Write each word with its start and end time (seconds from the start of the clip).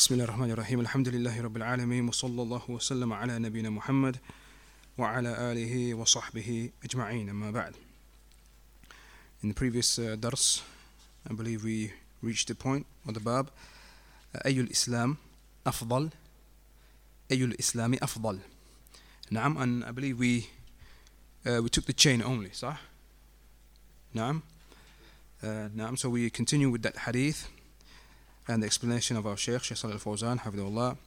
بسم 0.00 0.14
الله 0.14 0.24
الرحمن 0.24 0.50
الرحيم 0.50 0.80
الحمد 0.80 1.08
لله 1.08 1.40
رب 1.40 1.56
العالمين 1.56 2.08
وصلى 2.08 2.42
الله 2.42 2.62
وسلم 2.68 3.12
على 3.12 3.38
نبينا 3.38 3.70
محمد 3.70 4.16
وعلى 4.98 5.52
آله 5.52 5.94
وصحبه 5.94 6.70
أجمعين 6.84 7.28
أما 7.28 7.50
بعد 7.50 7.74
In 9.42 9.48
the 9.48 9.54
previous 9.54 9.98
uh, 9.98 10.16
dars 10.16 10.62
I 11.28 11.34
believe 11.34 11.64
we 11.64 11.92
reached 12.22 12.48
the 12.48 12.54
point 12.54 12.86
of 13.06 13.12
the 13.12 13.20
bab 13.20 13.50
أي 14.46 14.60
الإسلام 14.60 15.16
أفضل 15.66 16.10
أي 17.32 17.44
الإسلام 17.44 17.94
أفضل 17.94 18.38
نعم 19.30 19.58
and 19.58 19.84
I 19.84 19.90
believe 19.90 20.18
we 20.18 20.48
uh, 21.46 21.60
we 21.62 21.68
took 21.68 21.84
the 21.84 21.92
chain 21.92 22.22
only 22.22 22.54
صح 22.54 22.80
نعم 24.14 24.40
uh, 25.42 25.46
نعم 25.74 25.96
so 25.98 26.08
we 26.08 26.30
continue 26.30 26.70
with 26.70 26.82
that 26.82 26.96
hadith. 26.96 27.59
and 28.49 28.61
the 28.63 28.65
explanation 28.65 29.17
of 29.17 29.25
our 29.25 29.37
Shaykh 29.37 29.63
Shaykh 29.63 29.77
Salih 29.77 29.93
al-Fawzan 29.93 30.39
حفظه 30.39 30.97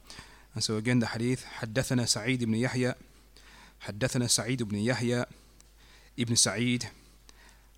and 0.55 0.63
so 0.63 0.77
again 0.77 0.99
the 0.99 1.07
hadith 1.07 1.43
حدثنا 1.45 2.05
سعيد 2.05 2.43
بن 2.43 2.55
يحيى 2.55 2.93
حدثنا 3.79 4.27
سعيد 4.27 4.63
بن 4.63 4.75
يحيى 4.77 5.25
ابن 6.19 6.35
سعيد 6.35 6.83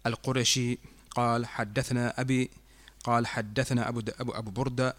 القرشي 0.06 0.78
قال 1.12 1.46
حدثنا 1.46 2.22
أبي 2.22 2.50
قال 3.04 3.28
حدثنا 3.28 3.90
أبو, 3.90 4.02
أبو, 4.20 4.32
أبو 4.32 4.52
بردة 4.52 4.96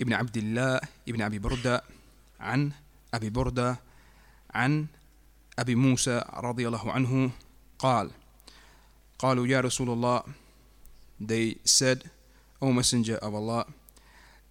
ابن 0.00 0.12
عبد 0.12 0.36
الله 0.36 0.80
ابن 1.08 1.22
أبي 1.22 1.38
بردة 1.38 1.82
عن 2.40 2.72
أبي 3.14 3.30
بردة 3.30 3.76
عن 4.54 4.86
أبي 5.58 5.74
موسى 5.74 6.24
رضي 6.34 6.68
الله 6.68 6.92
عنه 6.92 7.30
قال 7.78 8.10
قالوا 9.18 9.46
يا 9.46 9.60
رسول 9.60 9.90
الله 9.90 10.22
they 11.20 11.56
said 11.64 12.08
O 12.60 12.72
Messenger 12.72 13.16
of 13.16 13.34
Allah 13.34 13.66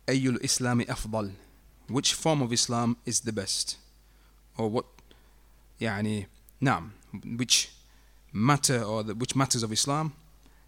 أي 0.10 0.30
الإسلام 0.30 0.82
أفضل 0.82 1.32
which 1.90 2.14
form 2.14 2.42
of 2.42 2.54
Islam 2.54 2.98
is 3.06 3.22
the 3.22 3.32
best 3.32 3.78
or 4.58 4.70
what 4.70 4.86
يعني 5.82 6.28
نعم 6.62 6.92
which 7.38 7.70
matter 8.34 8.82
or 8.84 9.04
the, 9.04 9.16
which 9.16 9.36
matters 9.36 9.64
of 9.64 9.72
Islam 9.72 10.12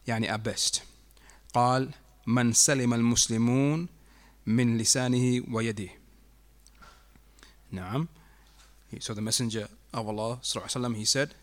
يعني 0.07 0.29
are 0.29 0.37
best 0.37 0.81
قال 1.53 1.93
من 2.27 2.53
سلم 2.53 2.93
المسلمون 2.93 3.87
من 4.45 4.77
لسانه 4.77 5.43
ويده 5.51 5.89
نعم 7.71 8.07
so 8.99 9.13
the 9.13 9.21
messenger 9.21 9.67
of 9.93 10.07
Allah 10.07 10.39
وسلم, 10.43 10.95
he 10.95 11.05
said 11.05 11.33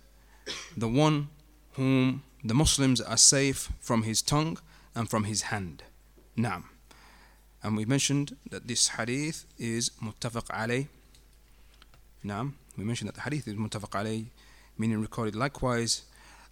the 0.77 0.89
one 0.89 1.28
whom 1.73 2.23
the 2.45 2.55
Muslims 2.55 3.01
are 3.01 3.17
safe 3.17 3.70
from 3.81 4.03
his 4.03 4.23
tongue 4.23 4.59
and 4.95 5.09
from 5.09 5.25
his 5.25 5.42
hand 5.42 5.83
Naam. 6.38 6.64
And 7.62 7.78
we 7.78 7.86
mentioned 7.86 8.36
that 8.50 8.67
this 8.67 8.89
hadith 8.89 9.45
is 9.58 9.92
muttafaq 10.02 10.48
alay. 10.48 10.88
Naam. 12.26 12.53
We 12.78 12.84
mentioned 12.84 13.09
that 13.09 13.16
the 13.16 13.22
hadith 13.22 13.48
is 13.48 13.56
muttafaq 13.56 13.92
alay, 13.92 14.26
meaning 14.78 15.00
recorded 15.02 15.36
likewise 15.36 16.04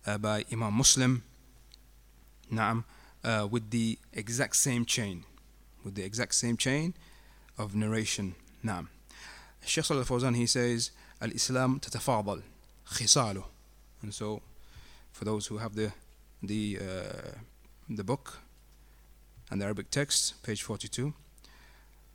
uh, 0.05 0.17
by 0.17 0.45
Imam 0.51 0.73
Muslim. 0.73 1.23
Naam. 2.51 2.83
Uh, 3.23 3.47
with 3.49 3.69
the 3.69 3.99
exact 4.13 4.55
same 4.55 4.83
chain, 4.83 5.23
with 5.83 5.95
the 5.95 6.03
exact 6.03 6.33
same 6.33 6.57
chain 6.57 6.93
of 7.57 7.75
narration. 7.75 8.35
Naam. 8.65 8.87
Sheikh 9.65 9.85
Salah 9.85 10.03
Fawzan 10.03 10.35
he 10.35 10.47
says, 10.47 10.91
Al 11.21 11.31
Islam 11.31 11.79
tatafadal, 11.79 12.41
khisalu. 12.93 13.43
And 14.01 14.13
so, 14.13 14.41
for 15.11 15.25
those 15.25 15.47
who 15.47 15.57
have 15.57 15.75
the 15.75 15.91
the 16.41 16.79
uh, 16.81 17.31
the 17.89 18.03
book, 18.03 18.39
and 19.50 19.60
the 19.60 19.64
Arabic 19.64 19.90
text 19.90 20.42
page 20.42 20.62
42 20.62 21.12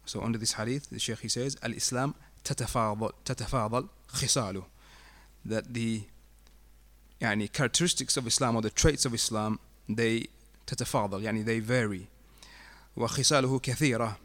so 0.05 0.21
under 0.21 0.37
this 0.37 0.53
hadith 0.53 0.89
the 0.89 0.99
Sheikh 0.99 1.19
he 1.19 1.27
says 1.27 1.57
Al-Islam 1.63 2.15
تتفاضل 2.43 3.11
تتفاضل 3.25 3.87
خصاله 4.07 4.63
that 5.45 5.73
the 5.73 6.01
يعني 7.21 7.51
characteristics 7.51 8.17
of 8.17 8.27
Islam 8.27 8.55
or 8.55 8.61
the 8.61 8.69
traits 8.69 9.05
of 9.05 9.13
Islam 9.13 9.59
they 9.87 10.27
تتفاضل 10.67 11.23
يعني 11.23 11.45
they 11.45 11.59
vary 11.59 12.07
وخصاله 12.97 13.59
كثيرة 13.59 14.17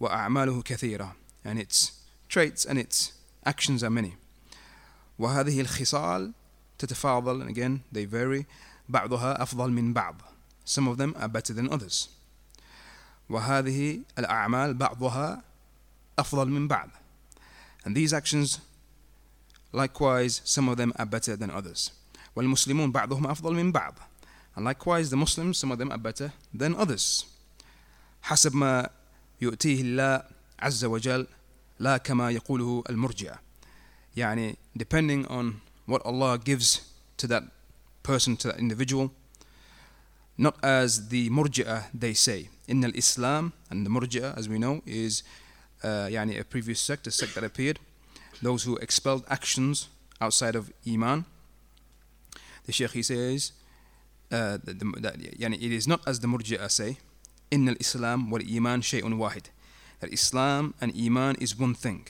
وأعماله 0.00 0.62
كثيرة 0.62 1.16
and 1.44 1.58
its 1.58 1.92
traits 2.28 2.64
and 2.64 2.78
its 2.78 3.12
actions 3.44 3.82
are 3.82 3.90
many 3.90 4.16
وهذه 5.18 5.60
الخصال 5.60 6.32
تتفاضل 6.78 7.42
and 7.42 7.50
again 7.50 7.82
they 7.92 8.04
vary 8.04 8.46
بعضها 8.88 9.42
أفضل 9.42 9.70
من 9.70 9.92
بعض 9.92 10.22
some 10.64 10.88
of 10.88 10.96
them 10.96 11.14
are 11.18 11.28
better 11.28 11.52
than 11.52 11.68
others 11.68 12.08
وهذه 13.30 14.00
الأعمال 14.18 14.74
بعضها 14.74 15.42
أفضل 16.18 16.48
من 16.48 16.68
بعض 16.68 16.88
and 17.86 17.96
these 17.96 18.12
actions 18.12 18.58
likewise 19.72 20.40
some 20.44 20.68
of 20.68 20.76
them 20.76 20.92
are 20.98 21.06
better 21.06 21.36
than 21.36 21.50
others 21.50 21.90
والمسلمون 22.36 22.92
بعضهم 22.92 23.26
أفضل 23.26 23.54
من 23.54 23.72
بعض 23.72 23.94
and 24.56 24.64
likewise 24.64 25.10
the 25.10 25.16
Muslims 25.16 25.58
some 25.58 25.70
of 25.72 25.78
them 25.78 25.90
are 25.92 25.98
better 25.98 26.32
than 26.54 26.74
others 26.74 27.26
حسب 28.22 28.56
ما 28.56 28.88
يؤتيه 29.40 29.80
الله 29.80 30.22
عز 30.60 30.84
وجل 30.84 31.26
لا 31.78 31.96
كما 31.96 32.30
يقوله 32.30 32.84
المرجئة 32.90 33.38
يعني 34.16 34.56
depending 34.78 35.26
on 35.26 35.60
what 35.86 36.02
Allah 36.04 36.38
gives 36.38 36.80
to 37.16 37.26
that 37.26 37.44
person 38.02 38.36
to 38.36 38.48
that 38.48 38.58
individual 38.58 39.10
not 40.37 40.57
as 40.63 41.09
the 41.09 41.29
Murji'ah 41.29 41.85
they 41.93 42.13
say. 42.13 42.49
In 42.67 42.83
al 42.83 42.91
Islam, 42.95 43.53
and 43.69 43.85
the 43.85 43.89
Murji'ah, 43.89 44.37
as 44.37 44.49
we 44.49 44.59
know, 44.59 44.81
is 44.85 45.23
uh, 45.83 46.07
yani 46.09 46.39
a 46.39 46.43
previous 46.43 46.79
sect, 46.79 47.07
a 47.07 47.11
sect 47.11 47.35
that 47.35 47.43
appeared, 47.43 47.79
those 48.41 48.63
who 48.63 48.75
expelled 48.77 49.23
actions 49.29 49.87
outside 50.19 50.55
of 50.55 50.71
Iman. 50.87 51.25
The 52.65 52.71
Shaykh 52.71 52.91
he 52.91 53.03
says, 53.03 53.51
uh, 54.31 54.57
that, 54.63 54.79
the, 54.79 54.85
that, 54.99 55.19
yani 55.19 55.55
it 55.55 55.71
is 55.71 55.87
not 55.87 56.01
as 56.07 56.19
the 56.19 56.27
Murji'ah 56.27 56.69
say, 56.69 56.97
In 57.51 57.69
al 57.69 57.75
Islam 57.79 58.29
wal 58.29 58.41
Iman 58.41 58.81
shay'un 58.81 59.17
wahid. 59.17 59.45
That 59.99 60.11
Islam 60.11 60.73
and 60.81 60.93
Iman 60.95 61.35
is 61.39 61.57
one 61.57 61.73
thing. 61.75 62.07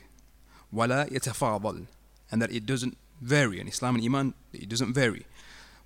Wala 0.71 1.05
yatafadal. 1.05 1.85
And 2.31 2.41
that 2.41 2.51
it 2.51 2.65
doesn't 2.65 2.97
vary. 3.21 3.59
In 3.59 3.67
Islam 3.67 3.95
and 3.95 4.03
Iman, 4.03 4.33
it 4.53 4.69
doesn't 4.69 4.93
vary. 4.93 5.25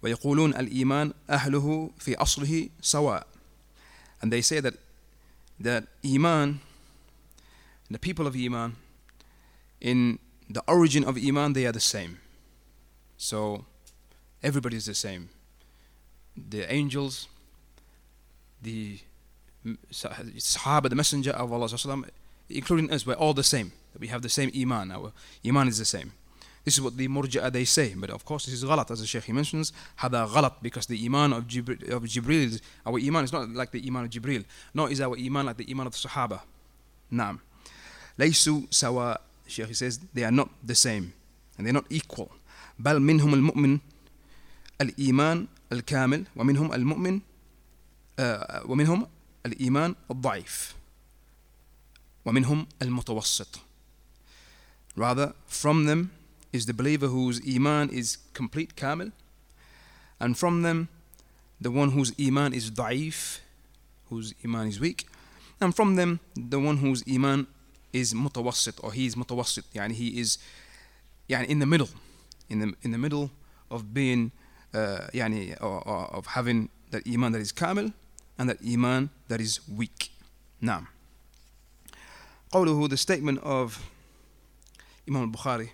ويقولون 0.02 0.54
الإيمان 0.54 1.12
أهله 1.30 1.90
في 1.98 2.14
أصله 2.14 2.68
سواء 2.80 3.26
and 4.22 4.32
they 4.32 4.42
say 4.42 4.60
that 4.60 4.74
that 5.60 5.84
Iman 6.04 6.60
the 7.90 7.98
people 7.98 8.26
of 8.26 8.34
Iman 8.36 8.76
in 9.80 10.18
the 10.48 10.62
origin 10.66 11.04
of 11.04 11.16
Iman 11.16 11.52
they 11.52 11.66
are 11.66 11.72
the 11.72 11.80
same 11.80 12.18
so 13.16 13.64
everybody 14.42 14.76
is 14.76 14.86
the 14.86 14.94
same 14.94 15.28
the 16.36 16.70
angels 16.72 17.28
the 18.62 18.98
Sahaba 19.90 20.90
the 20.90 20.96
messenger 20.96 21.30
of 21.30 21.52
Allah 21.52 21.68
including 22.50 22.90
us 22.92 23.06
we're 23.06 23.14
all 23.14 23.32
the 23.34 23.44
same 23.44 23.72
we 23.98 24.08
have 24.08 24.22
the 24.22 24.28
same 24.28 24.50
Iman 24.54 24.90
our 24.90 25.12
Iman 25.46 25.68
is 25.68 25.78
the 25.78 25.84
same 25.84 26.12
this 26.64 26.74
is 26.74 26.80
what 26.80 26.96
the 26.96 27.06
murji'ah 27.08 27.52
they 27.52 27.64
say. 27.64 27.94
But 27.94 28.10
of 28.10 28.24
course, 28.24 28.46
this 28.46 28.54
is 28.54 28.64
ghalat, 28.64 28.90
as 28.90 29.00
the 29.00 29.06
Shaykh 29.06 29.28
mentions. 29.28 29.72
Hada 30.00 30.26
ghalat, 30.26 30.54
because 30.62 30.86
the 30.86 31.04
iman 31.04 31.34
of, 31.34 31.46
Jibril, 31.46 31.90
of 31.90 32.02
Jibril, 32.04 32.60
our 32.86 32.98
iman 32.98 33.24
is 33.24 33.32
not 33.32 33.50
like 33.50 33.70
the 33.70 33.86
iman 33.86 34.04
of 34.04 34.10
Jibril, 34.10 34.44
nor 34.72 34.90
is 34.90 35.00
our 35.00 35.16
iman 35.18 35.46
like 35.46 35.58
the 35.58 35.66
iman 35.70 35.86
of 35.88 35.92
the 35.92 36.08
Sahaba. 36.08 36.40
Naam. 37.12 37.40
Laysu 38.18 38.72
sawa, 38.72 39.20
the 39.44 39.50
Shaykh 39.50 39.74
says, 39.74 40.00
they 40.14 40.24
are 40.24 40.30
not 40.30 40.48
the 40.64 40.74
same, 40.74 41.12
and 41.58 41.66
they're 41.66 41.74
not 41.74 41.86
equal. 41.90 42.30
بل 42.78 43.00
منهم 43.00 43.34
المؤمن 43.34 43.78
الإيمان 44.80 45.46
الكامل 45.72 46.24
ومنهم 46.36 46.72
المؤمن 46.72 47.20
ومنهم 48.64 49.06
الإيمان 49.46 49.94
الضعيف 50.10 50.74
ومنهم 52.24 52.66
المتوسط 52.82 53.60
Rather, 54.96 55.34
from 55.46 55.86
them 55.86 56.10
is 56.52 56.66
the 56.66 56.74
believer 56.74 57.08
whose 57.08 57.40
iman 57.48 57.90
is 57.90 58.18
complete 58.32 58.76
kamil 58.76 59.10
and 60.20 60.38
from 60.38 60.62
them 60.62 60.88
the 61.60 61.70
one 61.70 61.90
whose 61.90 62.12
iman 62.20 62.52
is 62.52 62.70
da'if 62.70 63.40
whose 64.08 64.34
iman 64.44 64.68
is 64.68 64.78
weak 64.80 65.06
and 65.60 65.74
from 65.74 65.96
them 65.96 66.20
the 66.36 66.58
one 66.58 66.78
whose 66.78 67.02
iman 67.10 67.46
is 67.92 68.14
mutawassit 68.14 68.82
or 68.82 68.92
he 68.92 69.06
is 69.06 69.14
mutawassit 69.14 69.64
yani 69.74 69.92
he 69.92 70.20
is 70.20 70.38
yani 71.28 71.46
in 71.46 71.58
the 71.58 71.66
middle 71.66 71.88
in 72.48 72.58
the 72.60 72.74
in 72.82 72.90
the 72.92 72.98
middle 72.98 73.30
of 73.70 73.92
being 73.94 74.30
uh, 74.74 75.06
yani 75.12 75.56
or, 75.60 75.86
or 75.88 76.06
of 76.14 76.26
having 76.26 76.68
that 76.90 77.02
iman 77.06 77.32
that 77.32 77.40
is 77.40 77.52
kamil 77.52 77.92
and 78.38 78.48
that 78.48 78.58
iman 78.66 79.10
that 79.28 79.40
is 79.40 79.60
weak 79.68 80.10
now 80.60 80.86
قوله 82.54 82.88
the 82.88 82.96
statement 82.96 83.40
of 83.42 83.82
Imam 85.08 85.22
al-Bukhari 85.22 85.70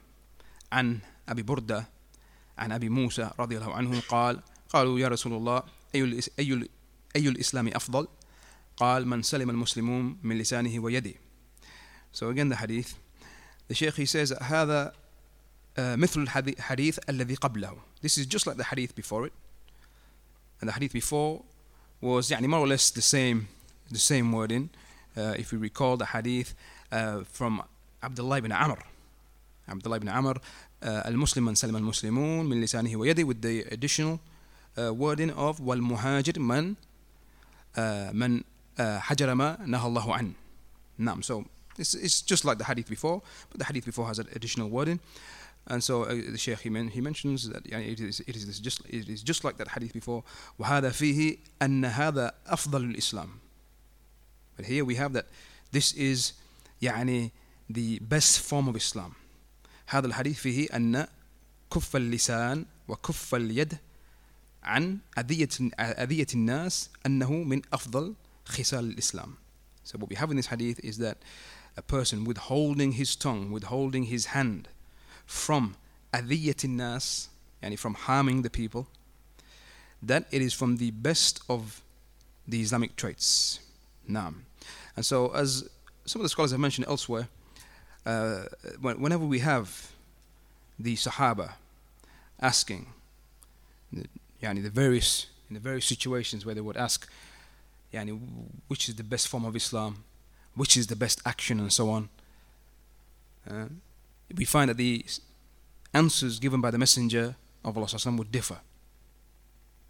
عن 0.72 1.00
أبي 1.30 1.42
بردة 1.44 1.88
عن 2.58 2.72
أبي 2.72 2.90
موسى 2.90 3.32
رضي 3.40 3.58
الله 3.58 3.74
عنه 3.74 4.00
قال 4.00 4.42
قالوا 4.70 5.00
يا 5.00 5.08
رسول 5.08 5.34
الله 5.34 5.64
أي, 5.96 6.20
أي, 6.40 6.70
أي 7.16 7.28
الإسلام 7.30 7.68
أفضل 7.68 8.08
قال 8.78 9.08
من 9.08 9.24
سلم 9.24 9.50
المسلمون 9.50 10.18
من 10.24 10.38
لسانه 10.38 10.80
ويده 10.80 11.14
So 12.14 12.30
again 12.30 12.50
the 12.50 12.56
hadith 12.56 12.96
the 13.68 13.76
Shaykh 13.76 13.96
he 13.96 14.06
says 14.06 14.34
هذا 14.44 14.94
مثل 15.78 16.22
الحديث 16.22 17.00
الذي 17.10 17.36
قبله 17.36 17.78
This 18.02 18.18
is 18.18 18.26
just 18.26 18.48
like 18.48 18.58
the 18.58 18.64
hadith 18.64 18.96
before 18.96 19.26
it 19.28 19.34
and 20.62 20.70
the 20.70 20.74
hadith 20.74 20.94
before 20.94 21.44
was 22.02 22.32
يعني 22.32 22.48
more 22.48 22.60
or 22.60 22.68
less 22.68 22.90
the 22.92 23.02
same 23.02 23.48
the 23.92 24.00
same 24.00 24.32
wording 24.32 24.70
uh, 25.18 25.34
if 25.38 25.52
we 25.52 25.58
recall 25.58 25.98
the 25.98 26.06
hadith 26.06 26.54
uh, 26.92 27.24
from 27.24 27.62
Abdullah 28.04 28.38
ibn 28.38 28.52
Amr 28.52 28.80
Abdullah 29.69 29.97
ibn 29.97 30.09
Amr 30.09 30.41
المسلم 30.83 31.45
من 31.45 31.55
سلم 31.55 31.77
المسلمون 31.77 32.47
من 32.47 32.61
لسانه 32.61 32.97
ويده 32.97 33.25
with 33.25 33.43
the 33.43 33.73
additional 33.73 34.19
uh, 34.77 34.93
wording 34.93 35.31
of 35.31 35.61
والمهاجر 35.61 36.39
من 36.39 36.75
uh, 36.75 37.81
من 38.13 38.41
uh, 38.41 38.83
حجر 38.83 39.35
ما 39.35 39.59
نهى 39.67 39.87
الله 39.87 40.15
عنه 40.15 40.33
نعم 40.99 41.23
so 41.23 41.45
it's, 41.79 41.95
it's 41.95 42.23
just 42.23 42.45
like 42.45 42.59
the 42.59 42.65
hadith 42.65 42.89
before 42.89 43.23
but 43.51 43.59
the 43.59 43.65
hadith 43.65 43.85
before 43.85 44.07
has 44.07 44.19
an 44.19 44.29
additional 44.35 44.69
wording 44.69 45.01
and 45.67 45.85
so 45.85 46.05
uh, 46.05 46.15
the 46.15 46.39
Shaykh 46.39 46.61
he, 46.61 46.71
men, 46.71 46.89
he 46.89 47.01
mentions 47.01 47.49
that 47.51 47.65
يعني 47.65 47.93
it 47.93 48.01
is, 48.01 48.21
it 48.21 48.37
is 48.37 48.61
just 48.61 48.81
it 48.89 49.09
is 49.09 49.23
just 49.23 49.45
like 49.45 49.57
that 49.59 49.69
hadith 49.69 49.93
before 49.93 50.25
وهذا 50.59 50.91
فيه 50.91 51.39
أن 51.63 51.85
هذا 51.85 52.33
أفضل 52.47 52.95
الإسلام 52.95 53.29
but 54.57 54.67
here 54.67 54.85
we 54.85 54.95
have 54.95 55.13
that 55.13 55.27
this 55.73 55.93
is 55.93 56.33
يعني 56.83 57.31
the 57.69 57.99
best 58.01 58.41
form 58.41 58.69
of 58.69 58.77
Islam 58.77 59.15
هذا 59.87 60.07
الحديث 60.07 60.39
فيه 60.39 60.69
أن 60.77 61.07
كف 61.75 61.97
اللسان 61.97 62.67
وكف 62.89 63.35
اليد 63.35 63.79
عن 64.63 64.99
أذية 65.19 65.49
أذية 65.81 66.27
الناس 66.35 66.91
أنه 67.07 67.33
من 67.33 67.63
أفضل 67.73 68.15
خصال 68.45 68.91
الإسلام. 68.91 69.35
So 69.85 69.99
what 69.99 70.11
we 70.11 70.17
have 70.17 70.31
in 70.31 70.37
this 70.37 70.47
hadith 70.47 70.79
is 70.85 70.99
that 70.99 71.19
a 71.77 71.83
person 71.83 72.25
withholding 72.25 72.93
his 72.93 73.17
tongue, 73.17 73.51
withholding 73.51 74.05
his 74.05 74.27
hand 74.27 74.69
from 75.27 75.77
أذية 76.15 76.65
الناس, 76.65 77.29
يعني 77.63 77.79
from 77.79 77.95
harming 77.95 78.43
the 78.43 78.51
people, 78.51 78.87
that 80.03 80.27
it 80.31 80.43
is 80.43 80.53
from 80.53 80.77
the 80.77 80.91
best 80.91 81.41
of 81.49 81.83
the 82.47 82.61
Islamic 82.61 82.97
traits. 82.97 83.61
Naam. 84.09 84.35
And 84.97 85.05
so 85.05 85.29
as 85.29 85.69
some 86.05 86.21
of 86.21 86.25
the 86.25 86.29
scholars 86.29 86.51
have 86.51 86.61
mentioned 86.61 86.87
elsewhere, 86.87 87.29
uh, 88.06 88.44
whenever 88.82 89.26
we 89.26 89.40
have 89.40 89.92
the 90.80 90.96
Sahaba 90.96 91.54
asking, 92.40 92.88
yani 94.42 94.62
the 94.62 94.70
various 94.70 95.28
in 95.50 95.54
the 95.54 95.60
various 95.60 95.86
situations 95.86 96.46
where 96.46 96.56
they 96.56 96.62
would 96.62 96.78
ask, 96.78 97.10
yani 97.94 98.20
which 98.68 98.90
is 98.90 98.96
the 98.96 99.04
best 99.04 99.28
form 99.28 99.46
of 99.46 99.56
Islam, 99.56 100.04
which 100.56 100.78
is 100.78 100.88
the 100.88 100.96
best 100.96 101.22
action, 101.26 101.60
and 101.60 101.72
so 101.72 101.90
on. 101.90 102.10
Uh, 103.50 103.66
we 104.36 104.46
find 104.46 104.70
that 104.70 104.78
the 104.78 105.06
answers 105.94 106.40
given 106.40 106.62
by 106.62 106.72
the 106.72 106.78
Messenger 106.78 107.36
of 107.64 107.78
Allah 107.78 107.88
would 108.18 108.32
differ. 108.32 108.60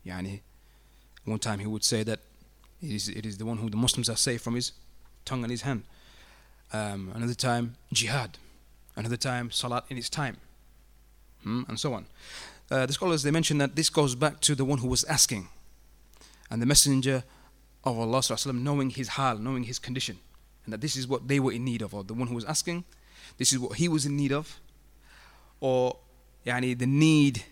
Yani, 0.06 0.42
one 1.24 1.40
time 1.40 1.60
he 1.60 1.66
would 1.66 1.84
say 1.84 2.04
that 2.04 2.20
it 2.82 2.92
is, 2.92 3.10
it 3.10 3.26
is 3.26 3.38
the 3.38 3.46
one 3.46 3.58
who 3.58 3.70
the 3.70 3.78
Muslims 3.78 4.10
are 4.10 4.16
safe 4.16 4.42
from 4.42 4.56
his 4.56 4.72
tongue 5.24 5.44
and 5.44 5.52
his 5.52 5.62
hand. 5.64 5.84
Um, 6.75 7.13
another 7.15 7.35
time, 7.35 7.77
jihad. 7.93 8.39
Another 8.97 9.17
time, 9.17 9.51
salat 9.51 9.85
in 9.89 9.99
its 9.99 10.09
time. 10.09 10.37
Hmm, 11.43 11.63
and 11.69 11.79
so 11.79 11.95
on. 11.95 12.07
Uh, 12.71 12.87
the 12.87 12.93
scholars 12.93 13.23
they 13.23 13.31
mention 13.31 13.59
that 13.59 13.75
this 13.75 13.91
goes 13.91 14.15
back 14.15 14.41
to 14.41 14.55
the 14.55 14.65
one 14.65 14.79
who 14.79 14.89
was 14.89 15.05
asking, 15.05 15.49
and 16.51 16.63
the 16.63 16.67
messenger 16.67 17.25
of 17.83 17.99
Allah 17.99 18.19
وسلم, 18.19 18.63
knowing 18.63 18.91
his 18.91 19.09
hal, 19.09 19.39
knowing 19.39 19.65
his 19.65 19.79
condition, 19.79 20.19
and 20.65 20.73
that 20.73 20.81
this 20.81 20.97
is 20.97 21.09
what 21.09 21.27
they 21.27 21.41
were 21.41 21.53
in 21.53 21.65
need 21.65 21.83
of, 21.83 21.95
or 21.95 22.05
the 22.05 22.15
one 22.15 22.29
who 22.29 22.35
was 22.35 22.45
asking, 22.45 22.85
this 23.39 23.53
is 23.53 23.59
what 23.59 23.79
he 23.79 23.89
was 23.89 24.07
in 24.07 24.17
need 24.17 24.33
of, 24.33 24.61
or 25.61 25.97
yani, 26.47 26.79
the 26.79 26.87
need 26.87 27.45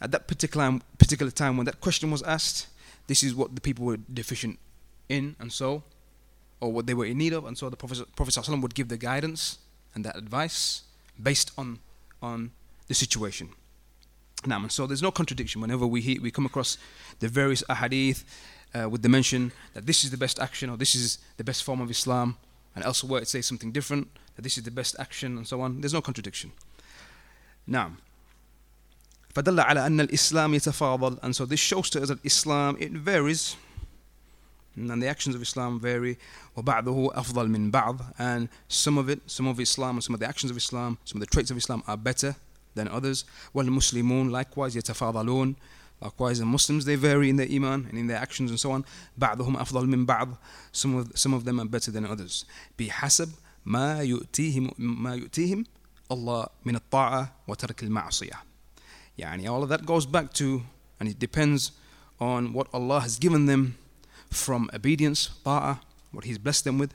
at 0.00 0.10
that 0.10 0.26
particular 0.26 0.80
particular 0.98 1.30
time 1.30 1.56
when 1.56 1.66
that 1.66 1.80
question 1.80 2.10
was 2.10 2.22
asked, 2.22 2.66
this 3.06 3.22
is 3.22 3.34
what 3.34 3.54
the 3.54 3.60
people 3.60 3.84
were 3.84 3.98
deficient 4.12 4.58
in, 5.08 5.36
and 5.38 5.52
so, 5.52 5.82
or 6.60 6.72
what 6.72 6.86
they 6.86 6.94
were 6.94 7.06
in 7.06 7.18
need 7.18 7.32
of, 7.32 7.44
and 7.44 7.56
so 7.56 7.68
the 7.68 7.76
Prophet 7.76 8.06
Prophet 8.16 8.48
would 8.48 8.74
give 8.74 8.88
the 8.88 8.96
guidance 8.96 9.58
and 9.94 10.04
that 10.04 10.16
advice 10.16 10.82
based 11.22 11.52
on 11.58 11.78
on 12.22 12.50
the 12.88 12.94
situation. 12.94 13.50
Now, 14.46 14.68
so 14.68 14.86
there's 14.86 15.02
no 15.02 15.10
contradiction 15.10 15.60
whenever 15.60 15.86
we 15.86 16.00
hear, 16.00 16.20
we 16.20 16.30
come 16.30 16.46
across 16.46 16.78
the 17.18 17.28
various 17.28 17.62
ahadith 17.64 18.22
uh, 18.74 18.88
with 18.88 19.02
the 19.02 19.08
mention 19.08 19.52
that 19.74 19.86
this 19.86 20.04
is 20.04 20.10
the 20.10 20.16
best 20.16 20.38
action 20.38 20.70
or 20.70 20.76
this 20.76 20.94
is 20.94 21.18
the 21.36 21.44
best 21.44 21.64
form 21.64 21.80
of 21.80 21.90
Islam, 21.90 22.36
and 22.74 22.84
elsewhere 22.84 23.22
it 23.22 23.28
says 23.28 23.46
something 23.46 23.72
different 23.72 24.08
that 24.36 24.42
this 24.42 24.56
is 24.58 24.64
the 24.64 24.70
best 24.70 24.94
action 24.98 25.36
and 25.36 25.46
so 25.46 25.60
on. 25.60 25.80
There's 25.80 25.94
no 25.94 26.02
contradiction. 26.02 26.52
Now, 27.66 27.92
فدل 29.34 29.60
على 29.60 29.86
أن 29.86 30.00
الإسلام 30.00 30.54
يتفاضل 30.54 31.18
and 31.22 31.36
so 31.36 31.44
this 31.44 31.60
shows 31.60 31.90
to 31.90 32.02
us 32.02 32.08
that 32.08 32.24
Islam 32.24 32.76
it 32.80 32.92
varies 32.92 33.56
and 34.76 35.02
the 35.02 35.08
actions 35.08 35.34
of 35.34 35.42
Islam 35.42 35.80
vary 35.80 36.16
وبعضه 36.56 37.14
أفضل 37.14 37.48
من 37.48 37.70
بعض 37.70 38.00
and 38.18 38.48
some 38.68 38.98
of 38.98 39.08
it 39.08 39.20
some 39.26 39.46
of 39.46 39.58
Islam 39.60 39.96
and 39.96 40.04
some 40.04 40.14
of 40.14 40.20
the 40.20 40.26
actions 40.26 40.50
of 40.50 40.56
Islam 40.56 40.98
some 41.04 41.20
of 41.20 41.26
the 41.26 41.30
traits 41.30 41.50
of 41.50 41.56
Islam 41.56 41.82
are 41.86 41.96
better 41.96 42.36
than 42.74 42.88
others. 42.88 43.24
والمسلمون 43.54 44.30
likewise 44.30 44.76
يتفاضلون 44.76 45.56
Likewise, 46.00 46.38
the 46.38 46.44
Muslims 46.44 46.84
they 46.84 46.94
vary 46.94 47.30
in 47.30 47.36
their 47.36 47.48
iman 47.50 47.86
and 47.88 47.98
in 47.98 48.06
their 48.06 48.18
actions 48.18 48.50
and 48.50 48.60
so 48.60 48.70
on. 48.70 48.84
بعضهم 49.18 49.56
أفضل 49.56 49.86
من 49.86 50.06
بعض. 50.06 50.36
Some 50.72 50.94
of 50.94 51.12
some 51.14 51.32
of 51.32 51.44
them 51.44 51.58
are 51.58 51.64
better 51.64 51.90
than 51.90 52.04
others. 52.04 52.44
بحسب 52.78 53.32
ما 53.64 54.02
يؤتيهم 54.02 54.70
ما 54.78 55.14
يؤتيهم 55.14 55.64
الله 56.12 56.46
من 56.64 56.76
الطاعة 56.76 57.32
وترك 57.48 57.82
المعصية. 57.82 58.42
يعني 59.18 59.48
all 59.48 59.62
of 59.62 59.70
that 59.70 59.86
goes 59.86 60.04
back 60.04 60.34
to 60.34 60.62
and 61.00 61.08
it 61.08 61.18
depends 61.18 61.72
on 62.20 62.52
what 62.52 62.68
Allah 62.74 63.00
has 63.00 63.18
given 63.18 63.46
them 63.46 63.76
from 64.30 64.70
obedience, 64.74 65.30
طاعة, 65.44 65.80
what 66.12 66.24
He's 66.24 66.38
blessed 66.38 66.64
them 66.64 66.78
with, 66.78 66.94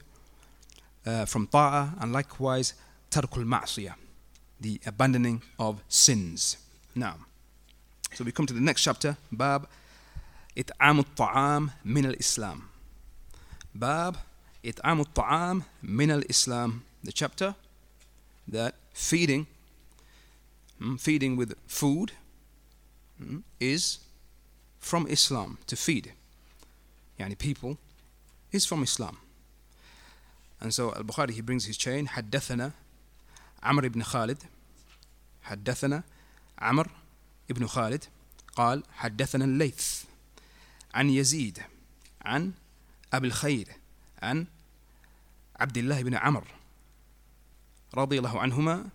uh, 1.06 1.26
from 1.26 1.48
طاعة, 1.48 2.02
and 2.02 2.12
likewise 2.12 2.74
ترك 3.12 3.38
المعصية 3.38 3.96
the 4.62 4.80
abandoning 4.86 5.42
of 5.60 5.82
sins. 5.90 6.58
Now, 6.96 7.16
so 8.14 8.24
we 8.24 8.32
come 8.32 8.46
to 8.46 8.54
the 8.54 8.62
next 8.62 8.84
chapter, 8.84 9.18
Bab 9.32 9.68
إطعام 10.58 11.00
الطعام 11.00 11.72
من 11.86 12.06
الإسلام. 12.06 12.62
Bab 13.76 14.18
إطعام 14.66 15.02
الطعام 15.02 15.64
من 15.84 16.12
الإسلام. 16.12 16.82
The 17.04 17.12
chapter 17.12 17.56
that 18.48 18.76
feeding, 18.94 19.48
mm, 20.80 21.00
feeding 21.00 21.36
with 21.36 21.56
food, 21.68 22.12
mm, 23.22 23.44
is 23.60 24.00
from 24.80 25.08
Islam 25.08 25.58
to 25.68 25.76
feed. 25.76 26.12
Yani 27.19 27.37
people 27.39 27.79
is 28.53 28.67
from 28.67 28.83
Islam. 28.83 29.19
And 30.61 30.73
so 30.73 30.93
Al-Bukhari 30.95 31.31
he 31.31 31.41
brings 31.41 31.65
his 31.65 31.77
chain. 31.77 32.07
حدثنا 32.07 32.73
عمرو 33.63 33.89
بن 33.89 34.03
خالد. 34.03 34.43
حدثنا 35.43 36.03
عمرو 36.59 36.91
بن 37.51 37.67
خالد 37.67 38.05
قال 38.57 38.83
حدثنا 38.93 39.45
الليث 39.45 40.03
عن 40.95 41.11
يزيد 41.11 41.63
عن 42.23 42.53
أبي 43.13 43.27
الخير 43.27 43.69
عن 44.23 44.47
عبد 45.61 45.77
الله 45.77 46.03
بن 46.03 46.15
عمرو 46.15 46.47
رضي 47.95 48.19
الله 48.19 48.41
عنهما 48.41 48.89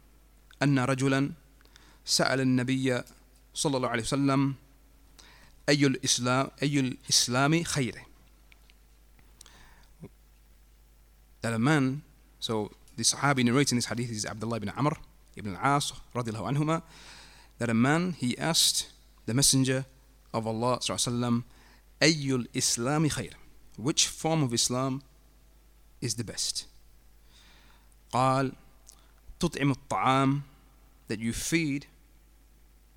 أن 0.64 0.80
رجلا 0.80 1.32
سأل 2.06 2.42
النبي 2.42 3.02
صلى 3.54 3.78
الله 3.78 3.90
عليه 3.90 4.04
وسلم 4.04 4.56
أي 5.70 5.86
الإسلام 5.86 6.52
أي 6.64 6.80
الإسلام 6.80 7.64
خير؟ 7.64 8.02
that 11.43 11.53
a 11.53 11.59
man 11.59 12.03
so 12.41 12.71
the 12.97 13.03
Sahabi 13.03 13.45
narrating 13.45 13.77
this 13.77 13.87
hadith 13.87 14.11
is 14.11 14.25
Abdullah 14.27 14.57
ibn 14.57 14.71
Amr 14.71 14.97
ibn 15.37 15.57
al-As 15.57 15.93
radiallahu 16.15 16.57
anhuma 16.57 16.83
that 17.59 17.69
a 17.69 17.75
man 17.75 18.13
he 18.13 18.37
asked 18.39 18.91
the 19.27 19.35
messenger 19.35 19.85
of 20.33 20.47
Allah 20.47 20.79
sallallahu 20.79 21.45
ayyul 22.01 22.47
islami 22.53 23.11
khair 23.13 23.33
which 23.77 24.07
form 24.09 24.43
of 24.43 24.53
Islam 24.55 25.03
is 26.01 26.15
the 26.15 26.25
best 26.25 26.67
قال 28.13 28.53
تطعم 29.41 29.71
الطعام 29.71 30.43
that 31.09 31.19
you 31.19 31.33
feed 31.33 31.87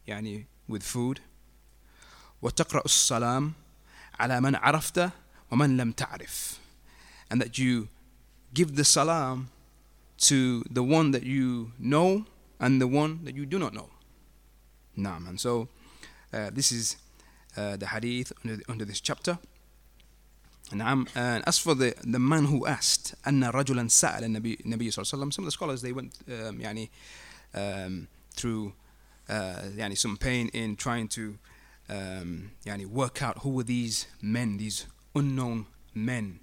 يعني 0.07 0.45
with 0.67 0.83
food 0.83 1.19
وتقرأ 2.41 2.85
السلام 2.85 3.53
على 4.19 4.41
من 4.41 4.55
عرفت 4.55 5.09
ومن 5.51 5.77
لم 5.77 5.91
تعرف 5.91 6.59
and 7.31 7.41
that 7.41 7.57
you 7.57 7.87
give 8.53 8.75
the 8.75 8.83
salam 8.83 9.49
to 10.17 10.63
the 10.69 10.83
one 10.83 11.11
that 11.11 11.23
you 11.23 11.71
know 11.79 12.25
and 12.59 12.81
the 12.81 12.87
one 12.87 13.23
that 13.23 13.35
you 13.35 13.45
do 13.45 13.57
not 13.57 13.73
know. 13.73 13.89
Naam. 14.97 15.27
And 15.29 15.39
so 15.39 15.69
uh, 16.33 16.49
this 16.51 16.71
is 16.71 16.97
uh, 17.57 17.77
the 17.77 17.87
hadith 17.87 18.33
under, 18.43 18.61
under 18.67 18.85
this 18.85 18.99
chapter. 19.01 19.39
نعم 20.73 21.07
and 21.15 21.43
as 21.47 21.57
for 21.57 21.73
the, 21.73 21.95
the 22.03 22.19
man 22.19 22.45
who 22.45 22.67
asked 22.67 23.15
أن 23.27 23.43
رجلا 23.43 23.87
سأل 23.87 24.23
النبي 24.23 24.57
النبي 24.65 24.91
صلى 24.91 25.03
الله 25.03 25.13
عليه 25.13 25.17
وسلم 25.17 25.31
some 25.31 25.43
of 25.43 25.45
the 25.45 25.51
scholars 25.51 25.81
they 25.81 25.91
went 25.91 26.13
um, 26.27 26.59
يعني 26.61 26.89
um, 27.55 28.07
through 28.35 28.73
uh, 29.29 29.61
يعني 29.75 29.97
some 29.97 30.15
pain 30.17 30.49
in 30.49 30.75
trying 30.75 31.07
to 31.07 31.39
um, 31.89 32.51
يعني 32.67 32.85
work 32.85 33.23
out 33.23 33.39
who 33.39 33.49
were 33.49 33.63
these 33.63 34.05
men 34.21 34.57
these 34.57 34.85
unknown 35.15 35.65
men 35.95 36.39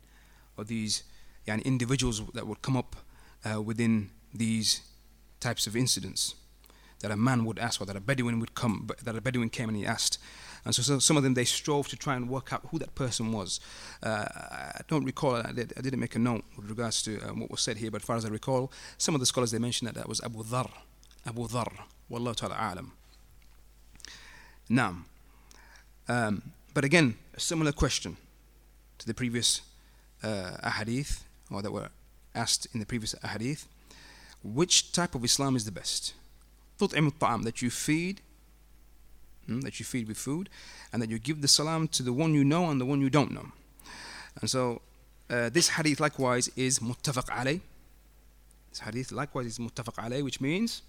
or 0.56 0.64
these 0.64 1.04
yani 1.48 1.63
individuals 1.65 2.21
that 2.33 2.48
would 2.48 2.62
come 2.62 2.77
up 2.77 2.95
uh, 3.45 3.62
within 3.62 4.10
these 4.33 4.81
types 5.39 5.67
of 5.67 5.75
incidents 5.75 6.36
that 7.01 7.12
a 7.12 7.17
man 7.17 7.45
would 7.45 7.60
ask 7.60 7.81
or 7.81 7.86
that 7.86 7.95
a 7.95 8.00
Bedouin 8.00 8.39
would 8.39 8.55
come, 8.55 8.89
that 9.03 9.15
a 9.15 9.21
Bedouin 9.21 9.50
came 9.50 9.69
and 9.69 9.77
he 9.77 9.86
asked. 9.86 10.19
And 10.63 10.75
so, 10.75 10.83
so 10.83 11.00
some 11.00 11.17
of 11.17 11.24
them, 11.24 11.33
they 11.33 11.45
strove 11.45 11.88
to 11.88 11.95
try 11.95 12.15
and 12.15 12.29
work 12.29 12.53
out 12.53 12.67
who 12.69 12.77
that 12.79 12.93
person 12.93 13.31
was. 13.31 13.60
Uh, 14.03 14.25
I 14.31 14.81
don't 14.88 15.03
recall, 15.03 15.36
I, 15.36 15.51
did, 15.51 15.74
not 15.75 15.98
make 15.98 16.15
a 16.15 16.19
note 16.19 16.43
with 16.55 16.69
regards 16.69 17.01
to 17.03 17.19
um, 17.21 17.39
what 17.39 17.50
was 17.50 17.62
said 17.62 17.77
here, 17.77 17.89
but 17.89 18.01
as 18.01 18.05
far 18.05 18.15
as 18.15 18.25
I 18.25 18.29
recall, 18.29 18.71
some 18.98 19.15
of 19.15 19.19
the 19.19 19.25
scholars, 19.25 19.51
they 19.51 19.60
mentioned 19.60 19.88
that 19.88 19.95
that 19.95 20.07
was 20.07 20.21
Abu 20.21 20.43
Dhar, 20.43 20.69
Abu 21.25 21.48
Dhar, 21.48 21.71
Wallahu 22.10 22.36
ta'ala 22.36 22.55
alam. 22.55 22.91
Now, 24.69 24.98
um, 26.07 26.51
but 26.74 26.86
again, 26.86 27.15
a 27.36 27.39
similar 27.39 27.71
question 27.71 28.17
to 29.00 29.07
the 29.07 29.13
previous 29.13 29.62
uh, 30.24 30.57
ahadith 30.63 31.21
or 31.51 31.62
that 31.62 31.72
were 31.72 31.89
asked 32.34 32.67
in 32.74 32.79
the 32.79 32.86
previous 32.86 33.13
hadith, 33.24 33.67
which 34.43 34.91
type 34.91 35.15
of 35.15 35.24
Islam 35.24 35.55
is 35.55 35.65
the 35.65 35.72
best? 35.72 36.13
that 37.43 37.62
you 37.62 37.70
feed, 37.70 38.22
hmm, 39.46 39.60
that 39.60 39.79
you 39.79 39.86
feed 39.86 40.08
with 40.08 40.17
food, 40.17 40.50
and 40.91 41.00
that 41.01 41.10
you 41.12 41.20
give 41.20 41.41
the 41.41 41.48
salam 41.48 41.88
to 41.89 42.01
the 42.01 42.12
one 42.12 42.34
you 42.34 42.43
know 42.43 42.72
and 42.72 42.81
the 42.81 42.86
one 42.86 43.00
you 43.01 43.10
don't 43.10 43.31
know. 43.31 43.51
And 44.39 44.50
so 44.50 44.81
uh, 45.29 45.50
this 45.50 45.70
hadith 45.70 46.00
likewise 46.00 46.50
is 46.55 46.79
muttafaq 46.79 47.25
alay. 47.29 47.62
This 48.72 48.79
hadith 48.79 49.12
likewise 49.12 49.46
is 49.46 49.60
muttafaq 49.60 49.96
alay, 49.96 50.24
which 50.24 50.41
means 50.41 50.81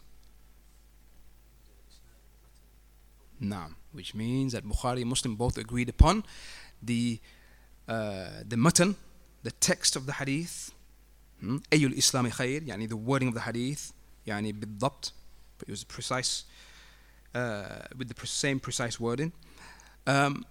Naam, 3.42 3.75
which 3.92 4.14
means 4.14 4.52
that 4.52 4.64
Bukhari 4.64 5.00
and 5.00 5.11
Muslim 5.11 5.35
both 5.35 5.59
agreed 5.59 5.88
upon 5.88 6.25
the 6.83 7.19
uh, 7.88 8.28
the 8.49 8.57
matn 8.57 8.95
the 9.43 9.51
text 9.51 9.96
of 9.96 10.05
the 10.05 10.13
hadith. 10.13 10.72
أي 11.74 11.86
الإسلام 11.86 12.29
خير 12.29 12.63
يعني 12.63 12.88
the 12.89 12.96
wording 12.96 13.27
of 13.27 13.34
the 13.34 13.41
hadith 13.41 13.93
يعني 14.27 14.51
بالضبط 14.51 15.13
but 15.60 15.67
it 15.67 15.72
was 15.72 15.84
precise 15.84 16.46
uh, 17.36 17.86
with 17.96 18.07
the 18.10 18.27
same 18.27 18.60
precise 18.60 19.00
wording 19.00 19.31
um, 20.07 20.46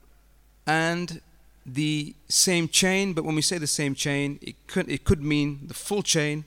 and 0.66 1.20
the 1.64 2.14
same 2.28 2.68
chain 2.68 3.12
but 3.12 3.24
when 3.24 3.34
we 3.34 3.42
say 3.42 3.58
the 3.58 3.66
same 3.66 3.94
chain 3.94 4.38
it 4.40 4.54
could 4.68 4.88
it 4.88 5.04
could 5.04 5.22
mean 5.22 5.60
the 5.66 5.74
full 5.74 6.02
chain 6.02 6.44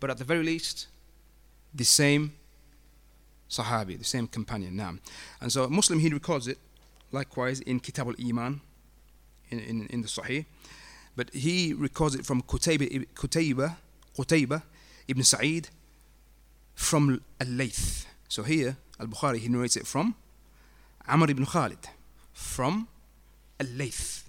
but 0.00 0.10
at 0.10 0.18
the 0.18 0.24
very 0.24 0.42
least 0.42 0.86
the 1.74 1.84
same 1.84 2.32
sahabi 3.48 3.98
the 3.98 4.04
same 4.04 4.26
companion 4.26 4.76
now 4.76 4.94
and 5.40 5.50
so 5.50 5.66
Muslim 5.68 5.98
he 6.00 6.10
records 6.10 6.46
it 6.46 6.58
likewise 7.10 7.60
in 7.60 7.80
Kitab 7.80 8.08
al-Iman 8.08 8.60
in, 9.50 9.58
in, 9.60 9.86
in 9.86 10.02
the 10.02 10.08
Sahih 10.08 10.44
but 11.15 11.29
he 11.33 11.73
records 11.73 12.15
it 12.15 12.25
from 12.25 12.41
Qutayba, 12.41 13.05
Qutayba, 13.13 13.75
Qutayba 14.17 14.63
ibn 15.07 15.23
Sa'id 15.23 15.69
from 16.75 17.21
Al-Layth. 17.39 18.07
So 18.27 18.43
here, 18.43 18.77
Al-Bukhari, 18.99 19.37
he 19.37 19.47
narrates 19.47 19.77
it 19.77 19.85
from 19.85 20.15
Amr 21.07 21.29
ibn 21.29 21.45
Khalid, 21.45 21.89
from 22.33 22.87
Al-Layth. 23.59 24.23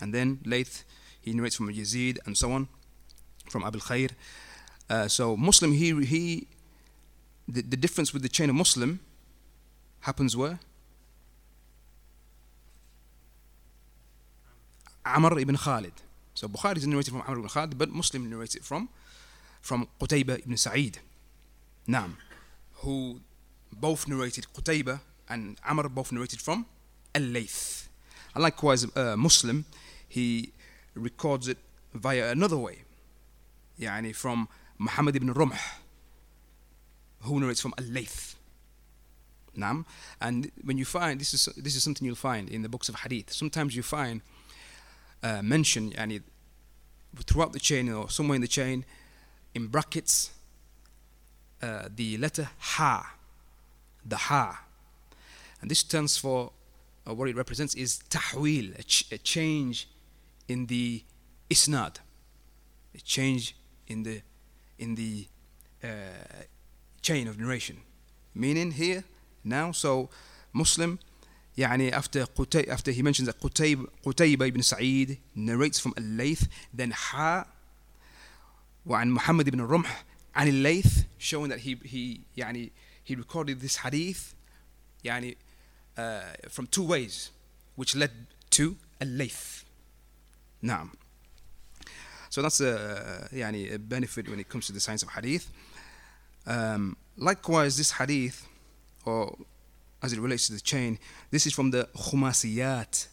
And 0.00 0.14
then 0.14 0.38
Layth, 0.44 0.84
he 1.20 1.32
narrates 1.32 1.56
from 1.56 1.68
Yazid 1.68 2.18
and 2.26 2.36
so 2.36 2.52
on, 2.52 2.68
from 3.48 3.64
Abu 3.64 3.80
Khair. 3.80 4.10
Uh, 4.88 5.08
so 5.08 5.36
Muslim, 5.36 5.72
he, 5.72 6.04
he 6.04 6.46
the, 7.48 7.62
the 7.62 7.76
difference 7.76 8.12
with 8.12 8.22
the 8.22 8.28
chain 8.28 8.50
of 8.50 8.56
Muslim 8.56 9.00
happens 10.00 10.36
where? 10.36 10.60
Amr 15.06 15.38
ibn 15.38 15.56
Khalid. 15.56 15.92
So 16.34 16.48
Bukhari 16.48 16.78
is 16.78 16.86
narrated 16.86 17.12
from 17.12 17.22
Amr 17.22 17.38
ibn 17.38 17.48
Khalid, 17.48 17.78
but 17.78 17.88
Muslim 17.90 18.28
narrates 18.28 18.54
it 18.54 18.64
from 18.64 18.88
from 19.60 19.88
Qutayba 20.00 20.38
ibn 20.40 20.56
Sa'id. 20.56 20.98
Naam. 21.88 22.16
Who 22.82 23.20
both 23.72 24.06
narrated 24.08 24.46
Qutayba 24.54 25.00
and 25.28 25.56
Amr 25.66 25.88
both 25.88 26.12
narrated 26.12 26.40
from 26.40 26.66
Al-Layth. 27.14 27.88
And 28.34 28.42
likewise, 28.42 28.86
uh, 28.96 29.16
Muslim, 29.16 29.64
he 30.08 30.52
records 30.94 31.48
it 31.48 31.58
via 31.94 32.30
another 32.30 32.56
way. 32.56 32.82
Yani 33.80 34.14
from 34.14 34.48
Muhammad 34.78 35.16
ibn 35.16 35.32
Rumh, 35.32 35.56
who 37.22 37.40
narrates 37.40 37.60
from 37.60 37.74
Al-Layth. 37.78 38.36
Naam. 39.56 39.84
And 40.20 40.50
when 40.62 40.78
you 40.78 40.84
find, 40.84 41.20
this 41.20 41.32
is, 41.32 41.46
this 41.56 41.74
is 41.76 41.82
something 41.82 42.06
you'll 42.06 42.14
find 42.14 42.48
in 42.48 42.62
the 42.62 42.68
books 42.68 42.88
of 42.88 42.96
Hadith. 42.96 43.32
Sometimes 43.32 43.74
you 43.74 43.82
find 43.82 44.20
uh, 45.26 45.42
mention 45.42 45.90
yani, 45.90 46.22
throughout 47.24 47.52
the 47.52 47.60
chain 47.60 47.92
or 47.92 48.08
somewhere 48.08 48.36
in 48.36 48.42
the 48.42 48.48
chain 48.48 48.84
in 49.54 49.66
brackets 49.66 50.30
uh, 51.62 51.88
the 51.94 52.16
letter 52.18 52.48
ha 52.58 53.14
the 54.04 54.16
ha 54.16 54.64
and 55.60 55.70
this 55.70 55.80
stands 55.80 56.16
for 56.16 56.52
uh, 57.06 57.14
what 57.14 57.28
it 57.28 57.36
represents 57.36 57.74
is 57.74 58.00
tahwil 58.10 58.78
a, 58.78 58.82
ch- 58.82 59.10
a 59.10 59.18
change 59.18 59.88
in 60.46 60.66
the 60.66 61.02
isnad 61.50 61.96
a 62.94 63.00
change 63.00 63.56
in 63.88 64.02
the 64.02 64.20
in 64.78 64.94
the 64.94 65.26
uh, 65.82 65.88
chain 67.00 67.28
of 67.28 67.38
narration. 67.38 67.78
Meaning 68.34 68.72
here 68.72 69.04
now 69.42 69.72
so 69.72 70.10
muslim 70.52 70.98
يعني 71.57 71.91
after 71.91 72.25
Qutay, 72.25 72.67
after 72.67 72.91
he 72.91 73.01
mentions 73.01 73.27
that 73.27 73.39
Qutayb, 73.39 73.85
Qutayba 74.05 74.47
ibn 74.47 74.63
Sa'id 74.63 75.17
narrates 75.35 75.79
from 75.79 75.93
Al-Layth 75.97 76.47
then 76.73 76.91
Ha 76.91 77.45
وعن 78.87 79.11
محمد 79.11 79.47
ibn 79.47 79.61
Rumh 79.61 79.85
عن 80.35 80.47
الليث 80.47 81.05
showing 81.17 81.49
that 81.49 81.59
he 81.59 81.75
he 81.83 82.21
يعني 82.37 82.71
he 83.03 83.15
recorded 83.15 83.59
this 83.59 83.77
hadith 83.77 84.33
يعني 85.03 85.35
uh, 85.97 86.21
from 86.49 86.67
two 86.67 86.83
ways 86.83 87.31
which 87.75 87.95
led 87.95 88.11
to 88.49 88.75
الليث 89.01 89.63
نعم 90.61 90.91
so 92.29 92.41
that's 92.41 92.61
a 92.61 93.29
يعني 93.33 93.73
a 93.73 93.77
benefit 93.79 94.29
when 94.29 94.39
it 94.39 94.47
comes 94.47 94.65
to 94.67 94.71
the 94.71 94.79
science 94.79 95.03
of 95.03 95.09
hadith 95.09 95.51
um, 96.47 96.95
likewise 97.17 97.77
this 97.77 97.91
hadith 97.91 98.47
or 99.05 99.37
as 100.02 100.12
it 100.12 100.20
relates 100.20 100.46
to 100.46 100.52
the 100.52 100.60
chain 100.60 100.98
this 101.30 101.46
is 101.46 101.52
from 101.52 101.70
the 101.70 101.88
khumasiyat 101.96 103.08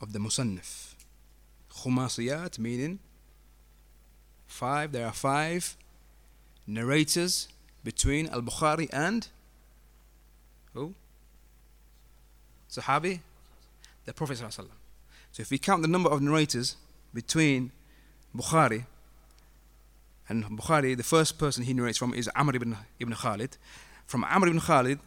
of 0.00 0.12
the 0.12 0.18
musannif. 0.18 0.94
Khumasiyat 1.72 2.58
meaning 2.58 2.98
five 4.46 4.92
there 4.92 5.06
are 5.06 5.12
five 5.12 5.76
narrators 6.66 7.48
between 7.82 8.26
al-bukhari 8.28 8.88
and 8.92 9.28
who? 10.72 10.94
Sahabi? 12.70 13.20
The 14.04 14.12
prophet 14.12 14.38
so 15.34 15.40
if 15.40 15.50
we 15.50 15.58
count 15.58 15.82
the 15.82 15.88
number 15.88 16.08
of 16.08 16.22
narrators 16.22 16.76
between 17.12 17.72
bukhari 18.36 18.86
and 20.28 20.44
bukhari 20.44 20.96
the 20.96 21.02
first 21.02 21.38
person 21.38 21.64
he 21.64 21.74
narrates 21.74 21.98
from 21.98 22.14
is 22.14 22.30
amr 22.36 22.54
ibn, 22.54 22.76
ibn 23.00 23.14
khalid. 23.14 23.56
From 24.06 24.24
amr 24.24 24.46
ibn 24.46 24.60
khalid 24.60 25.00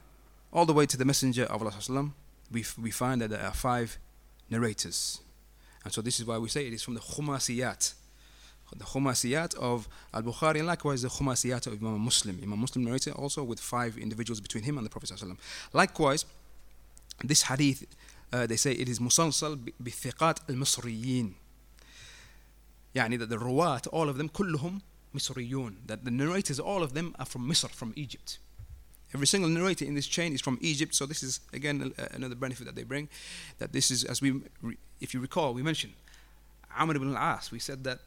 all 0.51 0.65
the 0.65 0.73
way 0.73 0.85
to 0.85 0.97
the 0.97 1.05
messenger 1.05 1.43
of 1.45 1.61
allah 1.61 2.11
we, 2.51 2.63
we 2.81 2.91
find 2.91 3.21
that 3.21 3.29
there 3.29 3.43
are 3.43 3.53
five 3.53 3.97
narrators 4.49 5.19
and 5.83 5.93
so 5.93 6.01
this 6.01 6.19
is 6.19 6.25
why 6.25 6.37
we 6.37 6.49
say 6.49 6.67
it 6.67 6.73
is 6.73 6.83
from 6.83 6.93
the 6.93 7.01
khumasiyat 7.01 7.93
the 8.75 8.83
Khumasiyat 8.83 9.55
of 9.55 9.87
Al 10.13 10.23
Bukhari, 10.23 10.57
and 10.57 10.67
likewise 10.67 11.01
the 11.01 11.07
Khumasiyat 11.07 11.67
of 11.67 11.81
Imam 11.81 11.99
Muslim. 11.99 12.39
Imam 12.43 12.59
Muslim 12.59 12.83
narrated 12.85 13.13
also 13.13 13.43
with 13.43 13.59
five 13.59 13.97
individuals 13.97 14.41
between 14.41 14.63
him 14.63 14.77
and 14.77 14.85
the 14.85 14.89
Prophet. 14.89 15.11
Likewise, 15.73 16.25
this 17.23 17.43
hadith, 17.43 17.85
uh, 18.33 18.45
they 18.45 18.57
say 18.57 18.73
it 18.73 18.89
is 18.89 18.99
musalsal 18.99 19.57
bithiqat 19.81 20.49
al 20.49 20.55
Misriyin. 20.55 21.33
Yani 22.93 23.19
that 23.19 23.29
the 23.29 23.37
ruwat, 23.37 23.87
all 23.91 24.09
of 24.09 24.17
them, 24.17 24.29
kulluhum 24.29 24.81
Misriyun. 25.15 25.75
That 25.85 26.03
the 26.03 26.11
narrators, 26.11 26.59
all 26.59 26.83
of 26.83 26.93
them 26.93 27.15
are 27.19 27.25
from 27.25 27.49
Misr, 27.49 27.69
from 27.69 27.93
Egypt. 27.95 28.39
Every 29.14 29.26
single 29.26 29.50
narrator 29.50 29.84
in 29.84 29.94
this 29.94 30.06
chain 30.06 30.32
is 30.32 30.40
from 30.40 30.58
Egypt, 30.62 30.94
so 30.94 31.04
this 31.04 31.22
is 31.22 31.40
again 31.52 31.92
another 32.12 32.34
benefit 32.34 32.64
that 32.64 32.74
they 32.74 32.82
bring. 32.82 33.08
That 33.58 33.72
this 33.72 33.90
is, 33.90 34.04
as 34.04 34.22
we, 34.22 34.40
if 35.00 35.12
you 35.12 35.20
recall, 35.20 35.52
we 35.52 35.62
mentioned 35.62 35.92
Amr 36.76 36.96
ibn 36.96 37.14
al-As. 37.14 37.50
We 37.50 37.58
said 37.58 37.84
that 37.84 37.98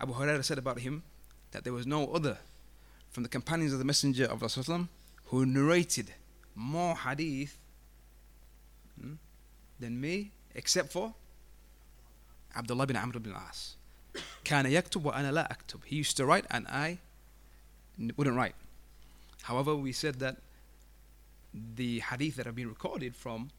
Abu 0.00 0.14
Hurairah 0.14 0.44
said 0.44 0.58
about 0.58 0.80
him 0.80 1.04
that 1.52 1.62
there 1.62 1.72
was 1.72 1.86
no 1.86 2.08
other 2.12 2.38
from 3.10 3.22
the 3.22 3.28
companions 3.28 3.72
of 3.72 3.78
the 3.78 3.84
Messenger 3.84 4.24
of 4.24 4.42
Allah 4.42 4.88
who 5.26 5.46
narrated 5.46 6.12
more 6.54 6.96
hadith 6.96 7.56
hmm, 9.00 9.14
than 9.78 10.00
me, 10.00 10.32
except 10.54 10.92
for 10.92 11.14
Abdullah 12.56 12.86
bin 12.86 12.96
Amr 12.96 13.16
ibn 13.16 13.32
al-As. 13.32 13.76
كان 14.44 14.66
يكتب 14.66 15.04
وأنا 15.04 15.32
لا 15.32 15.52
أكتب. 15.52 15.84
He 15.84 15.96
used 15.96 16.16
to 16.16 16.26
write 16.26 16.46
and 16.50 16.66
I 16.66 16.98
wouldn't 18.16 18.36
write. 18.36 18.54
However, 19.43 19.75
we 19.75 19.91
said 19.91 20.19
that 20.19 20.37
the 21.53 21.99
hadith 21.99 22.37
that 22.37 22.45
have 22.45 22.55
been 22.55 22.69
recorded 22.69 23.15
from 23.15 23.51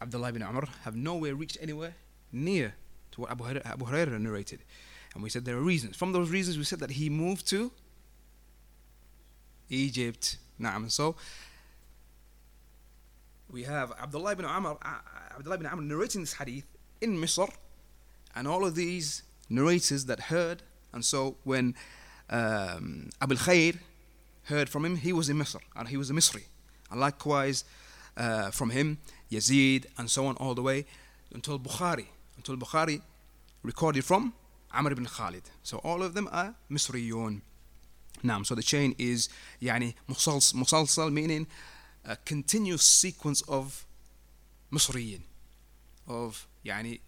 Abdullah 0.00 0.28
ibn 0.28 0.42
Umar 0.42 0.66
have 0.84 0.94
nowhere 0.94 1.34
reached 1.34 1.58
anywhere 1.60 1.94
near 2.32 2.74
to 3.12 3.20
what 3.20 3.30
Abu 3.30 3.44
Hurairah, 3.84 4.20
narrated. 4.20 4.60
And 5.12 5.22
we 5.22 5.28
said 5.28 5.44
there 5.44 5.56
are 5.56 5.60
reasons. 5.60 5.96
From 5.96 6.12
those 6.12 6.30
reasons, 6.30 6.56
we 6.56 6.64
said 6.64 6.78
that 6.80 6.92
he 6.92 7.10
moved 7.10 7.48
to 7.48 7.72
Egypt. 9.68 10.36
Naam. 10.60 10.90
So 10.90 11.16
we 13.50 13.64
have 13.64 13.92
Abdullah 14.00 14.32
ibn 14.32 14.44
Umar, 14.44 14.78
uh, 14.82 14.98
Abdullah 15.36 15.56
ibn 15.56 15.66
Umar 15.66 15.84
narrating 15.84 16.20
this 16.20 16.34
hadith 16.34 16.66
in 17.00 17.16
Misr, 17.16 17.52
and 18.36 18.46
all 18.46 18.64
of 18.64 18.76
these 18.76 19.24
narrators 19.48 20.04
that 20.06 20.20
heard. 20.20 20.62
And 20.92 21.04
so 21.04 21.36
when 21.42 21.74
um, 22.30 23.10
Abu 23.20 23.34
Khair 23.34 23.78
heard 24.43 24.69
from 24.69 24.85
him, 24.85 24.97
he 24.97 25.13
was 25.13 25.29
in 25.29 25.37
Misr, 25.37 25.61
and 25.75 25.87
he 25.87 25.97
was 25.97 26.09
a 26.09 26.13
Misri. 26.13 26.43
And 26.91 26.99
likewise, 26.99 27.63
uh, 28.17 28.51
from 28.51 28.71
him, 28.71 28.97
Yazid, 29.31 29.85
and 29.97 30.09
so 30.09 30.25
on, 30.25 30.35
all 30.37 30.55
the 30.55 30.61
way 30.61 30.85
until 31.33 31.59
Bukhari, 31.59 32.07
until 32.37 32.57
Bukhari 32.57 33.01
recorded 33.63 34.03
from 34.03 34.33
Amr 34.73 34.91
ibn 34.91 35.05
Khalid. 35.05 35.43
So 35.63 35.77
all 35.79 36.03
of 36.03 36.13
them 36.13 36.27
are 36.31 36.55
Misriyun. 36.71 37.41
Naam. 38.23 38.45
So 38.45 38.55
the 38.55 38.63
chain 38.63 38.95
is 38.97 39.29
يعني 39.61 39.93
musalsal, 40.09 41.11
meaning 41.11 41.47
a 42.05 42.15
continuous 42.17 42.83
sequence 42.83 43.41
of 43.43 43.85
Misriyin, 44.71 45.21
of 46.07 46.47
يعني 46.65 46.99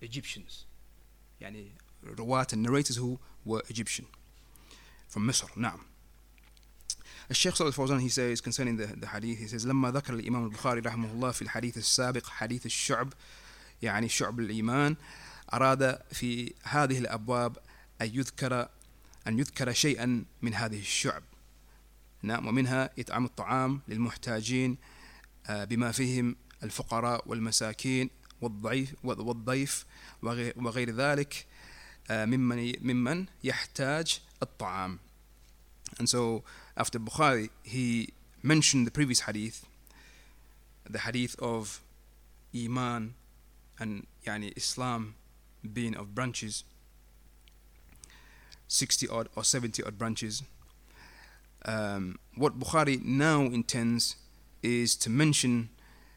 Egyptians, 0.00 0.66
يعني 1.40 1.72
روات 2.04 2.52
and 2.52 2.62
narrators 2.62 2.96
who 2.96 3.18
were 3.44 3.62
Egyptian 3.68 4.06
from 5.08 5.26
Misr. 5.26 5.56
نعم. 5.56 5.80
الشيخ 7.31 7.55
صالح 7.55 7.67
الفوزان 7.67 8.09
he 8.09 8.11
says 8.11 8.41
concerning 8.41 8.77
the, 8.77 9.05
the 9.05 9.07
hadith 9.07 9.39
he 9.39 9.47
says 9.47 9.65
لما 9.65 9.91
ذكر 9.91 10.13
الإمام 10.13 10.45
البخاري 10.45 10.79
رحمه 10.79 11.11
الله 11.11 11.31
في 11.31 11.41
الحديث 11.41 11.77
السابق 11.77 12.27
حديث 12.27 12.65
الشعب 12.65 13.13
يعني 13.81 14.09
شعب 14.09 14.39
الإيمان 14.39 14.95
أراد 15.53 15.99
في 16.11 16.53
هذه 16.63 16.97
الأبواب 16.97 17.57
أن 18.01 18.07
يذكر 18.13 18.67
أن 19.27 19.39
يذكر 19.39 19.73
شيئا 19.73 20.25
من 20.41 20.53
هذه 20.53 20.79
الشعب. 20.79 21.23
نعم 22.21 22.47
ومنها 22.47 22.89
إطعام 22.99 23.25
الطعام 23.25 23.81
للمحتاجين 23.87 24.77
بما 25.49 25.91
فيهم 25.91 26.35
الفقراء 26.63 27.23
والمساكين 27.27 28.09
والضعيف 28.41 28.95
والضيف 29.03 29.85
وغير 30.55 30.95
ذلك 30.95 31.45
ممن 32.09 32.73
ممن 32.81 33.25
يحتاج 33.43 34.21
الطعام. 34.43 34.99
And 35.99 36.09
so 36.09 36.43
after 36.77 36.99
Bukhari, 36.99 37.49
he 37.63 38.09
mentioned 38.43 38.85
the 38.85 38.91
previous 38.91 39.21
hadith, 39.21 39.65
the 40.89 40.99
hadith 40.99 41.35
of 41.39 41.81
Iman 42.55 43.15
and 43.79 44.07
yani 44.25 44.55
Islam 44.55 45.15
being 45.73 45.95
of 45.95 46.13
branches, 46.13 46.63
60 48.67 49.07
odd 49.07 49.29
or 49.35 49.43
70 49.43 49.83
odd 49.83 49.97
branches. 49.97 50.43
Um, 51.65 52.19
what 52.35 52.59
Bukhari 52.59 53.03
now 53.03 53.41
intends 53.41 54.15
is 54.61 54.95
to 54.97 55.09
mention 55.09 55.69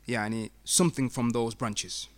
yani, 0.09 0.51
something 0.65 1.09
from 1.09 1.31
those 1.31 1.55
branches. 1.55 2.09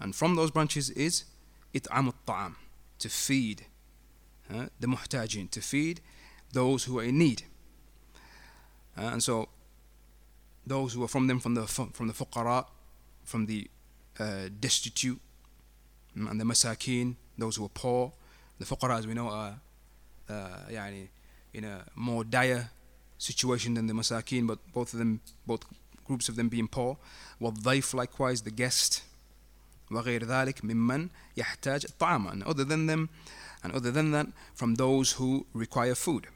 And 0.00 0.14
from 0.14 0.36
those 0.36 0.50
branches 0.50 0.90
is 0.90 1.24
it'am 1.72 2.12
ta'am, 2.26 2.56
to 2.98 3.08
feed 3.08 3.66
uh, 4.52 4.66
the 4.78 4.86
muhtajin, 4.86 5.50
to 5.50 5.60
feed 5.60 6.00
those 6.52 6.84
who 6.84 6.98
are 6.98 7.04
in 7.04 7.18
need. 7.18 7.42
uh, 8.97 9.01
and 9.13 9.21
so 9.23 9.47
those 10.65 10.93
who 10.93 11.03
are 11.03 11.07
from 11.07 11.27
them 11.27 11.39
from 11.39 11.53
the 11.55 11.65
from 11.67 12.07
the 12.07 12.13
fuqara 12.13 12.65
from 13.23 13.45
the 13.45 13.69
uh, 14.19 14.49
destitute 14.59 15.19
and 16.15 16.39
the 16.39 16.45
masakin 16.45 17.15
those 17.37 17.55
who 17.57 17.65
are 17.65 17.69
poor 17.73 18.11
the 18.59 18.65
fuqara 18.65 18.97
as 18.99 19.07
we 19.07 19.13
know 19.13 19.29
are 19.29 19.55
uh, 20.29 20.33
يعني 20.69 21.07
in 21.53 21.63
a 21.63 21.85
more 21.95 22.23
dire 22.23 22.69
situation 23.17 23.73
than 23.75 23.87
the 23.87 23.93
masakin 23.93 24.47
but 24.47 24.59
both 24.73 24.93
of 24.93 24.99
them 24.99 25.19
both 25.45 25.61
groups 26.05 26.29
of 26.29 26.35
them 26.35 26.49
being 26.49 26.67
poor 26.67 26.97
والضيف 27.41 27.93
likewise 27.93 28.41
the 28.41 28.51
guest 28.51 29.03
وغير 29.91 30.25
ذلك 30.25 30.65
ممن 30.65 31.09
يحتاج 31.37 31.85
الطعام 31.85 32.27
and 32.31 32.43
other 32.43 32.63
than 32.63 32.87
them 32.87 33.09
and 33.63 33.73
other 33.73 33.91
than 33.91 34.11
that 34.11 34.27
from 34.53 34.75
those 34.75 35.13
who 35.13 35.45
require 35.53 35.95
food 35.95 36.27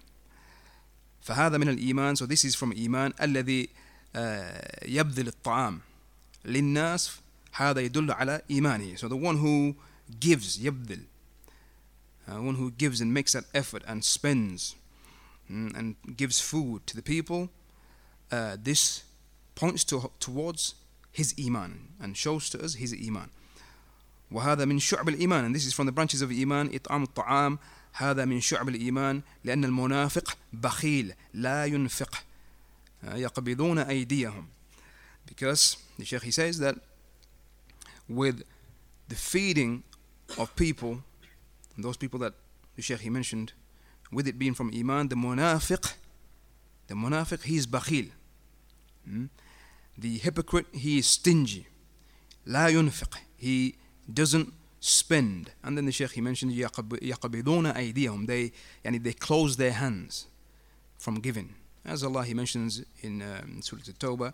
فهذا 1.24 1.58
من 1.58 1.70
الإيمان 1.70 2.16
so 2.16 2.26
this 2.26 2.46
is 2.46 2.56
from 2.56 2.72
إيمان 2.72 3.14
الذي 3.22 3.70
يبذل 4.86 5.28
الطعام 5.28 5.82
للناس 6.46 7.12
هذا 7.54 7.82
يدل 7.82 8.12
على 8.12 8.42
إيمانه 8.52 8.96
so 8.96 9.08
the 9.08 9.16
one 9.16 9.38
who 9.38 9.76
gives 10.20 10.60
يبذل 10.60 11.04
uh, 12.28 12.42
one 12.42 12.56
who 12.56 12.72
gives 12.72 13.02
and 13.02 13.14
makes 13.14 13.34
that 13.34 13.46
effort 13.54 13.84
and 13.88 14.04
spends 14.04 14.76
mm, 15.52 15.76
and 15.78 15.96
gives 16.16 16.40
food 16.40 16.86
to 16.88 16.96
the 16.96 17.02
people 17.02 17.50
uh, 18.32 18.56
this 18.62 19.04
points 19.56 19.84
to, 19.84 20.12
towards 20.20 20.76
his 21.12 21.34
iman 21.44 21.90
and 22.02 22.16
shows 22.16 22.50
to 22.50 22.64
us 22.64 22.76
his 22.76 22.94
iman 22.94 23.30
وهذا 24.32 24.66
من 24.66 24.80
شعب 24.80 25.10
الإيمان 25.10 25.46
and 25.46 25.56
this 25.56 25.66
is 25.66 25.74
from 25.74 25.86
the 25.86 25.92
branches 25.92 26.22
of 26.22 26.32
iman 26.32 26.70
إطعام 26.70 27.04
الطعام 27.04 27.60
هذا 27.95 28.25
من 28.25 28.41
شعب 28.41 28.69
الإيمان 28.69 29.23
لأن 29.45 29.65
المنافق 29.65 30.37
بخيل 30.53 31.15
لا 31.35 31.67
ينفق 31.67 32.25
يقبضون 33.05 33.79
أيديهم 33.79 34.47
because 35.27 35.77
the 35.99 36.05
Sheikh 36.05 36.23
he 36.23 36.31
says 36.31 36.59
that 36.59 36.77
with 38.09 38.43
the 39.09 39.15
feeding 39.15 39.83
of 40.39 40.55
people 40.57 41.03
those 41.79 41.97
people 41.97 42.19
that 42.21 42.35
the 42.77 42.83
Sheikh 42.83 43.01
he 43.01 43.11
mentioned 43.11 43.53
with 44.11 44.27
it 44.27 44.39
being 44.39 44.55
from 44.55 44.71
Iman 44.75 45.09
the 45.09 45.17
munafiq 45.17 45.95
the 46.89 46.95
munafiq 46.95 47.43
he 47.43 47.57
is 47.57 47.67
bakhil 47.67 48.11
hmm? 49.07 49.27
the 49.97 50.19
hypocrite 50.19 50.67
he 50.73 50.99
is 50.99 51.07
stingy 51.07 51.67
لا 52.47 52.69
ينفق 52.69 53.19
he 53.37 53.77
doesn't 54.13 54.53
spend 54.84 55.52
and 55.64 55.78
then 55.78 55.86
the 55.86 55.92
Sheikh 55.92 56.12
he 56.12 56.22
mentioned 56.22 56.52
يقبضون 56.54 57.66
أيديهم 57.66 58.26
they 58.28 58.52
يعني 58.86 59.00
they 59.04 59.14
close 59.14 59.58
their 59.58 59.74
hands 59.74 60.28
from 60.98 61.16
giving 61.20 61.56
as 61.86 62.04
Allah 62.04 62.24
he 62.24 62.34
mentions 62.34 62.84
in 63.02 63.22
um, 63.22 63.62
Surah 63.62 63.82
At-Tawbah 63.88 64.34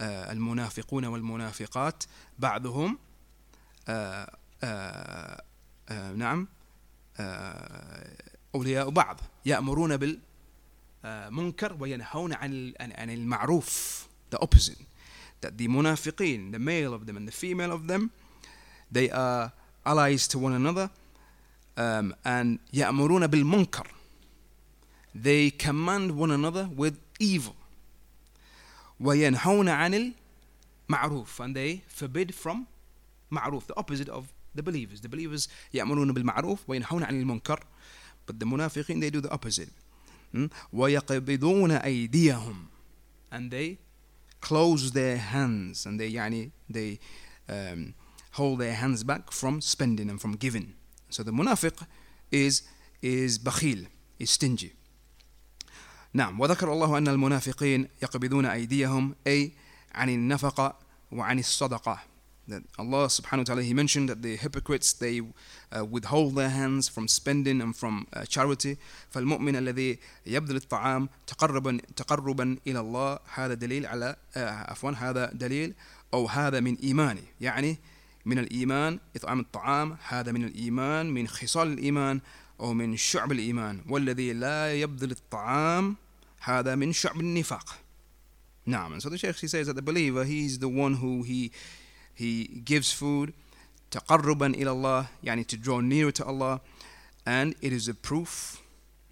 uh, 0.00 0.30
المنافقون 0.30 1.04
والمنافقات 1.04 2.04
بعضهم 2.38 2.98
uh, 3.88 4.26
uh, 4.62 5.40
نعم 6.16 6.48
أولياء 8.54 8.90
بعض 8.90 9.20
يأمرون 9.46 9.96
بالمنكر 11.04 11.76
وينهون 11.80 12.32
عن 12.32 12.72
عن 12.80 13.10
المعروف 13.10 14.06
the 14.34 14.38
opposite 14.38 14.78
that 15.40 15.58
the 15.58 15.68
munafiqeen 15.68 16.52
the 16.52 16.58
male 16.58 16.94
of 16.94 17.06
them 17.06 17.16
and 17.16 17.28
the 17.28 17.32
female 17.32 17.72
of 17.72 17.86
them 17.88 18.10
they 18.90 19.10
are 19.10 19.52
allies 19.86 20.28
to 20.28 20.38
one 20.38 20.52
another 20.52 20.90
um, 21.76 22.14
and 22.24 22.58
يأمرون 22.74 23.26
بالمنكر 23.26 23.86
they 25.14 25.50
command 25.50 26.12
one 26.12 26.30
another 26.30 26.68
with 26.76 26.98
evil 27.20 27.54
وينهون 29.00 29.68
عن 29.68 30.12
المعروف 30.90 31.42
and 31.42 31.54
they 31.56 31.82
forbid 31.88 32.34
from 32.34 32.66
معروف 33.30 33.66
the 33.66 33.76
opposite 33.76 34.08
of 34.08 34.24
the 34.54 34.62
believers 34.62 35.00
the 35.00 35.08
believers 35.08 35.48
يأمرون 35.74 36.12
بالمعروف 36.12 36.60
وينهون 36.68 37.02
عن 37.04 37.20
المنكر 37.20 37.60
but 38.26 38.38
the 38.38 38.46
munafiqin 38.46 39.00
they 39.00 39.10
do 39.10 39.20
the 39.20 39.30
opposite 39.30 39.68
ويقبضون 40.72 41.70
أيديهم 41.70 42.66
and 43.32 43.50
they 43.50 43.78
close 44.40 44.92
their 44.92 45.16
hands 45.16 45.86
and 45.86 46.00
they 46.00 46.10
يعني 46.12 46.50
they 46.70 46.98
um, 47.48 47.94
hold 48.36 48.60
their 48.60 48.74
hands 48.74 49.04
back 49.04 49.30
from 49.30 49.60
spending 49.60 50.08
and 50.10 50.20
from 50.20 50.32
giving 50.36 50.74
so 51.10 51.22
the 51.22 51.32
munafiq 51.32 51.86
is 52.30 52.62
is 53.02 53.38
bakhil 53.38 53.86
is 54.18 54.30
stingy 54.30 54.72
نعم 56.14 56.40
وذكر 56.40 56.72
الله 56.72 56.98
أن 56.98 57.08
المنافقين 57.08 57.88
يقبضون 58.02 58.46
أيديهم 58.46 59.14
أي 59.26 59.52
عن 59.94 60.08
النفقة 60.08 60.78
وعن 61.12 61.38
الصدقة 61.38 61.98
that 62.48 62.62
Allah 62.76 63.06
subhanahu 63.06 63.38
wa 63.38 63.44
ta'ala 63.44 63.62
he 63.62 63.72
mentioned 63.72 64.08
that 64.08 64.20
the 64.20 64.36
hypocrites 64.36 64.92
they 64.92 65.20
uh, 65.20 65.84
withhold 65.84 66.34
their 66.34 66.48
hands 66.48 66.88
from 66.88 67.06
spending 67.06 67.60
and 67.60 67.74
from 67.76 68.06
uh, 68.12 68.24
charity 68.24 68.76
فالمؤمن 69.14 69.56
الذي 69.56 69.98
يبذل 70.26 70.56
الطعام 70.56 71.08
تقربا 71.26 71.80
تقربا 71.96 72.58
إلى 72.66 72.80
الله 72.80 73.18
هذا 73.34 73.54
دليل 73.54 73.86
على 73.86 74.16
uh, 74.34 74.38
عفوا 74.38 74.90
هذا 74.90 75.30
دليل 75.32 75.74
أو 76.14 76.26
هذا 76.26 76.60
من 76.60 76.76
إيمانه 76.82 77.22
يعني 77.40 77.78
من 78.27 78.39
الإيمان 78.39 78.99
إطعام 79.15 79.39
الطعام 79.39 79.97
هذا 80.07 80.31
من 80.31 80.43
الإيمان 80.43 81.09
من 81.09 81.27
خصال 81.27 81.67
الإيمان 81.67 82.19
أو 82.59 82.73
من 82.73 82.97
شعب 82.97 83.31
الإيمان 83.31 83.81
والذي 83.89 84.33
لا 84.33 84.73
يبذل 84.73 85.11
الطعام 85.11 85.95
هذا 86.39 86.75
من 86.75 86.93
شعب 86.93 87.19
النفاق 87.19 87.79
نعم 88.65 88.99
so 88.99 89.09
the 89.09 89.17
Shaykh 89.17 89.37
he 89.37 89.47
says 89.47 89.67
that 89.67 89.75
the 89.75 89.81
believer 89.81 90.25
he 90.25 90.45
is 90.45 90.59
the 90.59 90.67
one 90.67 90.95
who 90.95 91.23
he 91.23 91.51
he 92.13 92.61
gives 92.65 92.91
food 92.91 93.33
تقربا 93.91 94.47
إلى 94.47 94.71
الله 94.71 95.07
يعني 95.23 95.45
to 95.47 95.55
draw 95.55 95.79
nearer 95.79 96.11
to 96.11 96.25
Allah 96.25 96.59
and 97.25 97.55
it 97.61 97.71
is 97.71 97.87
a 97.87 97.93
proof 97.93 98.61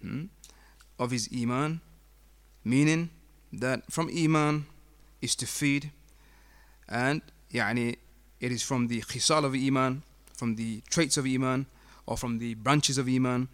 hmm, 0.02 0.24
of 0.98 1.10
his 1.10 1.30
iman 1.34 1.80
meaning 2.64 3.08
that 3.50 3.90
from 3.90 4.10
iman 4.10 4.66
is 5.22 5.34
to 5.34 5.46
feed 5.46 5.90
and 6.86 7.22
يعني 7.54 7.96
It 8.40 8.52
is 8.52 8.62
from 8.62 8.88
the 8.88 9.00
khisal 9.02 9.44
of 9.44 9.54
Iman, 9.54 10.02
from 10.34 10.56
the 10.56 10.82
traits 10.90 11.16
of 11.16 11.26
Iman, 11.26 11.66
or 12.06 12.16
from 12.16 12.38
the 12.38 12.54
branches 12.54 12.98
of 12.98 13.08
Iman. 13.08 13.48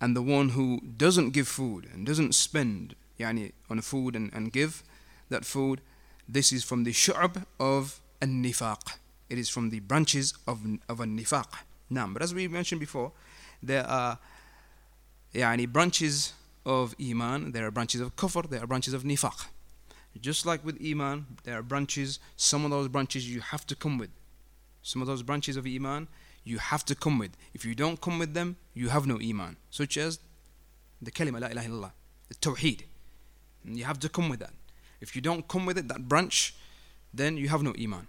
And 0.00 0.16
the 0.16 0.22
one 0.22 0.50
who 0.50 0.80
doesn't 0.80 1.30
give 1.30 1.46
food 1.46 1.86
and 1.92 2.06
doesn't 2.06 2.34
spend 2.34 2.94
yani, 3.18 3.52
on 3.68 3.80
food 3.82 4.16
and, 4.16 4.32
and 4.32 4.52
give 4.52 4.82
that 5.28 5.44
food, 5.44 5.80
this 6.28 6.52
is 6.52 6.64
from 6.64 6.84
the 6.84 6.92
shu'ab 6.92 7.44
of 7.58 8.00
an 8.22 8.42
nifaq. 8.42 8.96
It 9.28 9.38
is 9.38 9.48
from 9.48 9.70
the 9.70 9.80
branches 9.80 10.34
of, 10.46 10.60
of 10.88 11.00
an 11.00 11.18
nifaq. 11.18 11.46
Now, 11.90 12.06
but 12.06 12.22
as 12.22 12.34
we 12.34 12.48
mentioned 12.48 12.80
before, 12.80 13.12
there 13.62 13.86
are 13.86 14.18
yani, 15.34 15.68
branches 15.68 16.32
of 16.64 16.94
Iman, 17.00 17.52
there 17.52 17.66
are 17.66 17.70
branches 17.70 18.00
of 18.00 18.16
kufr, 18.16 18.48
there 18.48 18.62
are 18.62 18.66
branches 18.66 18.94
of 18.94 19.02
nifaq 19.02 19.46
just 20.18 20.44
like 20.44 20.64
with 20.64 20.78
iman 20.84 21.26
there 21.44 21.58
are 21.58 21.62
branches. 21.62 22.18
Some 22.36 22.64
of 22.64 22.70
those 22.70 22.88
branches 22.88 23.28
you 23.32 23.40
have 23.40 23.66
to 23.66 23.76
come 23.76 23.98
with. 23.98 24.10
Some 24.82 25.02
of 25.02 25.08
those 25.08 25.22
branches 25.22 25.56
of 25.56 25.66
iman 25.66 26.08
you 26.44 26.58
have 26.58 26.84
to 26.86 26.94
come 26.94 27.18
with. 27.18 27.36
If 27.54 27.64
you 27.64 27.74
don't 27.74 28.00
come 28.00 28.18
with 28.18 28.34
them 28.34 28.56
you 28.74 28.88
have 28.88 29.06
no 29.06 29.18
iman. 29.20 29.56
Such 29.70 29.96
as 29.96 30.18
the 31.00 31.10
kalima 31.10 31.40
la 31.40 31.48
ilaha 31.48 31.68
illallah 31.68 31.92
the 32.28 32.34
tawheed. 32.36 32.82
You 33.64 33.84
have 33.84 34.00
to 34.00 34.08
come 34.08 34.28
with 34.28 34.40
that. 34.40 34.52
If 35.00 35.14
you 35.14 35.22
don't 35.22 35.46
come 35.46 35.66
with 35.66 35.78
it 35.78 35.88
that 35.88 36.08
branch 36.08 36.54
then 37.14 37.36
you 37.36 37.48
have 37.48 37.62
no 37.62 37.74
iman. 37.80 38.06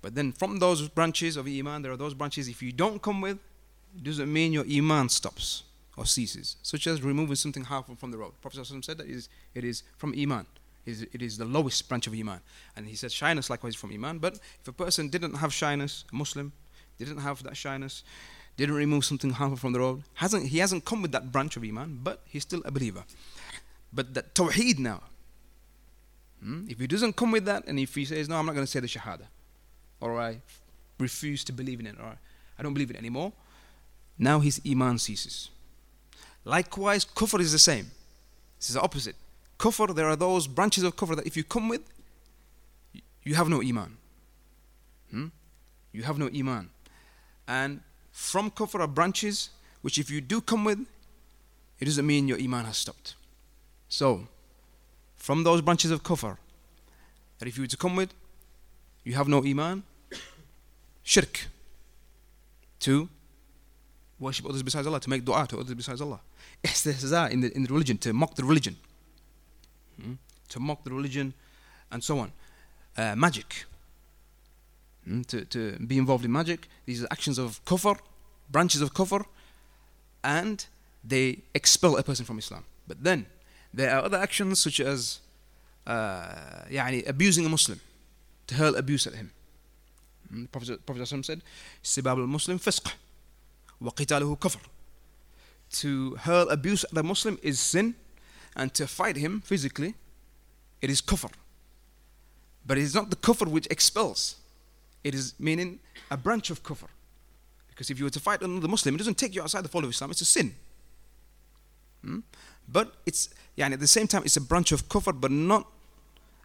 But 0.00 0.14
then 0.14 0.32
from 0.32 0.58
those 0.58 0.88
branches 0.88 1.36
of 1.36 1.46
iman 1.46 1.82
there 1.82 1.92
are 1.92 1.96
those 1.96 2.14
branches 2.14 2.48
if 2.48 2.62
you 2.62 2.72
don't 2.72 3.02
come 3.02 3.20
with 3.20 3.38
it 3.94 4.04
doesn't 4.04 4.32
mean 4.32 4.52
your 4.52 4.64
iman 4.64 5.10
stops 5.10 5.64
or 5.98 6.06
ceases. 6.06 6.56
Such 6.62 6.86
as 6.86 7.02
removing 7.02 7.36
something 7.36 7.64
harmful 7.64 7.94
from 7.94 8.10
the 8.10 8.16
road. 8.16 8.32
Prophet 8.40 8.64
said 8.64 8.96
that 8.96 9.06
is, 9.06 9.28
it 9.54 9.64
is 9.64 9.82
from 9.98 10.14
iman 10.18 10.46
it 10.86 11.22
is 11.22 11.38
the 11.38 11.44
lowest 11.44 11.88
branch 11.88 12.06
of 12.06 12.14
iman. 12.14 12.40
And 12.76 12.86
he 12.86 12.94
said 12.94 13.12
shyness 13.12 13.48
likewise 13.50 13.74
from 13.74 13.92
iman. 13.92 14.18
But 14.18 14.38
if 14.60 14.68
a 14.68 14.72
person 14.72 15.08
didn't 15.08 15.34
have 15.34 15.52
shyness 15.52 16.04
a 16.12 16.16
muslim 16.16 16.52
didn't 16.98 17.18
have 17.18 17.42
that 17.42 17.56
shyness 17.56 18.02
didn't 18.56 18.74
remove 18.74 19.04
something 19.04 19.30
harmful 19.30 19.56
from 19.56 19.72
the 19.72 19.80
road 19.80 20.02
hasn't 20.14 20.46
he 20.46 20.58
hasn't 20.58 20.84
come 20.84 21.02
with 21.02 21.10
that 21.12 21.32
branch 21.32 21.56
of 21.56 21.64
iman 21.64 22.00
but 22.02 22.20
he's 22.26 22.42
still 22.42 22.62
a 22.64 22.70
believer. 22.70 23.04
But 23.92 24.14
that 24.14 24.34
tawheed 24.34 24.78
now 24.78 25.02
hmm? 26.42 26.66
if 26.68 26.78
he 26.78 26.86
doesn't 26.86 27.16
come 27.16 27.32
with 27.32 27.44
that 27.46 27.66
and 27.66 27.78
if 27.78 27.94
he 27.94 28.04
says 28.04 28.28
no 28.28 28.36
i'm 28.36 28.46
not 28.46 28.54
going 28.54 28.66
to 28.66 28.70
say 28.70 28.80
the 28.80 28.86
shahada 28.86 29.26
or 30.00 30.20
i 30.20 30.40
refuse 30.98 31.44
to 31.44 31.52
believe 31.52 31.80
in 31.80 31.86
it 31.86 31.96
or 31.98 32.16
i 32.58 32.62
don't 32.62 32.74
believe 32.74 32.90
it 32.90 32.96
anymore 32.96 33.32
now 34.18 34.40
his 34.40 34.60
iman 34.68 34.98
ceases. 34.98 35.50
Likewise 36.44 37.04
kufr 37.04 37.40
is 37.40 37.52
the 37.52 37.58
same. 37.58 37.90
This 38.58 38.70
is 38.70 38.74
the 38.74 38.80
opposite 38.80 39.16
kufr 39.62 39.94
there 39.94 40.08
are 40.12 40.16
those 40.16 40.48
branches 40.48 40.82
of 40.82 40.96
kufr 40.96 41.14
that 41.16 41.26
if 41.26 41.36
you 41.36 41.44
come 41.44 41.68
with 41.68 41.82
you 43.22 43.34
have 43.36 43.48
no 43.48 43.62
iman. 43.62 43.96
Hmm? 45.10 45.26
you 45.92 46.02
have 46.02 46.18
no 46.18 46.28
iman. 46.34 46.70
And 47.46 47.80
from 48.10 48.50
kufr 48.50 48.80
are 48.80 48.88
branches 48.88 49.50
which 49.82 49.98
if 49.98 50.10
you 50.10 50.20
do 50.20 50.40
come 50.40 50.64
with 50.64 50.80
it 51.78 51.84
doesn't 51.84 52.06
mean 52.06 52.26
your 52.28 52.40
iman 52.40 52.64
has 52.64 52.76
stopped. 52.76 53.14
So 53.88 54.26
from 55.16 55.44
those 55.44 55.60
branches 55.60 55.90
of 55.92 56.02
kufr 56.02 56.36
that 57.38 57.46
if 57.48 57.56
you 57.56 57.62
were 57.62 57.74
to 57.76 57.76
come 57.76 57.94
with 57.94 58.12
you 59.04 59.14
have 59.14 59.28
no 59.28 59.44
iman 59.44 59.84
shirk. 61.04 61.46
To 62.80 63.08
worship 64.18 64.44
others 64.46 64.62
besides 64.64 64.88
Allah 64.88 64.98
to 64.98 65.10
make 65.10 65.24
dua 65.24 65.46
to 65.50 65.58
others 65.60 65.74
besides 65.74 66.00
Allah. 66.00 66.20
Istihza 66.64 67.30
in 67.30 67.42
the, 67.42 67.56
in 67.56 67.62
the 67.62 67.72
religion 67.72 67.96
to 67.98 68.12
mock 68.12 68.34
the 68.34 68.44
religion 68.44 68.76
hmm? 70.01 70.13
to 70.49 70.59
mock 70.59 70.83
the 70.83 70.91
religion 70.91 71.33
and 71.91 72.03
so 72.03 72.19
on 72.19 72.31
uh, 72.97 73.15
magic 73.15 73.65
Hmm? 75.07 75.21
to, 75.23 75.45
to 75.45 75.79
be 75.79 75.97
involved 75.97 76.25
in 76.25 76.31
magic. 76.31 76.67
These 76.85 77.03
are 77.03 77.07
actions 77.11 77.37
of 77.37 77.63
kufr, 77.65 77.97
branches 78.49 78.81
of 78.81 78.93
kufr, 78.93 79.23
and 80.23 80.65
they 81.03 81.39
expel 81.55 81.95
a 81.95 82.03
person 82.03 82.25
from 82.25 82.37
Islam. 82.39 82.65
But 82.87 83.03
then 83.03 83.25
there 83.73 83.95
are 83.95 84.03
other 84.03 84.17
actions 84.17 84.59
such 84.59 84.81
as 84.81 85.19
uh, 85.85 86.65
يعني 86.69 87.07
abusing 87.07 87.45
a 87.45 87.49
Muslim, 87.49 87.79
to 88.47 88.55
hurl 88.55 88.75
abuse 88.75 89.07
at 89.07 89.13
him. 89.13 89.31
Hmm? 90.29 90.41
The 90.41 90.47
Prophet, 90.49 90.85
Prophet 90.85 91.25
said, 91.25 91.41
"Sibab 91.81 92.17
al-Muslim 92.19 92.59
fisq, 92.59 92.91
wa 93.79 93.91
qitaluhu 93.91 94.37
kufr." 94.37 94.59
To 95.79 96.15
hurl 96.15 96.49
abuse 96.49 96.83
at 96.83 96.97
a 96.97 97.03
Muslim 97.03 97.39
is 97.41 97.61
sin, 97.61 97.95
and 98.56 98.72
to 98.74 98.86
fight 98.86 99.16
him 99.16 99.40
physically, 99.40 99.94
it 100.80 100.90
is 100.90 101.00
kufr. 101.00 101.30
But 102.66 102.78
it 102.78 102.82
is 102.82 102.94
not 102.94 103.10
the 103.10 103.16
kufr 103.16 103.48
which 103.48 103.66
expels. 103.68 104.36
It 105.04 105.14
is 105.14 105.34
meaning 105.38 105.80
a 106.10 106.16
branch 106.16 106.50
of 106.50 106.62
kufr. 106.62 106.88
Because 107.68 107.90
if 107.90 107.98
you 107.98 108.04
were 108.04 108.10
to 108.10 108.20
fight 108.20 108.42
another 108.42 108.68
Muslim, 108.68 108.94
it 108.94 108.98
doesn't 108.98 109.18
take 109.18 109.34
you 109.34 109.42
outside 109.42 109.64
the 109.64 109.68
fold 109.68 109.84
of 109.84 109.90
Islam, 109.90 110.10
it's 110.10 110.20
a 110.20 110.26
sin. 110.26 110.54
Hmm? 112.04 112.20
But 112.68 112.94
it's, 113.06 113.28
yeah, 113.56 113.64
and 113.64 113.74
at 113.74 113.80
the 113.80 113.86
same 113.86 114.06
time, 114.06 114.22
it's 114.24 114.36
a 114.36 114.40
branch 114.40 114.72
of 114.72 114.88
kufr, 114.88 115.18
but 115.18 115.30
not 115.30 115.66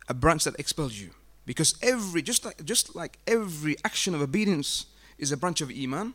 a 0.07 0.13
branch 0.13 0.45
that 0.45 0.57
expels 0.59 0.93
you. 0.93 1.11
Because 1.45 1.75
every, 1.81 2.21
just 2.21 2.45
like, 2.45 2.63
just 2.65 2.95
like 2.95 3.19
every 3.27 3.75
action 3.85 4.15
of 4.15 4.21
obedience 4.21 4.87
is 5.17 5.31
a 5.31 5.37
branch 5.37 5.61
of 5.61 5.71
iman, 5.71 6.13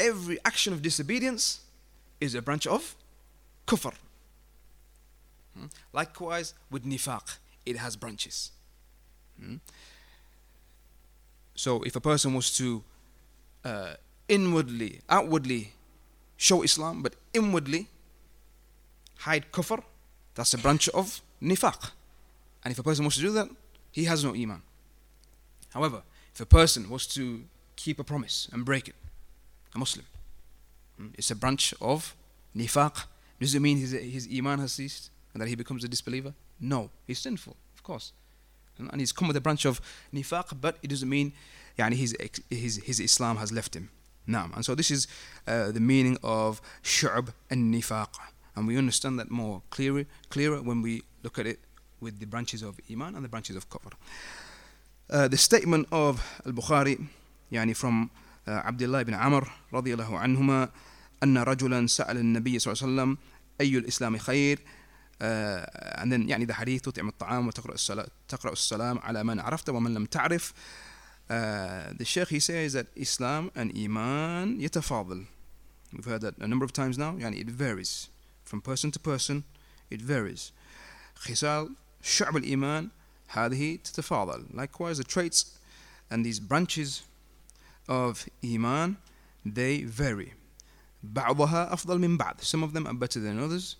every 0.00 0.38
action 0.44 0.72
of 0.72 0.82
disobedience 0.82 1.60
is 2.20 2.34
a 2.34 2.42
branch 2.42 2.66
of 2.66 2.94
kufr. 3.66 3.92
Hmm? 5.56 5.66
Likewise 5.92 6.54
with 6.70 6.84
nifaq, 6.84 7.38
it 7.64 7.76
has 7.76 7.96
branches. 7.96 8.50
Hmm? 9.40 9.56
So 11.54 11.82
if 11.82 11.96
a 11.96 12.00
person 12.00 12.34
was 12.34 12.56
to 12.58 12.82
uh, 13.64 13.94
inwardly, 14.28 15.00
outwardly 15.08 15.72
show 16.36 16.62
Islam, 16.62 17.02
but 17.02 17.14
inwardly 17.32 17.88
hide 19.18 19.50
kufr, 19.52 19.82
that's 20.34 20.54
a 20.54 20.58
branch 20.58 20.88
of 20.88 21.20
nifaq. 21.42 21.90
And 22.64 22.72
if 22.72 22.78
a 22.78 22.82
person 22.82 23.04
was 23.04 23.14
to 23.16 23.20
do 23.20 23.30
that, 23.32 23.48
he 23.92 24.04
has 24.04 24.24
no 24.24 24.34
iman. 24.34 24.62
However, 25.72 26.02
if 26.34 26.40
a 26.40 26.46
person 26.46 26.88
was 26.90 27.06
to 27.08 27.44
keep 27.76 27.98
a 28.00 28.04
promise 28.04 28.48
and 28.52 28.64
break 28.64 28.88
it, 28.88 28.94
a 29.74 29.78
Muslim, 29.78 30.06
hmm, 30.96 31.08
it's 31.14 31.30
a 31.30 31.36
branch 31.36 31.74
of 31.80 32.16
nifaq. 32.56 33.04
Does 33.40 33.54
it 33.54 33.60
mean 33.60 33.78
his, 33.78 33.92
his 33.92 34.28
iman 34.36 34.58
has 34.60 34.72
ceased 34.72 35.10
and 35.33 35.41
that 35.41 35.47
he 35.47 35.55
becomes 35.55 35.83
a 35.83 35.87
disbeliever? 35.87 36.33
No, 36.59 36.89
he's 37.07 37.19
sinful, 37.19 37.55
of 37.75 37.83
course 37.83 38.13
and 38.79 38.99
he's 38.99 39.11
come 39.11 39.27
with 39.27 39.37
a 39.37 39.41
branch 39.41 39.65
of 39.65 39.81
nifaq, 40.13 40.59
but 40.59 40.77
it 40.81 40.89
doesn't 40.89 41.09
mean 41.09 41.33
yani 41.77 41.93
his, 41.93 42.15
his, 42.49 42.77
his 42.77 42.99
Islam 42.99 43.37
has 43.37 43.51
left 43.51 43.75
him. 43.75 43.89
Naam. 44.27 44.55
And 44.55 44.63
so 44.63 44.75
this 44.75 44.91
is 44.91 45.07
uh, 45.47 45.71
the 45.71 45.79
meaning 45.79 46.17
of 46.23 46.61
shu'b 46.83 47.33
and 47.49 47.73
nifaq. 47.73 48.09
And 48.55 48.67
we 48.67 48.77
understand 48.77 49.19
that 49.19 49.31
more 49.31 49.61
clearer, 49.69 50.05
clearer 50.29 50.61
when 50.61 50.81
we 50.81 51.03
look 51.23 51.39
at 51.39 51.47
it 51.47 51.59
with 51.99 52.19
the 52.19 52.25
branches 52.25 52.61
of 52.61 52.79
iman 52.91 53.15
and 53.15 53.23
the 53.23 53.29
branches 53.29 53.55
of 53.55 53.69
kufr. 53.69 53.93
Uh, 55.09 55.27
the 55.27 55.37
statement 55.37 55.87
of 55.91 56.23
Al-Bukhari 56.45 57.07
يعني 57.51 57.75
from 57.75 58.11
uh, 58.47 58.51
عبد 58.51 58.81
الله 58.81 59.03
بن 59.03 59.13
عمر 59.13 59.51
رضي 59.73 59.93
الله 59.93 60.17
عنهما 60.17 60.69
أن 61.23 61.37
رجلا 61.37 61.87
سأل 61.87 62.17
النبي 62.17 62.59
صلى 62.59 62.73
الله 62.73 62.83
عليه 62.83 62.93
وسلم 62.93 63.17
أي 63.61 63.77
الإسلام 63.77 64.17
خير 64.17 64.59
and 65.21 66.11
then 66.11 66.27
يعني 66.29 66.45
the 66.45 66.53
hadith 66.53 66.81
تطعم 66.81 67.07
الطعام 67.07 67.47
وتقرأ 67.47 67.73
السلام, 67.73 68.07
تقرأ 68.27 68.51
السلام 68.51 68.99
على 68.99 69.23
من 69.23 69.39
عرفت 69.39 69.69
ومن 69.69 69.93
لم 69.93 70.05
تعرف 70.05 70.53
uh, 71.29 71.93
the 71.97 72.05
Sheikh 72.05 72.29
he 72.29 72.39
says 72.39 72.73
that 72.73 72.87
Islam 72.95 73.51
and 73.55 73.71
Iman 73.75 74.59
يتفاضل 74.59 75.25
we've 75.93 76.05
heard 76.05 76.21
that 76.21 76.37
a 76.37 76.47
number 76.47 76.65
of 76.65 76.73
times 76.73 76.97
now 76.97 77.15
يعني 77.19 77.39
it 77.39 77.49
varies 77.49 78.09
from 78.45 78.61
person 78.61 78.91
to 78.91 78.99
person 78.99 79.43
it 79.89 80.01
varies 80.01 80.51
خصال 81.15 81.75
شعب 82.01 82.37
الإيمان 82.37 82.89
هذه 83.27 83.79
تتفاضل 83.83 84.45
likewise 84.53 84.97
the 84.97 85.03
traits 85.03 85.57
and 86.09 86.25
these 86.25 86.39
branches 86.39 87.03
of 87.89 88.25
Iman 88.43 88.97
they 89.45 89.83
vary 89.83 90.33
بعضها 91.03 91.73
أفضل 91.73 91.99
من 91.99 92.17
بعض 92.17 92.41
some 92.41 92.63
of 92.63 92.73
them 92.73 92.87
are 92.87 92.93
better 92.93 93.19
than 93.19 93.39
others 93.39 93.75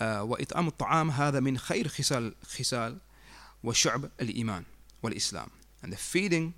وإطعام 0.00 0.68
الطعام 0.68 1.10
هذا 1.10 1.40
من 1.40 1.58
خير 1.58 1.88
خصال 1.88 2.34
خصال 2.42 2.98
وشعب 3.64 4.10
الإيمان 4.20 4.64
والإسلام 5.02 5.48
and 5.82 5.92
the 5.92 5.96
feeding 5.96 6.54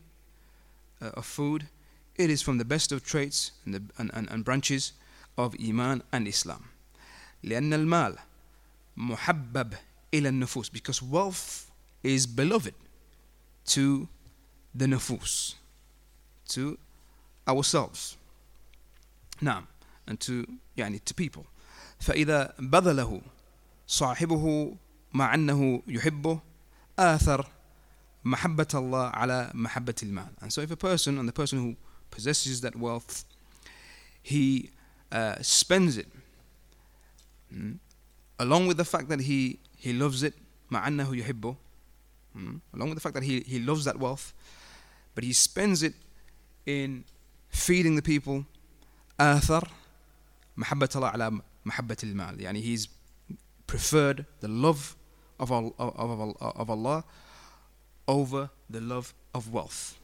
uh, 1.00 1.10
of 1.14 1.24
food, 1.24 1.68
it 2.16 2.30
is 2.30 2.42
from 2.42 2.58
the 2.58 2.64
best 2.64 2.92
of 2.92 3.04
traits 3.04 3.52
and, 3.64 3.74
the, 3.74 3.82
and, 3.98 4.10
and, 4.14 4.28
and 4.30 4.44
branches 4.44 4.92
of 5.36 5.56
Iman 5.60 6.02
and 6.12 6.28
Islam. 6.28 6.64
لأن 7.42 7.72
المال 7.72 8.18
محبب 8.96 9.74
إلى 10.14 10.28
النفوس 10.28 10.70
because 10.72 11.02
wealth 11.02 11.70
is 12.02 12.26
beloved 12.26 12.74
to 13.66 14.08
the 14.74 14.86
nufus, 14.86 15.54
to 16.48 16.78
ourselves. 17.48 18.16
نعم 19.42 19.66
and 20.06 20.20
to 20.20 20.46
يعني 20.76 21.00
to 21.04 21.14
people. 21.14 21.46
فإذا 21.99 22.53
بذله 22.59 23.21
صاحبه 23.87 24.75
مع 25.13 25.33
أنه 25.33 25.81
يحبه 25.87 26.39
آثر 26.99 27.47
محبة 28.23 28.67
الله 28.73 29.07
على 29.07 29.51
محبة 29.53 29.95
المال. 30.03 30.29
And 30.41 30.53
so 30.53 30.61
if 30.61 30.71
a 30.71 30.77
person 30.77 31.17
and 31.17 31.27
the 31.27 31.33
person 31.33 31.59
who 31.59 31.75
possesses 32.11 32.61
that 32.61 32.75
wealth, 32.75 33.25
he 34.21 34.69
uh, 35.11 35.35
spends 35.41 35.97
it 35.97 36.07
mm, 37.53 37.77
along 38.39 38.67
with 38.67 38.77
the 38.77 38.85
fact 38.85 39.09
that 39.09 39.21
he, 39.21 39.59
he 39.77 39.93
loves 39.93 40.23
it 40.23 40.33
مع 40.71 40.87
أنه 40.87 41.15
يحبه 41.15 41.55
mm, 42.35 42.59
along 42.73 42.89
with 42.89 42.95
the 42.95 43.01
fact 43.01 43.15
that 43.15 43.23
he, 43.23 43.41
he 43.41 43.59
loves 43.59 43.85
that 43.85 43.97
wealth 43.97 44.33
but 45.15 45.23
he 45.23 45.33
spends 45.33 45.81
it 45.83 45.93
in 46.65 47.03
feeding 47.49 47.95
the 47.95 48.01
people 48.01 48.45
آثر 49.19 49.67
محبة 50.57 50.89
الله 50.95 51.07
على 51.07 51.41
محبة 51.68 51.96
المال 52.02 52.40
يعني 52.40 52.62
he's 52.62 52.88
preferred 53.72 54.24
the 54.40 54.48
love 54.48 54.96
of, 55.40 55.50
of, 55.52 55.72
of, 55.78 56.36
of 56.40 56.70
Allah 56.70 57.04
over 58.08 58.50
the 58.70 58.80
love 58.80 59.14
of 59.34 59.52
wealth 59.52 59.98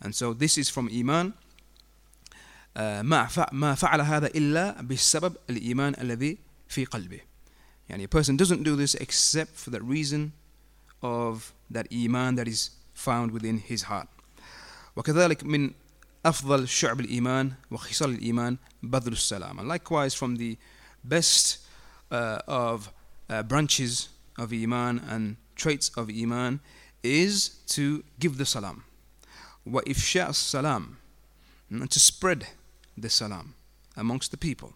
and 0.00 0.14
so 0.14 0.32
this 0.32 0.58
is 0.58 0.68
from 0.68 0.88
Iman 0.88 1.32
ما 2.76 3.28
ما 3.52 3.74
فعل 3.74 4.00
هذا 4.00 4.26
إلا 4.26 4.82
بسبب 4.82 5.36
الإيمان 5.50 5.94
الذي 6.00 6.38
في 6.68 6.84
قلبه 6.84 7.20
يعني 7.88 8.04
a 8.04 8.08
person 8.08 8.36
doesn't 8.36 8.62
do 8.62 8.76
this 8.76 8.94
except 8.94 9.56
for 9.56 9.70
the 9.70 9.80
reason 9.80 10.32
of 11.02 11.52
that 11.70 11.86
iman 11.92 12.36
that 12.36 12.48
is 12.48 12.70
found 12.94 13.30
within 13.32 13.58
his 13.58 13.82
heart 13.82 14.08
وكذلك 14.96 15.44
من 15.44 15.70
أفضل 16.26 16.68
شعب 16.68 17.00
الإيمان 17.00 17.52
وخصال 17.70 18.10
الإيمان 18.10 18.56
بذل 18.82 19.12
السلام 19.12 19.58
and 19.60 19.68
likewise 19.68 20.14
from 20.14 20.36
the 20.36 20.56
best 21.04 21.58
uh, 22.12 22.38
of 22.46 22.92
uh, 23.28 23.42
branches 23.42 24.08
of 24.38 24.52
Iman 24.52 25.00
and 25.08 25.36
traits 25.56 25.90
of 25.96 26.08
Iman 26.10 26.60
is 27.02 27.48
to 27.68 28.04
give 28.20 28.38
the 28.38 28.46
salam 28.46 28.84
وإفشاء 29.66 30.30
السلام 30.30 30.94
and 31.70 31.90
to 31.90 31.98
spread 31.98 32.46
the 32.96 33.10
salam 33.10 33.54
amongst 33.96 34.30
the 34.30 34.36
people 34.36 34.74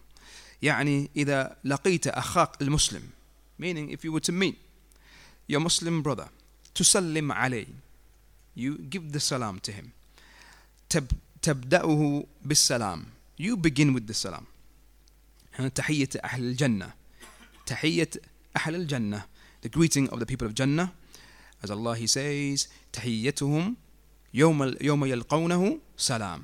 يعني 0.61 1.09
إذا 1.15 1.57
لقيت 1.63 2.07
أخاك 2.07 2.61
المسلم 2.61 3.09
meaning 3.59 3.89
if 3.89 4.03
you 4.03 4.11
were 4.11 4.19
to 4.19 4.31
meet 4.31 4.57
your 5.47 5.59
Muslim 5.61 6.01
brother 6.01 6.29
تسلم 6.75 7.31
عليه 7.31 7.67
you 8.55 8.77
give 8.77 9.11
the 9.11 9.19
salam 9.19 9.59
to 9.59 9.71
him 9.71 9.91
تب 10.89 11.07
تبدأه 11.42 12.24
بالسلام 12.44 13.06
you 13.38 13.56
begin 13.56 13.94
with 13.94 14.06
the 14.06 14.14
salam 14.14 14.44
تحية 15.74 16.08
أهل 16.24 16.42
الجنة 16.44 16.94
تحية 17.66 18.10
أهل 18.56 18.74
الجنة 18.74 19.26
the 19.62 19.68
greeting 19.68 20.08
of 20.10 20.18
the 20.20 20.26
people 20.26 20.46
of 20.46 20.54
Jannah 20.54 20.92
as 21.62 21.70
Allah 21.70 21.94
he 21.96 22.06
says 22.06 22.68
تحيتهم 22.92 23.76
يوم 24.34 24.74
يوم 24.80 25.04
يلقونه 25.04 25.78
سلام 25.96 26.42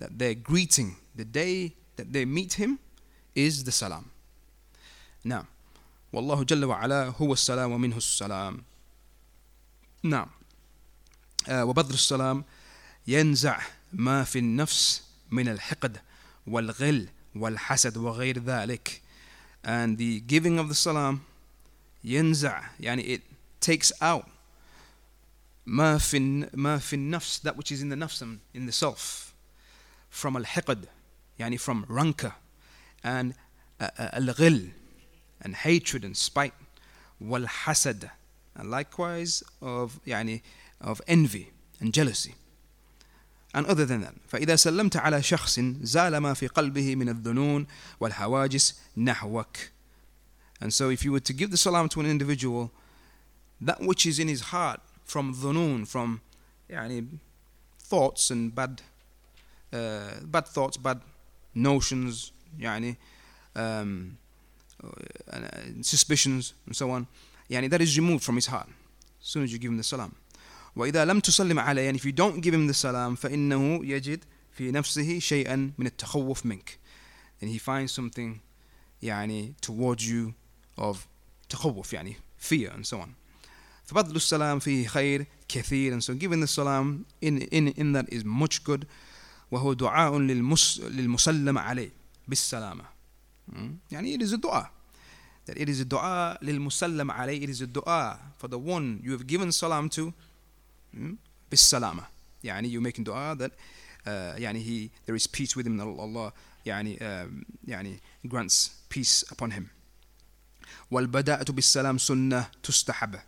that 0.00 0.18
their 0.18 0.34
greeting 0.34 0.96
the 1.16 1.24
day 1.24 1.72
that 1.96 2.12
they 2.12 2.24
meet 2.24 2.54
him 2.54 2.78
is 3.34 3.64
the 3.64 3.72
salam 3.72 4.04
نعم 5.24 5.44
والله 6.12 6.44
جل 6.44 6.64
وعلا 6.64 7.08
هو 7.08 7.32
السلام 7.32 7.72
ومنه 7.72 7.96
السلام 7.96 8.62
نعم 10.02 10.26
آه 11.48 11.64
وبذل 11.64 11.94
السلام 11.94 12.44
ينزع 13.06 13.60
ما 13.93 14.23
في 14.23 14.39
النفس 14.39 15.03
من 15.31 15.47
الحقد 15.49 16.01
والغل 16.47 17.09
والحسد 17.35 17.97
وغير 17.97 18.39
ذلك 18.39 19.01
and 19.65 19.97
the 19.97 20.21
giving 20.27 20.59
of 20.59 20.69
the 20.69 20.75
salam 20.75 21.17
ينزع 22.03 22.63
يعني 22.79 23.17
it 23.17 23.21
takes 23.69 23.91
out 24.01 24.25
ما 25.65 25.97
في 25.97 26.19
ما 26.53 26.77
في 26.77 26.95
النفس 26.95 27.41
that 27.47 27.57
which 27.57 27.71
is 27.71 27.81
in 27.81 27.89
the 27.89 27.95
nafs 27.95 28.21
in 28.53 28.65
the 28.65 28.71
self 28.71 29.33
from 30.09 30.37
الحقد 30.37 30.85
يعني 31.39 31.57
from 31.57 31.85
rancor 31.89 32.33
and 33.03 33.33
uh, 33.81 33.89
الغل 33.99 34.69
and 35.41 35.55
hatred 35.55 36.03
and 36.03 36.17
spite 36.17 36.53
والحسد 37.21 38.09
and 38.55 38.71
likewise 38.71 39.43
of 39.61 39.99
يعني 40.07 40.41
of 40.81 41.01
envy 41.07 41.47
and 41.81 41.93
jealousy 41.93 42.33
and 43.53 43.65
other 43.65 43.85
than 43.85 44.01
that 44.01 44.13
فإذا 44.27 44.55
سلمت 44.55 44.97
على 44.97 45.23
شخص 45.23 45.59
زال 45.81 46.17
ما 46.17 46.33
في 46.33 46.47
قلبه 46.47 46.95
من 46.95 47.09
الظنون 47.09 47.67
والهواجس 47.99 48.79
نحوك 48.97 49.57
and 50.61 50.73
so 50.73 50.89
if 50.89 51.05
you 51.05 51.11
were 51.11 51.19
to 51.19 51.33
give 51.33 51.51
the 51.51 51.57
salam 51.57 51.87
to 51.89 51.99
an 51.99 52.05
individual 52.05 52.71
that 53.61 53.79
which 53.81 54.05
is 54.05 54.19
in 54.19 54.27
his 54.27 54.41
heart 54.41 54.79
from 55.05 55.33
dhunun 55.33 55.87
from 55.87 56.19
يعني 56.69 57.07
thoughts 57.79 58.31
and 58.31 58.53
bad 58.53 58.81
uh, 59.73 60.19
bad 60.23 60.45
thoughts 60.47 60.77
bad 60.77 60.99
notions 61.55 62.31
يعني 62.59 62.97
um, 63.55 64.17
uh, 64.83 65.39
suspicions 65.81 66.53
and 66.65 66.75
so 66.75 66.91
on 66.91 67.07
يعني 67.49 67.69
that 67.69 67.81
is 67.81 67.97
removed 67.97 68.23
from 68.23 68.35
his 68.35 68.47
heart 68.47 68.67
as 69.21 69.27
soon 69.27 69.43
as 69.43 69.51
you 69.51 69.57
give 69.57 69.71
him 69.71 69.77
the 69.77 69.83
salam 69.83 70.13
وإذا 70.76 71.04
لم 71.04 71.20
تسلم 71.20 71.58
عليه 71.58 71.82
يعني 71.82 71.98
if 71.98 72.02
you 72.02 72.12
don't 72.12 72.40
give 72.40 72.54
him 72.54 72.66
the 72.66 72.74
salam 72.74 73.14
فإنه 73.14 73.86
يجد 73.86 74.24
في 74.52 74.70
نفسه 74.70 75.18
شيئا 75.18 75.72
من 75.78 75.86
التخوف 75.86 76.46
منك 76.46 76.78
and 77.42 77.48
he 77.48 77.58
finds 77.58 77.92
something 77.92 78.40
يعني 79.02 79.54
towards 79.66 80.02
you 80.02 80.32
of 80.78 80.96
تخوف 81.48 81.92
يعني 81.92 82.16
fear 82.38 82.70
and 82.70 82.86
so 82.86 82.96
on 82.96 83.08
فبذل 83.84 84.16
السلام 84.16 84.58
فيه 84.58 84.86
خير 84.86 85.26
كثير 85.48 85.98
and 85.98 86.02
so 86.04 86.14
giving 86.14 86.40
the 86.40 86.46
salam 86.46 87.04
in, 87.20 87.42
in, 87.42 87.68
in 87.68 87.92
that 87.92 88.12
is 88.12 88.24
much 88.24 88.64
good 88.64 88.86
وهو 89.50 89.72
دعاء 89.72 90.18
للمس 90.18 90.80
للمسلم 90.80 91.58
عليه 91.58 91.90
بالسلامة 92.28 92.84
يعني 93.90 94.18
it 94.18 94.22
is 94.22 94.32
a 94.32 94.36
dua 94.36 94.70
that 95.46 95.58
it 95.58 95.68
is 95.68 95.80
a 95.80 95.84
dua 95.84 96.38
للمسلم 96.42 97.10
عليه 97.10 97.46
it 97.46 97.50
is 97.50 97.60
a 97.60 97.66
dua 97.66 98.18
for 98.38 98.48
the 98.48 98.58
one 98.58 99.00
you 99.02 99.12
have 99.12 99.26
given 99.26 99.52
salam 99.52 99.88
to 99.88 100.12
بالسلامة 101.51 102.03
يعني 102.43 102.69
you 102.69 102.81
making 102.81 103.03
dua 103.03 103.35
that 103.35 103.51
uh, 104.05 104.39
يعني 104.39 104.63
he 104.63 104.91
there 105.05 105.15
is 105.15 105.27
peace 105.27 105.55
with 105.55 105.65
him 105.67 105.79
Allah 105.79 106.31
يعني 106.65 106.97
uh, 106.97 107.27
يعني 107.67 107.99
grants 108.27 108.69
peace 108.89 109.23
upon 109.31 109.51
him 109.51 109.67
والبداءة 110.91 111.51
بالسلام 111.51 111.97
سنة 111.97 112.49
تستحب 112.63 113.19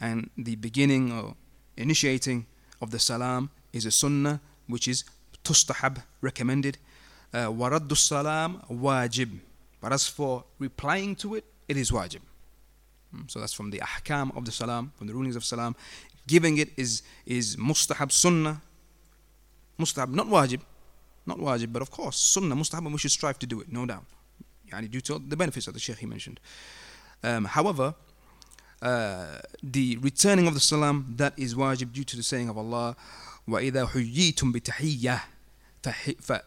and 0.00 0.30
the 0.36 0.56
beginning 0.56 1.12
or 1.12 1.34
initiating 1.76 2.46
of 2.80 2.90
the 2.90 2.98
salam 2.98 3.50
is 3.72 3.86
a 3.86 3.90
sunnah 3.90 4.40
which 4.66 4.88
is 4.88 5.04
tustahab 5.44 6.02
recommended 6.20 6.78
uh, 7.34 7.48
ورد 7.48 7.90
السلام 7.92 8.60
واجب 8.70 9.38
but 9.80 9.92
as 9.92 10.08
for 10.08 10.44
replying 10.58 11.14
to 11.14 11.34
it 11.34 11.44
it 11.68 11.76
is 11.76 11.90
wajib 11.90 12.20
so 13.28 13.40
that's 13.40 13.54
from 13.54 13.70
the 13.70 13.80
ahkam 13.80 14.36
of 14.36 14.44
the 14.44 14.52
salam 14.52 14.92
from 14.96 15.06
the 15.06 15.14
rulings 15.14 15.36
of 15.36 15.44
salam 15.44 15.74
giving 16.30 16.58
it 16.58 16.70
is 16.76 17.02
is 17.24 17.56
mustahab 17.56 18.10
sunnah 18.12 18.60
mustahab 19.78 20.10
not 20.10 20.26
wajib 20.26 20.60
not 21.26 21.38
wajib 21.38 21.72
but 21.72 21.82
of 21.82 21.90
course 21.90 22.16
sunnah 22.16 22.56
mustahab 22.56 22.84
and 22.84 22.92
we 22.92 22.98
should 22.98 23.10
strive 23.10 23.38
to 23.38 23.46
do 23.46 23.60
it 23.60 23.72
no 23.72 23.86
doubt 23.86 24.04
yani 24.72 24.90
due 24.90 25.00
to 25.00 25.18
the 25.18 25.36
benefits 25.36 25.66
that 25.66 25.72
the 25.72 25.80
sheikh 25.80 25.98
he 25.98 26.06
mentioned 26.06 26.40
um, 27.22 27.44
however 27.44 27.94
uh, 28.82 29.38
the 29.62 29.96
returning 29.98 30.46
of 30.46 30.54
the 30.54 30.60
salam 30.60 31.14
that 31.16 31.32
is 31.36 31.54
wajib 31.54 31.92
due 31.92 32.04
to 32.04 32.16
the 32.16 32.22
saying 32.22 32.48
of 32.48 32.58
Allah 32.58 32.96
وإذا 33.48 33.86
حييتم 33.86 34.52
بتحية 34.52 35.24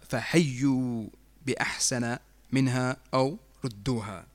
فحيوا 0.10 1.08
بأحسن 1.46 2.18
منها 2.52 2.98
أو 3.14 3.38
ردوها 3.66 4.26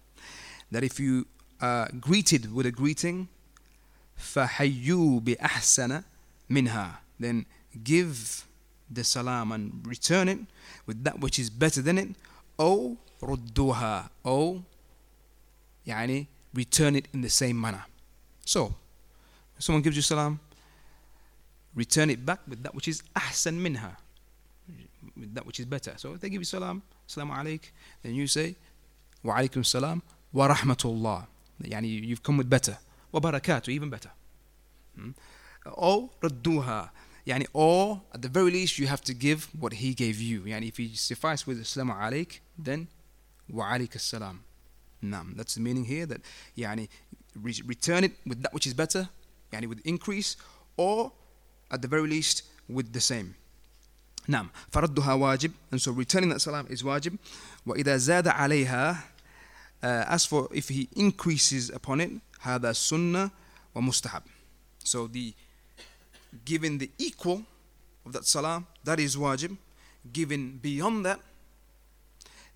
that 0.70 0.82
if 0.82 0.98
you 0.98 1.26
are 1.60 1.88
greeted 2.00 2.52
with 2.52 2.66
a 2.66 2.72
greeting 2.72 3.28
فحيوا 4.18 5.20
بأحسن 5.20 6.02
منها 6.50 7.00
then 7.20 7.44
give 7.82 8.44
the 8.90 9.04
salam 9.04 9.52
and 9.52 9.86
return 9.86 10.28
it 10.28 10.38
with 10.86 11.04
that 11.04 11.20
which 11.20 11.38
is 11.38 11.50
better 11.50 11.82
than 11.82 11.98
it 11.98 12.08
أو 12.60 12.96
ردوها 13.22 14.10
أو 14.26 14.62
يعني 15.86 16.26
return 16.56 16.94
it 16.96 17.08
in 17.12 17.20
the 17.20 17.30
same 17.30 17.60
manner 17.60 17.84
so 18.44 18.74
someone 19.58 19.82
gives 19.82 19.96
you 19.96 20.02
salam 20.02 20.40
return 21.74 22.10
it 22.10 22.24
back 22.24 22.40
with 22.48 22.62
that 22.62 22.74
which 22.74 22.88
is 22.88 23.02
ahsan 23.14 23.54
minha, 23.54 23.96
with 25.16 25.34
that 25.34 25.44
which 25.46 25.60
is 25.60 25.66
better. 25.66 25.94
So 25.96 26.14
if 26.14 26.20
they 26.20 26.30
give 26.30 26.40
you 26.40 26.44
salam, 26.44 26.82
salam 27.06 27.30
alaik, 27.30 27.70
then 28.02 28.14
you 28.14 28.26
say, 28.26 28.56
wa 29.22 29.36
alaikum 29.36 29.64
salam, 29.64 30.02
wa 30.32 30.48
rahmatullah. 30.48 31.26
Yani 31.62 32.06
you've 32.06 32.22
come 32.22 32.36
with 32.38 32.48
better. 32.48 32.78
Wa 33.12 33.20
barakatuh, 33.20 33.68
even 33.68 33.90
better. 33.90 34.10
Hmm? 34.96 35.10
Or 35.72 36.10
radduha. 36.20 36.90
Yani, 37.26 37.46
or 37.52 38.02
at 38.12 38.20
the 38.20 38.28
very 38.28 38.50
least, 38.50 38.78
you 38.78 38.86
have 38.86 39.00
to 39.00 39.14
give 39.14 39.48
what 39.58 39.72
he 39.74 39.94
gave 39.94 40.20
you. 40.20 40.42
Yani, 40.42 40.68
if 40.68 40.76
he 40.76 40.94
suffice 40.94 41.46
with 41.46 41.60
Assalamu 41.60 41.96
alaik, 41.98 42.40
then 42.58 42.86
wa 43.48 43.64
alaik 43.72 43.98
salam. 43.98 44.44
Nam. 45.00 45.34
That's 45.36 45.54
the 45.54 45.60
meaning 45.60 45.84
here 45.84 46.06
that 46.06 46.20
yani, 46.56 46.88
re- 47.40 47.62
return 47.64 48.04
it 48.04 48.12
with 48.26 48.42
that 48.42 48.52
which 48.52 48.66
is 48.66 48.74
better, 48.74 49.08
yani 49.52 49.68
with 49.68 49.80
increase, 49.86 50.36
or 50.76 51.12
at 51.70 51.80
the 51.80 51.88
very 51.88 52.08
least 52.08 52.42
with 52.68 52.92
the 52.92 53.00
same. 53.00 53.34
Nam. 54.28 54.50
فردها 54.72 55.14
واجب 55.14 55.52
and 55.70 55.80
so 55.80 55.92
returning 55.92 56.30
that 56.30 56.40
salam 56.40 56.66
is 56.68 56.82
wajib. 56.82 57.18
وإذا 57.66 57.96
زاد 57.96 58.28
عليها 58.28 59.02
uh, 59.82 60.04
as 60.08 60.24
for 60.26 60.48
if 60.52 60.68
he 60.68 60.88
increases 60.96 61.70
upon 61.70 62.00
it 62.00 62.10
هذا 62.40 62.72
sunnah 62.72 63.30
ومستحب. 63.74 64.22
So 64.84 65.06
the 65.06 65.34
giving 66.44 66.78
the 66.78 66.90
equal 66.98 67.42
of 68.06 68.12
that 68.12 68.26
salam, 68.26 68.66
that 68.84 69.00
is 69.00 69.16
wajib. 69.16 69.56
Giving 70.12 70.58
beyond 70.58 71.06
that, 71.06 71.20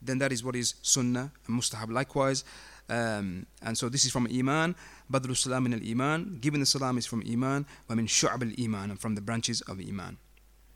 then 0.03 0.19
that 0.19 0.33
is 0.33 0.45
what 0.45 0.55
is 0.55 0.75
sunnah 0.83 1.33
and 1.47 1.61
mustahab. 1.61 1.91
Likewise, 1.91 2.45
um, 2.91 3.47
and 3.63 3.77
so 3.77 3.89
this 3.89 4.05
is 4.05 4.13
from 4.13 4.29
iman. 4.31 4.75
Badru 5.11 5.37
salam 5.37 5.65
min 5.65 5.75
al 5.75 5.81
iman. 5.83 6.39
Giving 6.41 6.61
the 6.61 6.67
salam 6.67 6.99
is 6.99 7.07
from 7.07 7.23
iman. 7.27 7.67
ومن 7.89 8.07
شعب 8.07 8.43
الإيمان 8.43 8.91
and 8.91 9.01
from 9.01 9.15
the 9.15 9.21
branches 9.21 9.61
of 9.63 9.81
iman. 9.81 10.19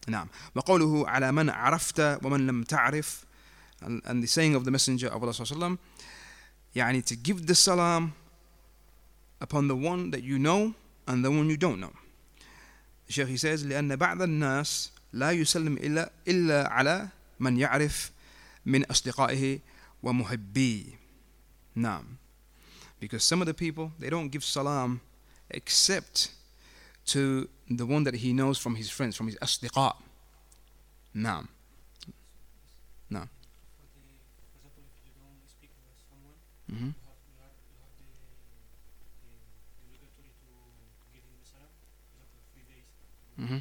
نعم. 0.08 0.28
وقوله 0.56 1.08
على 1.08 1.32
من 1.32 1.50
عرفت 1.50 2.00
ومن 2.24 2.46
لم 2.46 2.62
تعرف 2.64 3.24
and, 3.82 4.02
and 4.04 4.22
the 4.22 4.26
saying 4.26 4.54
of 4.54 4.64
the 4.64 4.70
Messenger 4.70 5.08
of 5.08 5.22
Allah 5.22 5.32
صلى 5.32 5.52
الله 5.52 5.66
عليه 5.66 5.76
وسلم 5.76 5.78
يعني 6.74 7.02
to 7.06 7.16
give 7.16 7.46
the 7.46 7.54
salam 7.54 8.12
upon 9.40 9.68
the 9.68 9.76
one 9.76 10.10
that 10.10 10.22
you 10.22 10.38
know 10.38 10.74
and 11.06 11.24
the 11.24 11.30
one 11.30 11.50
you 11.50 11.56
don't 11.56 11.80
know. 11.80 11.92
الشيخ 13.08 13.28
he 13.28 13.36
says 13.36 13.64
لأن 13.64 13.96
بعض 13.96 14.22
الناس 14.22 14.90
لا 15.12 15.30
يسلم 15.32 15.76
إلا 15.76 16.10
إلا 16.28 16.68
على 16.72 17.08
من 17.40 17.58
يعرف 17.58 18.10
من 18.66 18.84
أصدقائه 18.84 19.58
ومحبيه 20.02 20.84
نعم 21.74 22.04
because 23.00 23.24
some 23.24 23.40
of 23.42 23.46
the 23.46 23.54
people 23.54 23.92
they 23.98 24.08
don't 24.08 24.28
give 24.28 24.44
salam 24.44 25.00
except 25.50 26.30
to 27.04 27.48
the 27.68 27.84
one 27.84 28.04
that 28.04 28.14
he 28.14 28.32
knows 28.32 28.58
from 28.58 28.76
his 28.76 28.88
friends 28.88 29.16
from 29.16 29.26
his 29.26 29.36
أصدقاء 29.36 29.96
نعم 31.14 31.46
نعم 33.10 33.28
mm-hmm. 36.70 36.90
Mm-hmm. 43.40 43.58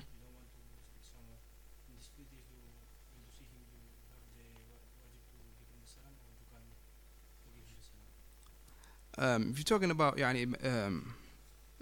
Um, 9.18 9.52
if 9.52 9.60
you're 9.60 9.66
talking 9.66 9.92
about 9.92 10.18
يعني 10.18 10.46
um, 10.64 11.14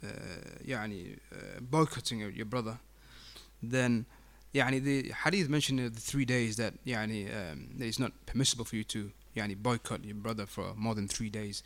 uh, 0.03 0.07
يعني 0.65 1.17
uh, 1.31 1.61
boycotting 1.61 2.19
your 2.19 2.45
brother, 2.45 2.77
then 3.63 4.05
يعني 4.53 4.83
the 4.83 5.13
hadith 5.23 5.47
mentioned 5.47 5.79
the 5.79 6.01
three 6.01 6.25
days 6.25 6.57
that 6.57 6.73
يعني 6.85 7.29
um, 7.29 7.69
that 7.77 7.85
it's 7.85 7.99
not 7.99 8.11
permissible 8.25 8.65
for 8.65 8.75
you 8.75 8.83
to 8.83 9.11
يعني 9.37 9.55
boycott 9.55 10.03
your 10.03 10.15
brother 10.15 10.45
for 10.45 10.73
more 10.75 10.95
than 10.95 11.07
three 11.07 11.29
days. 11.29 11.63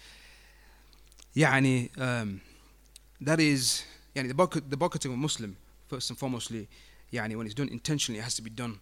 يعني 1.35 1.89
um, 1.97 2.41
that 3.21 3.39
is 3.39 3.83
يعني 4.15 4.27
the 4.27 4.35
boycott, 4.35 4.69
the 4.69 4.77
boycotting 4.77 5.11
of 5.11 5.17
a 5.17 5.21
Muslim 5.21 5.55
first 5.87 6.09
and 6.09 6.19
foremostly 6.19 6.67
يعني 7.11 7.35
when 7.35 7.45
it's 7.45 7.55
done 7.55 7.69
intentionally 7.69 8.19
it 8.19 8.23
has 8.23 8.35
to 8.35 8.41
be 8.41 8.49
done 8.49 8.79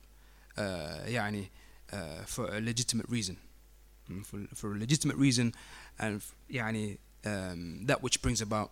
uh, 0.58 1.08
يعني 1.08 1.50
uh, 1.92 2.26
for 2.26 2.46
a 2.48 2.62
legitimate 2.62 3.08
reason 3.10 3.38
for, 4.24 4.40
for 4.54 4.76
a 4.76 4.78
legitimate 4.78 5.18
reason 5.18 5.54
and 6.00 6.22
يعني 6.50 6.98
um, 7.26 7.86
that 7.86 8.02
which 8.02 8.22
brings 8.22 8.42
about 8.42 8.72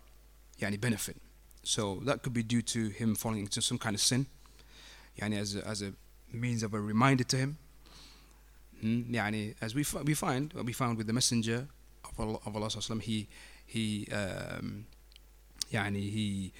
يعني 0.61 0.79
benefit 0.79 1.15
so 1.63 2.01
that 2.05 2.23
could 2.23 2.33
be 2.33 2.43
due 2.43 2.61
to 2.61 2.89
him 2.89 3.15
falling 3.15 3.41
into 3.41 3.61
some 3.61 3.77
kind 3.77 3.95
of 3.95 4.01
sin 4.01 4.25
يعني 5.19 5.39
as 5.39 5.55
a, 5.55 5.67
as 5.67 5.81
a 5.81 5.93
means 6.31 6.63
of 6.63 6.73
a 6.73 6.79
reminder 6.79 7.23
to 7.23 7.37
him 7.37 7.57
يعني 8.83 9.55
as 9.61 9.75
we 9.75 9.83
we 10.03 10.13
find 10.13 10.53
we 10.53 10.73
found 10.73 10.97
with 10.97 11.07
the 11.07 11.13
messenger 11.13 11.67
of 12.05 12.19
Allah, 12.19 12.39
of 12.45 12.55
Allah 12.55 13.01
he 13.01 13.27
he 13.65 14.07
um, 14.11 14.85
يعني 15.71 16.11
he 16.11 16.53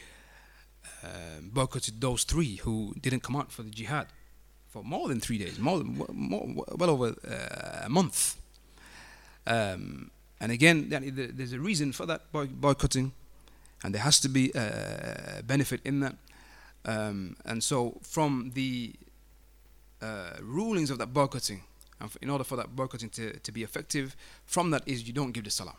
uh, 1.02 1.40
boycotted 1.42 2.00
those 2.00 2.24
three 2.24 2.56
who 2.56 2.94
didn't 3.00 3.20
come 3.20 3.36
out 3.36 3.52
for 3.52 3.62
the 3.62 3.70
jihad 3.70 4.06
for 4.68 4.82
more 4.82 5.08
than 5.08 5.20
three 5.20 5.38
days, 5.38 5.58
more, 5.58 5.78
than, 5.78 6.04
more 6.12 6.64
well 6.76 6.90
over 6.90 7.14
uh, 7.30 7.84
a 7.84 7.88
month. 7.88 8.36
Um, 9.46 10.10
and 10.40 10.50
again, 10.50 10.88
there's 10.90 11.52
a 11.52 11.60
reason 11.60 11.92
for 11.92 12.06
that 12.06 12.32
boy- 12.32 12.46
boycotting, 12.46 13.12
and 13.82 13.94
there 13.94 14.02
has 14.02 14.18
to 14.20 14.28
be 14.28 14.50
a 14.54 15.42
benefit 15.46 15.80
in 15.84 16.00
that. 16.00 16.16
Um, 16.84 17.36
and 17.44 17.62
so, 17.62 17.98
from 18.02 18.50
the 18.54 18.94
uh, 20.02 20.38
rulings 20.42 20.90
of 20.90 20.98
that 20.98 21.14
boycotting, 21.14 21.62
and 22.00 22.10
in 22.20 22.28
order 22.28 22.44
for 22.44 22.56
that 22.56 22.74
boycotting 22.74 23.10
to, 23.10 23.38
to 23.38 23.52
be 23.52 23.62
effective, 23.62 24.16
from 24.44 24.70
that 24.72 24.82
is 24.86 25.06
you 25.06 25.12
don't 25.12 25.32
give 25.32 25.44
the 25.44 25.50
salam. 25.50 25.76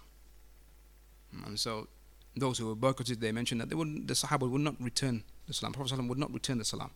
And 1.46 1.60
so, 1.60 1.88
those 2.36 2.58
who 2.58 2.68
were 2.68 2.76
boycotted, 2.76 3.22
they 3.22 3.32
mentioned 3.32 3.62
that 3.62 3.70
they 3.70 3.76
would, 3.76 4.08
the 4.08 4.14
Sahaba 4.14 4.50
would 4.50 4.62
not 4.62 4.76
return 4.80 5.24
the 5.48 5.54
salam. 5.54 5.74
Prophet 5.74 5.90
Prophet 5.96 6.08
would 6.08 6.18
not 6.18 6.34
return 6.34 6.58
the 6.58 6.66
salam. 6.66 6.92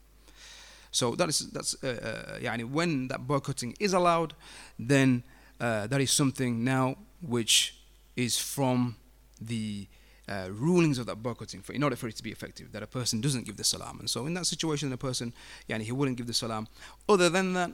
So 0.92 1.16
that 1.16 1.30
is 1.30 1.50
that's 1.52 1.82
uh, 1.84 2.40
uh, 2.42 2.68
when 2.68 3.08
that 3.10 3.28
boycotting 3.28 3.76
is 3.80 3.94
allowed, 3.94 4.34
then 4.78 5.24
uh, 5.60 5.88
that 5.88 6.02
is 6.02 6.12
something 6.12 6.64
now 6.64 6.96
which 7.22 7.76
is 8.16 8.40
from 8.40 8.96
the 9.40 9.88
uh, 10.28 10.50
rulings 10.52 10.98
of 10.98 11.06
that 11.06 11.22
boycotting 11.24 11.62
for, 11.62 11.74
in 11.74 11.84
order 11.84 11.96
for 11.96 12.08
it 12.08 12.16
to 12.16 12.24
be 12.24 12.32
effective 12.32 12.72
that 12.72 12.84
a 12.84 12.88
person 12.88 13.20
doesn't 13.20 13.46
give 13.46 13.58
the 13.58 13.64
salam 13.64 14.00
and 14.00 14.10
so 14.10 14.28
in 14.28 14.34
that 14.34 14.46
situation 14.46 14.90
the 14.90 14.98
person 14.98 15.34
yani 15.68 15.82
he 15.82 15.92
wouldn't 15.92 16.18
give 16.18 16.28
the 16.28 16.34
salam 16.34 16.68
other 17.08 17.30
than 17.30 17.54
that 17.54 17.72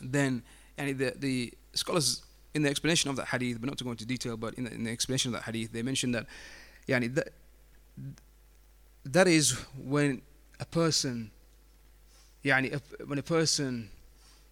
then 0.00 0.42
yani 0.78 0.96
the, 0.96 1.12
the 1.18 1.52
scholars 1.74 2.22
in 2.54 2.62
the 2.62 2.68
explanation 2.68 3.10
of 3.10 3.16
that 3.16 3.28
hadith, 3.28 3.60
but 3.60 3.68
not 3.68 3.78
to 3.78 3.84
go 3.84 3.90
into 3.90 4.04
detail, 4.04 4.36
but 4.36 4.54
in 4.54 4.64
the, 4.64 4.72
in 4.72 4.84
the 4.84 4.90
explanation 4.90 5.34
of 5.34 5.40
that 5.40 5.44
hadith, 5.44 5.72
they 5.72 5.82
mentioned 5.82 6.14
that, 6.14 6.26
yani, 6.86 7.12
that, 7.14 7.32
that 9.04 9.26
is 9.26 9.52
when 9.76 10.22
a 10.60 10.66
person, 10.66 11.30
yani, 12.44 12.74
a, 12.74 13.04
when 13.04 13.18
a 13.18 13.22
person 13.22 13.90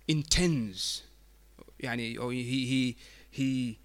intends, 0.09 1.03
yani, 1.83 2.19
or 2.19 2.33
he, 2.33 2.43
he, 2.43 2.97
he 3.31 3.79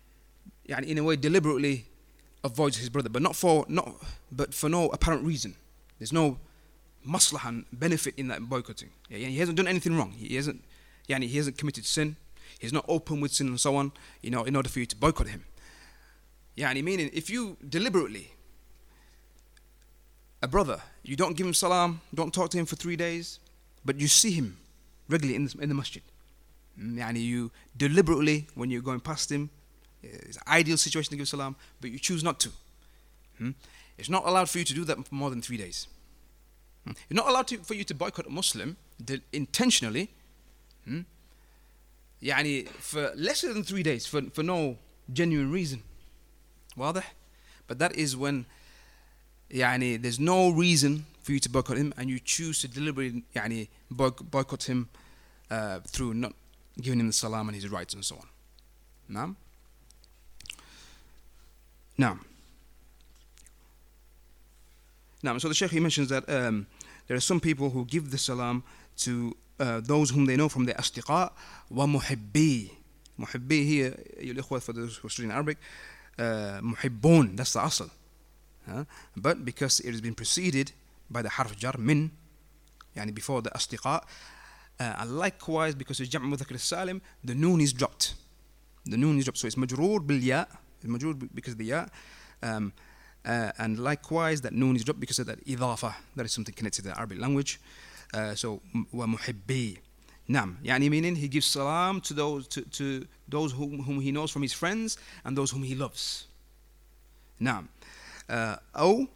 yani, 0.68 0.88
in 0.88 0.98
a 0.98 1.04
way 1.04 1.16
deliberately 1.16 1.86
avoids 2.44 2.78
his 2.78 2.90
brother, 2.90 3.10
but 3.10 3.22
not 3.22 3.36
for, 3.36 3.66
not, 3.68 3.96
but 4.32 4.54
for 4.54 4.70
no 4.70 4.90
apparent 4.90 5.24
reason. 5.24 5.56
There's 6.00 6.14
no 6.14 6.38
maslahan 7.08 7.66
benefit 7.72 8.16
in 8.18 8.28
that 8.30 8.42
boycotting. 8.42 8.90
Yeah, 9.10 9.18
he 9.18 9.38
hasn't 9.38 9.58
done 9.58 9.68
anything 9.68 9.98
wrong. 9.98 10.12
He 10.12 10.36
hasn't, 10.36 10.64
yani, 11.08 11.28
he 11.28 11.38
hasn't 11.38 11.58
committed 11.58 11.86
sin 11.86 12.16
he's 12.60 12.74
not 12.74 12.86
open 12.88 13.22
with 13.22 13.34
sin 13.34 13.48
and 13.48 13.60
so 13.60 13.76
on, 13.76 13.92
you 14.22 14.32
know, 14.32 14.44
in 14.44 14.56
order 14.56 14.70
for 14.70 14.80
you 14.80 14.86
to 14.86 14.96
boycott 14.96 15.28
him. 15.28 15.44
Yeah, 16.56 16.70
and 16.70 16.78
he 16.78 16.82
meaning 16.82 17.10
if 17.14 17.30
you 17.30 17.58
deliberately, 17.68 18.32
a 20.42 20.48
brother, 20.48 20.82
you 21.04 21.16
don't 21.16 21.36
give 21.36 21.46
him 21.46 21.54
salam, 21.54 22.02
don't 22.14 22.34
talk 22.34 22.50
to 22.52 22.58
him 22.58 22.66
for 22.66 22.76
three 22.76 22.96
days, 22.96 23.40
but 23.84 24.00
you 24.00 24.08
see 24.08 24.32
him 24.32 24.58
regularly 25.10 25.36
in 25.36 25.46
the, 25.46 25.58
in 25.62 25.70
the 25.70 25.76
masjid. 25.76 26.02
Mm, 26.80 26.98
yani 26.98 27.22
you 27.22 27.52
deliberately, 27.76 28.48
when 28.56 28.70
you're 28.70 28.82
going 28.82 29.00
past 29.00 29.32
him, 29.32 29.50
eh, 30.04 30.08
it's 30.12 30.38
an 30.38 30.44
ideal 30.48 30.78
situation 30.78 31.12
to 31.12 31.18
give 31.18 31.28
salam, 31.28 31.56
but 31.82 31.92
you 31.92 32.00
choose 32.00 32.24
not 32.24 32.40
to. 32.40 32.50
Hmm? 33.38 33.52
It's 33.98 34.10
not 34.10 34.26
allowed 34.26 34.50
for 34.50 34.60
you 34.60 34.66
to 34.66 34.74
do 34.74 34.84
that 34.86 35.08
for 35.08 35.16
more 35.16 35.30
than 35.30 35.42
three 35.42 35.58
days. 35.58 35.88
Hmm? 36.86 36.92
It's 36.92 37.16
not 37.16 37.28
allowed 37.28 37.48
to, 37.48 37.58
for 37.58 37.74
you 37.74 37.84
to 37.84 37.94
boycott 37.94 38.28
a 38.28 38.30
Muslim 38.30 38.78
intentionally, 39.32 40.12
hmm? 40.86 41.02
Yani 42.23 42.69
for 42.69 43.13
less 43.17 43.41
than 43.43 43.63
three 43.65 43.83
days, 43.83 44.07
for, 44.07 44.23
for 44.33 44.43
no 44.43 44.77
genuine 45.13 45.51
reason. 45.51 45.83
واضح? 46.77 47.05
But 47.67 47.79
that 47.79 47.95
is 47.97 48.17
when 48.17 48.47
يعني 49.51 50.01
there's 50.03 50.21
no 50.21 50.51
reason 50.51 51.07
for 51.23 51.33
you 51.33 51.41
to 51.41 51.49
boycott 51.49 51.77
him 51.77 51.93
and 51.97 52.09
you 52.09 52.19
choose 52.19 52.61
to 52.61 52.69
deliberately 52.69 53.25
يعني 53.35 53.69
boycott 53.91 54.65
him 54.65 54.89
uh, 55.51 55.81
through 55.81 56.15
not 56.15 56.35
giving 56.81 57.01
him 57.01 57.07
the 57.07 57.13
salam 57.13 57.49
and 57.49 57.57
his 57.57 57.69
rights 57.69 57.95
and 57.95 58.05
so 58.05 58.17
on 58.17 58.27
نعم 59.09 59.37
نعم 61.99 62.21
نعم 65.23 65.39
so 65.41 65.49
the 65.49 65.55
Sheikh 65.55 65.71
he 65.71 65.81
mentions 65.81 66.09
that 66.09 66.29
um, 66.29 66.67
there 67.09 67.17
are 67.17 67.21
some 67.21 67.41
people 67.41 67.71
who 67.71 67.85
give 67.85 68.11
the 68.11 68.19
salam 68.19 68.63
to 68.99 69.37
uh, 69.60 69.82
those 69.82 70.10
whom 70.10 70.26
they 70.26 70.36
know 70.36 70.50
from 70.50 70.66
their 70.66 70.76
astiqa 70.76 71.32
wa 71.70 71.86
muhibbi. 71.86 72.72
Muhibbi 73.20 73.66
here, 73.66 73.98
ikhwah 74.20 74.62
for 74.62 74.74
those 74.74 74.98
who 74.98 75.08
are 75.08 75.10
studying 75.10 75.32
Arabic, 75.32 75.58
uh, 76.20 76.60
that's 77.34 77.54
the 77.54 77.60
asl. 77.60 77.90
But 79.16 79.46
because 79.46 79.80
it 79.80 79.92
has 79.92 80.02
been 80.02 80.16
preceded 80.16 80.72
by 81.10 81.22
the 81.22 81.30
harf 81.30 81.56
jar 81.56 81.76
min, 81.78 82.12
yani 82.96 83.14
before 83.14 83.42
the 83.42 83.52
astiqa, 83.52 84.02
uh, 84.80 84.84
and 85.00 85.18
likewise 85.18 85.76
because 85.76 86.00
it's 86.00 86.10
jam' 86.10 86.30
mudhakr 86.30 86.60
salim, 86.60 87.02
the 87.24 87.36
noon 87.36 87.62
is 87.62 87.72
dropped. 87.72 88.16
The 88.86 88.98
noon 88.98 89.18
is 89.18 89.26
dropped, 89.26 89.38
so 89.38 89.48
it's 89.48 89.56
majroor 89.56 90.06
bil 90.06 90.18
ya, 90.18 90.46
majroor 90.84 91.14
because 91.34 91.54
of 91.54 91.60
the 91.60 91.66
ya. 91.66 91.86
Um, 92.44 92.74
uh, 93.26 93.52
and 93.58 93.80
likewise, 93.80 94.42
that 94.42 94.54
noon 94.54 94.76
is 94.76 94.84
dropped 94.84 95.00
because 95.00 95.20
of 95.20 95.28
that 95.28 95.44
idafa. 95.46 95.96
That 96.16 96.26
is 96.26 96.34
something 96.34 96.54
connected 96.54 96.84
to 96.84 96.90
the 96.90 96.98
Arabic 96.98 97.20
language. 97.20 97.60
Uh, 98.13 98.35
so, 98.35 98.61
ومحبي. 98.93 99.79
Nam. 100.29 100.59
Yani 100.63 100.89
meaning 100.89 101.17
he 101.17 101.27
gives 101.27 101.47
salam 101.47 102.01
to 102.01 102.15
those 102.15 102.47
to, 102.49 102.63
to 102.63 103.07
those 103.29 103.53
whom, 103.53 103.83
whom 103.83 104.01
he 104.01 104.13
knows 104.13 104.31
from 104.31 104.43
his 104.43 104.53
friends 104.53 104.97
and 105.25 105.37
those 105.37 105.51
whom 105.51 105.63
he 105.63 105.75
loves. 105.75 106.27
Nam. 107.41 107.69
Uh, 108.29 108.57
أو 108.77 109.09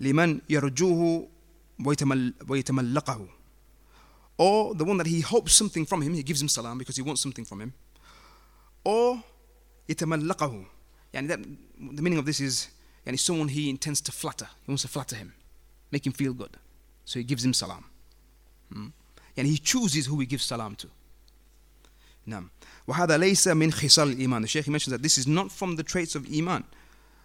لمن 0.00 0.40
يرجوه 0.50 1.28
ويتملقه. 1.82 3.28
Or 4.36 4.74
the 4.74 4.84
one 4.84 4.96
that 4.98 5.06
he 5.06 5.20
hopes 5.20 5.54
something 5.54 5.86
from 5.86 6.02
him, 6.02 6.14
he 6.14 6.22
gives 6.22 6.42
him 6.42 6.48
salam 6.48 6.78
because 6.78 6.96
he 6.96 7.02
wants 7.02 7.22
something 7.22 7.44
from 7.44 7.60
him. 7.60 7.72
Or 8.84 9.22
يتملقه. 9.88 10.66
Yani 11.14 11.28
that, 11.28 11.42
the 11.42 12.02
meaning 12.02 12.18
of 12.18 12.26
this 12.26 12.40
is 12.40 12.68
and 13.06 13.18
someone 13.18 13.48
he 13.48 13.70
intends 13.70 14.00
to 14.02 14.12
flatter. 14.12 14.48
He 14.64 14.70
wants 14.70 14.82
to 14.82 14.88
flatter 14.88 15.16
him, 15.16 15.32
make 15.90 16.06
him 16.06 16.12
feel 16.12 16.32
good. 16.32 16.56
So 17.04 17.18
he 17.18 17.24
gives 17.24 17.44
him 17.44 17.54
salam. 17.54 17.84
Hmm? 18.72 18.88
And 19.36 19.46
he 19.46 19.58
chooses 19.58 20.06
who 20.06 20.18
he 20.20 20.26
gives 20.26 20.44
salam 20.44 20.74
to. 20.76 20.88
نعم 22.26 22.50
وهذا 22.86 23.16
ليس 23.18 23.48
من 23.48 23.72
خصال 23.72 24.12
الإيمان 24.12 24.42
The 24.42 24.48
Shaykh 24.48 24.68
mentions 24.68 24.92
that 24.92 25.02
this 25.02 25.18
is 25.18 25.26
not 25.26 25.50
from 25.50 25.76
the 25.76 25.82
traits 25.82 26.14
of 26.14 26.26
Iman 26.26 26.64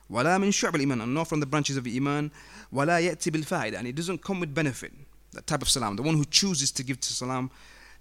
ولا 0.10 0.38
من 0.38 0.52
شعب 0.52 0.76
الإيمان 0.76 1.02
and 1.02 1.14
not 1.14 1.28
from 1.28 1.40
the 1.40 1.46
branches 1.46 1.78
of 1.78 1.86
Iman 1.86 2.32
ولا 2.72 3.00
يأتي 3.00 3.32
بالفائدة 3.32 3.78
and 3.80 3.88
it 3.88 3.96
doesn't 3.96 4.22
come 4.24 4.40
with 4.40 4.54
benefit 4.54 4.94
that 5.34 5.46
type 5.46 5.62
of 5.62 5.70
salam 5.70 5.96
the 5.98 6.02
one 6.02 6.16
who 6.16 6.26
chooses 6.26 6.72
to 6.72 6.84
give 6.84 7.00
to 7.00 7.14
salam 7.14 7.52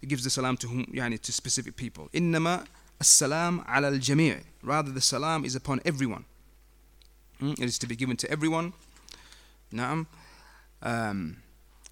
gives 0.06 0.22
the 0.22 0.30
salam 0.30 0.56
to 0.56 0.68
whom 0.68 0.84
يعني 0.94 1.20
to 1.20 1.32
specific 1.32 1.76
people 1.76 2.08
إنما 2.14 2.64
السلام 3.00 3.60
على 3.60 3.88
الجميع 3.88 4.40
rather 4.62 4.92
the 4.92 5.00
salam 5.00 5.44
is 5.44 5.56
upon 5.56 5.80
everyone 5.84 6.24
Hmm? 7.40 7.52
It 7.52 7.64
is 7.64 7.78
to 7.78 7.86
be 7.86 7.96
given 7.96 8.16
to 8.18 8.30
everyone. 8.30 8.72
نعم. 9.72 10.06
Um, 10.82 11.36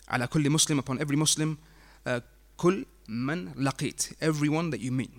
على 0.07 0.27
كل 0.27 0.49
مسلم 0.49 0.81
upon 0.81 0.99
every 0.99 1.15
Muslim. 1.15 1.57
Uh, 2.05 2.21
كل 2.57 2.85
من 3.07 3.53
لقيت. 3.53 4.01
Everyone 4.21 4.69
that 4.71 4.79
you 4.79 4.91
meet. 4.91 5.11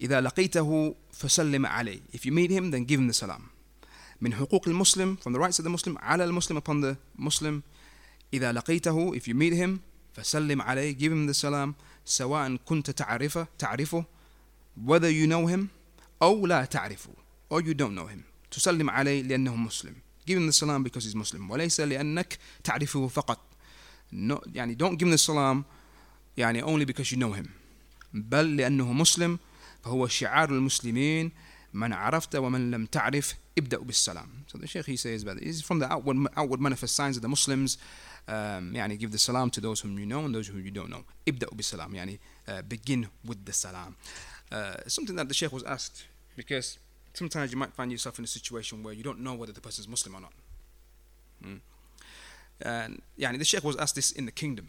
إذا 0.00 0.20
لقيته 0.20 0.94
فسلم 1.12 1.66
عليه. 1.66 2.00
If 2.12 2.26
you 2.26 2.32
meet 2.32 2.50
him, 2.50 2.70
then 2.70 2.84
give 2.84 3.00
him 3.00 3.08
the 3.08 3.14
salam. 3.14 3.50
من 4.20 4.34
حقوق 4.34 4.68
المسلم 4.68 5.16
from 5.20 5.32
the 5.32 5.38
rights 5.38 5.58
of 5.58 5.64
the 5.64 5.70
Muslim 5.70 5.96
على 5.98 6.24
المسلم 6.24 6.58
upon 6.58 6.80
the 6.80 6.96
Muslim. 7.18 7.62
إذا 8.34 8.52
لقيته 8.52 9.14
if 9.16 9.28
you 9.28 9.34
meet 9.34 9.54
him 9.54 9.80
فسلم 10.14 10.62
عليه 10.62 10.98
give 10.98 11.12
him 11.12 11.26
the 11.26 11.34
salam 11.34 11.74
سواء 12.04 12.56
كنت 12.56 12.90
تعرفه 12.90 13.46
تعرفه 13.58 14.04
whether 14.86 15.10
you 15.10 15.26
know 15.26 15.46
him 15.46 15.68
أو 16.22 16.46
لا 16.46 16.64
تعرفه 16.64 17.10
or 17.50 17.60
you 17.60 17.74
don't 17.74 17.94
know 17.94 18.06
him 18.06 18.22
تسلم 18.50 18.90
عليه 18.90 19.22
لأنه 19.22 19.56
مسلم 19.56 19.94
give 20.26 20.36
him 20.36 20.46
the 20.46 20.52
salam 20.52 20.82
because 20.82 21.04
he's 21.04 21.14
Muslim 21.14 21.50
وليس 21.50 21.80
لأنك 21.80 22.38
تعرفه 22.64 23.08
فقط 23.08 23.47
no, 24.11 24.41
يعني 24.53 24.77
don't 24.77 24.97
give 24.97 25.07
him 25.07 25.11
the 25.11 25.17
salam 25.17 25.63
يعني 26.37 26.63
only 26.63 26.85
because 26.85 27.11
you 27.11 27.17
know 27.17 27.33
him 27.33 27.49
بل 28.13 28.55
لأنه 28.57 28.93
مسلم 28.93 29.39
فهو 29.83 30.07
شعار 30.07 30.49
المسلمين 30.49 31.31
من 31.73 31.93
عرفت 31.93 32.35
ومن 32.35 32.71
لم 32.71 32.85
تعرف 32.85 33.35
ابدأ 33.57 33.77
بالسلام 33.77 34.29
so 34.47 34.57
the 34.57 34.67
Sheikh 34.67 34.85
he 34.85 34.97
says 34.97 35.23
that 35.23 35.37
is 35.41 35.61
from 35.61 35.79
the 35.79 35.91
outward, 35.91 36.17
outward 36.37 36.61
manifest 36.61 36.95
signs 36.95 37.15
of 37.17 37.21
the 37.21 37.29
Muslims 37.29 37.77
um, 38.27 38.73
يعني 38.75 38.97
give 38.99 39.11
the 39.11 39.17
salam 39.17 39.49
to 39.49 39.61
those 39.61 39.81
whom 39.81 39.97
you 39.99 40.05
know 40.05 40.25
and 40.25 40.35
those 40.35 40.47
whom 40.47 40.63
you 40.65 40.71
don't 40.71 40.89
know 40.89 41.03
ابدأ 41.27 41.47
بالسلام 41.51 41.95
يعني 41.95 42.19
uh, 42.47 42.61
begin 42.61 43.07
with 43.25 43.45
the 43.45 43.53
salam 43.53 43.95
uh, 44.51 44.75
something 44.87 45.15
that 45.15 45.27
the 45.27 45.33
Sheikh 45.33 45.51
was 45.51 45.63
asked 45.63 46.05
because 46.35 46.77
sometimes 47.13 47.51
you 47.51 47.57
might 47.57 47.73
find 47.73 47.91
yourself 47.91 48.17
in 48.19 48.25
a 48.25 48.27
situation 48.27 48.83
where 48.83 48.93
you 48.93 49.03
don't 49.03 49.19
know 49.19 49.33
whether 49.33 49.53
the 49.53 49.61
person 49.61 49.81
is 49.83 49.87
Muslim 49.87 50.15
or 50.15 50.21
not. 50.21 50.33
Mm. 51.45 51.59
And 52.62 53.02
yeah, 53.16 53.32
the 53.32 53.44
Sheikh 53.44 53.64
was 53.64 53.76
asked 53.76 53.94
this 53.94 54.10
in 54.12 54.26
the 54.26 54.32
kingdom, 54.32 54.68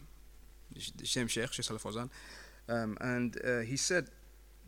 the 0.96 1.06
same 1.06 1.26
Sheikh, 1.26 1.52
Sheikh 1.52 1.66
Fawzan, 1.66 2.10
um, 2.68 2.96
and 3.00 3.36
uh, 3.44 3.60
he 3.60 3.76
said 3.76 4.08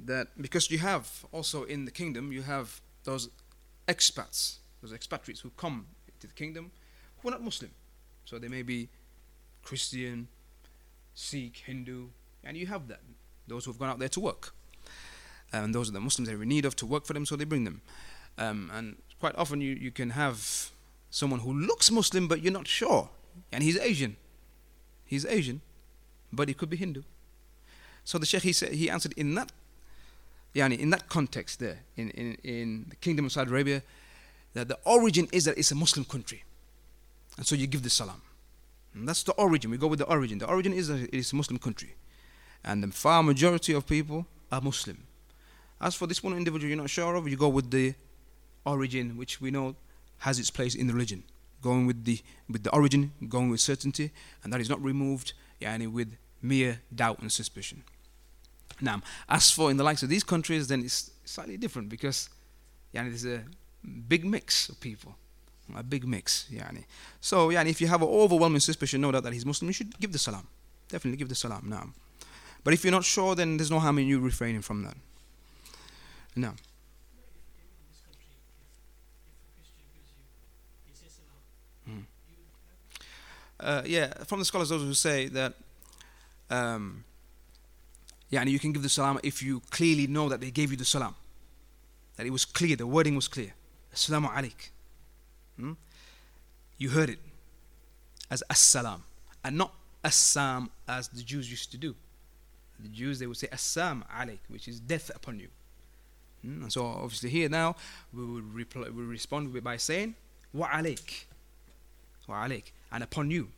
that 0.04 0.28
because 0.40 0.70
you 0.70 0.78
have 0.78 1.24
also 1.32 1.64
in 1.64 1.84
the 1.84 1.90
kingdom, 1.90 2.32
you 2.32 2.42
have 2.42 2.80
those 3.04 3.28
expats, 3.86 4.58
those 4.80 4.92
expatriates 4.92 5.40
who 5.40 5.50
come 5.56 5.86
to 6.20 6.26
the 6.26 6.34
kingdom 6.34 6.72
who 7.18 7.28
are 7.28 7.32
not 7.32 7.42
Muslim. 7.42 7.70
So 8.24 8.38
they 8.38 8.48
may 8.48 8.62
be 8.62 8.88
Christian, 9.62 10.28
Sikh, 11.14 11.62
Hindu, 11.66 12.08
and 12.42 12.56
you 12.56 12.66
have 12.66 12.88
that. 12.88 13.00
Those 13.46 13.64
who 13.64 13.72
have 13.72 13.78
gone 13.78 13.90
out 13.90 13.98
there 13.98 14.08
to 14.08 14.20
work 14.20 14.54
and 15.52 15.74
those 15.74 15.88
are 15.88 15.92
the 15.92 16.00
Muslims 16.00 16.28
they're 16.28 16.42
in 16.42 16.48
need 16.48 16.64
of 16.64 16.74
to 16.76 16.86
work 16.86 17.04
for 17.04 17.12
them, 17.12 17.26
so 17.26 17.36
they 17.36 17.44
bring 17.44 17.64
them. 17.64 17.82
Um, 18.38 18.70
and 18.72 18.96
quite 19.20 19.36
often 19.36 19.60
you, 19.60 19.74
you 19.74 19.90
can 19.90 20.10
have 20.10 20.70
someone 21.12 21.40
who 21.40 21.52
looks 21.52 21.90
Muslim, 21.90 22.26
but 22.26 22.42
you're 22.42 22.52
not 22.52 22.66
sure, 22.66 23.08
and 23.52 23.62
he's 23.62 23.78
Asian. 23.78 24.16
He's 25.04 25.26
Asian, 25.26 25.60
but 26.32 26.48
he 26.48 26.54
could 26.54 26.70
be 26.70 26.76
Hindu. 26.78 27.02
So 28.02 28.18
the 28.18 28.26
Sheikh 28.26 28.42
he 28.42 28.52
said 28.52 28.72
he 28.72 28.88
answered 28.90 29.12
in 29.16 29.34
that, 29.34 29.52
yani 30.54 30.78
in 30.78 30.90
that 30.90 31.08
context 31.08 31.60
there 31.60 31.80
in, 31.96 32.10
in, 32.10 32.38
in 32.42 32.86
the 32.88 32.96
Kingdom 32.96 33.26
of 33.26 33.32
Saudi 33.32 33.50
Arabia, 33.50 33.82
that 34.54 34.68
the 34.68 34.78
origin 34.84 35.28
is 35.32 35.44
that 35.44 35.58
it's 35.58 35.70
a 35.70 35.74
Muslim 35.74 36.06
country, 36.06 36.44
and 37.36 37.46
so 37.46 37.54
you 37.54 37.66
give 37.66 37.82
the 37.82 37.90
salam. 37.90 38.22
And 38.94 39.06
that's 39.08 39.22
the 39.22 39.32
origin. 39.32 39.70
We 39.70 39.78
go 39.78 39.86
with 39.86 39.98
the 39.98 40.06
origin. 40.06 40.38
The 40.38 40.46
origin 40.48 40.72
is 40.72 40.88
that 40.88 41.00
it 41.00 41.14
is 41.14 41.32
a 41.32 41.36
Muslim 41.36 41.58
country, 41.58 41.94
and 42.64 42.82
the 42.82 42.88
far 42.88 43.22
majority 43.22 43.74
of 43.74 43.86
people 43.86 44.26
are 44.50 44.62
Muslim. 44.62 44.96
As 45.78 45.94
for 45.94 46.06
this 46.06 46.22
one 46.22 46.34
individual 46.34 46.68
you're 46.68 46.78
not 46.78 46.88
sure 46.88 47.16
of, 47.16 47.28
you 47.28 47.36
go 47.36 47.50
with 47.50 47.70
the 47.70 47.94
origin, 48.64 49.18
which 49.18 49.42
we 49.42 49.50
know 49.50 49.76
has 50.22 50.38
its 50.38 50.50
place 50.50 50.74
in 50.74 50.86
the 50.86 50.92
religion. 50.92 51.24
Going 51.60 51.86
with 51.86 52.04
the 52.04 52.20
with 52.48 52.64
the 52.64 52.72
origin, 52.72 53.12
going 53.28 53.50
with 53.50 53.60
certainty, 53.60 54.10
and 54.42 54.52
that 54.52 54.60
is 54.60 54.68
not 54.68 54.82
removed, 54.82 55.32
yani 55.60 55.90
with 55.90 56.16
mere 56.40 56.80
doubt 56.92 57.20
and 57.20 57.30
suspicion. 57.30 57.84
Now, 58.80 59.02
as 59.28 59.50
for 59.50 59.70
in 59.70 59.76
the 59.76 59.84
likes 59.84 60.02
of 60.02 60.08
these 60.08 60.24
countries, 60.24 60.66
then 60.66 60.80
it's 60.84 61.12
slightly 61.24 61.56
different 61.56 61.88
because 61.88 62.28
yani, 62.92 63.08
there's 63.10 63.26
a 63.26 63.44
big 64.08 64.24
mix 64.24 64.68
of 64.68 64.80
people. 64.80 65.14
A 65.74 65.82
big 65.82 66.06
mix, 66.06 66.48
yani. 66.52 66.84
So, 67.20 67.48
yani, 67.48 67.70
if 67.70 67.80
you 67.80 67.86
have 67.86 68.02
an 68.02 68.08
overwhelming 68.08 68.60
suspicion, 68.60 69.00
no 69.00 69.12
doubt 69.12 69.22
that 69.22 69.32
he's 69.32 69.46
Muslim, 69.46 69.68
you 69.68 69.72
should 69.72 69.98
give 70.00 70.12
the 70.12 70.18
salam. 70.18 70.46
Definitely 70.88 71.16
give 71.16 71.28
the 71.28 71.34
salam 71.34 71.62
now. 71.66 71.90
But 72.64 72.74
if 72.74 72.84
you're 72.84 72.92
not 72.92 73.04
sure, 73.04 73.34
then 73.34 73.56
there's 73.56 73.70
no 73.70 73.78
harm 73.78 73.98
in 73.98 74.06
you 74.06 74.20
refraining 74.20 74.62
from 74.62 74.82
that. 74.82 74.96
No. 76.36 76.52
Uh, 83.62 83.82
yeah, 83.86 84.12
from 84.24 84.40
the 84.40 84.44
scholars, 84.44 84.70
those 84.70 84.82
who 84.82 84.92
say 84.92 85.28
that, 85.28 85.54
um, 86.50 87.04
yeah, 88.28 88.40
and 88.40 88.50
you 88.50 88.58
can 88.58 88.72
give 88.72 88.82
the 88.82 88.88
salam 88.88 89.20
if 89.22 89.42
you 89.42 89.62
clearly 89.70 90.06
know 90.06 90.28
that 90.28 90.40
they 90.40 90.50
gave 90.50 90.70
you 90.72 90.76
the 90.76 90.84
salam, 90.84 91.14
that 92.16 92.26
it 92.26 92.30
was 92.30 92.44
clear, 92.44 92.74
the 92.74 92.86
wording 92.86 93.14
was 93.14 93.28
clear. 93.28 93.54
Assalamu 93.94 94.28
alaik. 94.32 94.70
Hmm? 95.56 95.72
You 96.78 96.90
heard 96.90 97.10
it 97.10 97.18
as 98.30 98.42
as-salam, 98.50 99.02
and 99.44 99.56
not 99.56 99.72
assam 100.02 100.70
as 100.88 101.08
the 101.08 101.22
Jews 101.22 101.50
used 101.50 101.70
to 101.70 101.76
do. 101.76 101.94
The 102.80 102.88
Jews 102.88 103.18
they 103.18 103.26
would 103.26 103.36
say 103.36 103.48
assam 103.52 104.04
alaik, 104.12 104.38
which 104.48 104.66
is 104.66 104.80
death 104.80 105.10
upon 105.14 105.38
you. 105.38 105.48
Mm, 106.44 106.72
so 106.72 106.84
obviously 106.84 107.30
here 107.30 107.48
now 107.48 107.76
we 108.12 108.24
will 108.24 108.40
reply, 108.40 108.88
we 108.88 109.04
respond 109.04 109.62
by 109.62 109.76
saying 109.76 110.16
wa 110.52 110.68
alaik, 110.68 111.26
wa 112.26 112.46
alaik, 112.46 112.72
and 112.92 113.02
upon 113.02 113.30
you. 113.30 113.48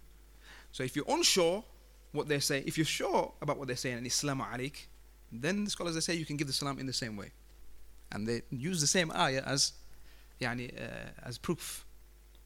So 0.73 0.83
if 0.83 0.97
you're 0.97 1.05
unsure 1.09 1.65
what 2.13 2.29
they're 2.29 2.41
saying, 2.41 2.65
if 2.67 2.79
you're 2.79 2.85
sure 2.85 3.33
about 3.43 3.59
what 3.59 3.67
they're 3.67 3.77
saying 3.77 3.99
and 3.99 4.07
Islam 4.07 4.41
alaik, 4.41 4.87
then 5.33 5.65
the 5.65 5.71
scholars 5.71 5.95
they 5.95 6.01
say 6.01 6.15
you 6.15 6.25
can 6.25 6.37
give 6.37 6.47
the 6.47 6.53
salam 6.53 6.79
in 6.79 6.87
the 6.87 6.93
same 6.93 7.17
way, 7.17 7.33
and 8.13 8.27
they 8.27 8.43
use 8.51 8.81
the 8.81 8.87
same 8.87 9.11
ayah 9.13 9.43
as, 9.45 9.73
yani, 10.41 10.73
uh, 10.81 11.11
as 11.29 11.39
proof. 11.39 11.85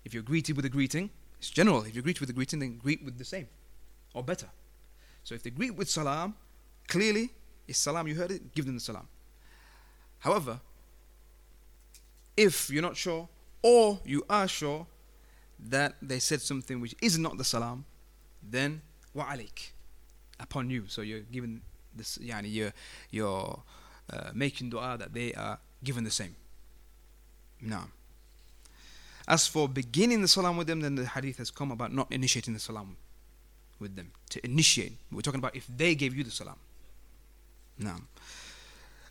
If 0.05 0.15
you're 0.15 0.23
greeted 0.23 0.57
with 0.57 0.65
a 0.65 0.71
greeting, 0.71 1.11
it's 1.39 1.51
general. 1.51 1.83
If 1.83 1.95
you 1.95 2.03
greet 2.03 2.21
with 2.21 2.31
a 2.31 2.33
greeting, 2.33 2.61
then 2.61 2.79
greet 2.79 3.05
with 3.05 3.19
the 3.19 3.25
same, 3.25 3.49
or 4.15 4.23
better. 4.23 4.49
So 5.23 5.35
if 5.35 5.43
they 5.43 5.51
greet 5.51 5.75
with 5.75 5.91
salam, 5.91 6.35
clearly 6.87 7.31
it's 7.67 7.79
salam. 7.79 8.09
You 8.09 8.15
heard 8.15 8.31
it. 8.31 8.55
Give 8.55 8.65
them 8.65 8.75
the 8.75 8.81
salam. 8.81 9.07
However, 10.21 10.61
if 12.37 12.71
you're 12.71 12.83
not 12.83 12.97
sure 12.97 13.29
or 13.63 14.01
you 14.05 14.25
are 14.31 14.49
sure 14.49 14.87
that 15.60 15.96
they 16.02 16.20
said 16.20 16.42
something 16.42 16.82
which 16.82 16.96
is 17.02 17.18
not 17.18 17.38
the 17.38 17.44
salam, 17.44 17.86
then 18.42 18.82
وعليك 19.16 19.72
upon 20.40 20.70
you 20.70 20.86
so 20.88 21.02
you're 21.02 21.22
given 21.22 21.62
this 21.96 22.18
يعني 22.18 22.52
you're, 22.52 22.74
you're 23.12 23.60
uh, 24.12 24.32
making 24.34 24.70
dua 24.70 24.98
that 24.98 25.14
they 25.14 25.34
are 25.34 25.60
given 25.84 26.04
the 26.04 26.12
same 26.12 26.36
now 27.62 27.88
as 29.28 29.48
for 29.48 29.70
beginning 29.70 30.22
the 30.22 30.28
salam 30.28 30.58
with 30.58 30.68
them 30.68 30.82
then 30.82 30.96
the 30.96 31.06
hadith 31.06 31.38
has 31.38 31.52
come 31.52 31.72
about 31.72 31.94
not 31.94 32.12
initiating 32.12 32.54
the 32.54 32.60
salam 32.60 32.98
with 33.80 33.96
them 33.96 34.12
to 34.30 34.44
initiate 34.46 34.98
we're 35.12 35.22
talking 35.22 35.40
about 35.40 35.56
if 35.56 35.68
they 35.68 35.96
gave 35.96 36.16
you 36.16 36.24
the 36.24 36.32
salam 36.32 36.58
نعم 37.80 38.06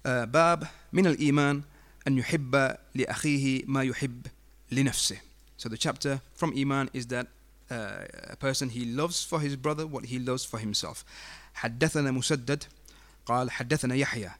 uh, 0.06 0.08
باب 0.24 0.68
من 0.92 1.06
الإيمان 1.06 1.62
أن 2.08 2.18
يحب 2.18 2.76
لأخيه 2.94 3.62
ما 3.66 3.82
يحب 3.82 4.26
لنفسه 4.70 5.20
so 5.57 5.69
the 5.69 5.77
chapter 5.77 6.21
from 6.33 6.53
Iman 6.55 6.89
is 6.93 7.07
that 7.07 7.27
uh, 7.71 8.05
a 8.29 8.35
person 8.35 8.69
he 8.69 8.85
loves 8.85 9.23
for 9.23 9.39
his 9.39 9.55
brother 9.55 9.85
what 9.85 10.05
he 10.05 10.19
loves 10.19 10.45
for 10.45 10.59
himself. 10.59 11.03
حدثنا 11.55 12.11
مسدد 12.11 12.63
قال 13.25 13.51
حدثنا 13.51 13.95
يحيى 13.95 14.31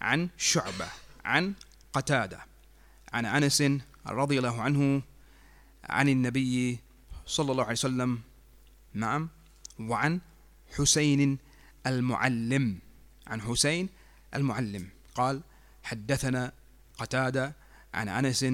عن 0.00 0.28
شعبة 0.36 0.88
عن 1.24 1.54
قتادة 1.92 2.40
عن 3.12 3.26
أنس 3.26 3.62
رضي 4.06 4.38
الله 4.38 4.62
عنه 4.62 5.02
عن 5.84 6.08
النبي 6.08 6.78
صلى 7.26 7.52
الله 7.52 7.64
عليه 7.64 7.72
وسلم 7.72 8.20
نعم 8.94 9.28
وعن 9.80 10.20
حسين 10.76 11.38
المعلم 11.86 12.78
عن 13.26 13.40
حسين 13.42 13.88
المعلم. 14.34 14.88
قال 15.14 15.40
حدثنا 15.82 16.52
قتادة 16.98 17.54
عن 17.94 18.08
أنس 18.08 18.44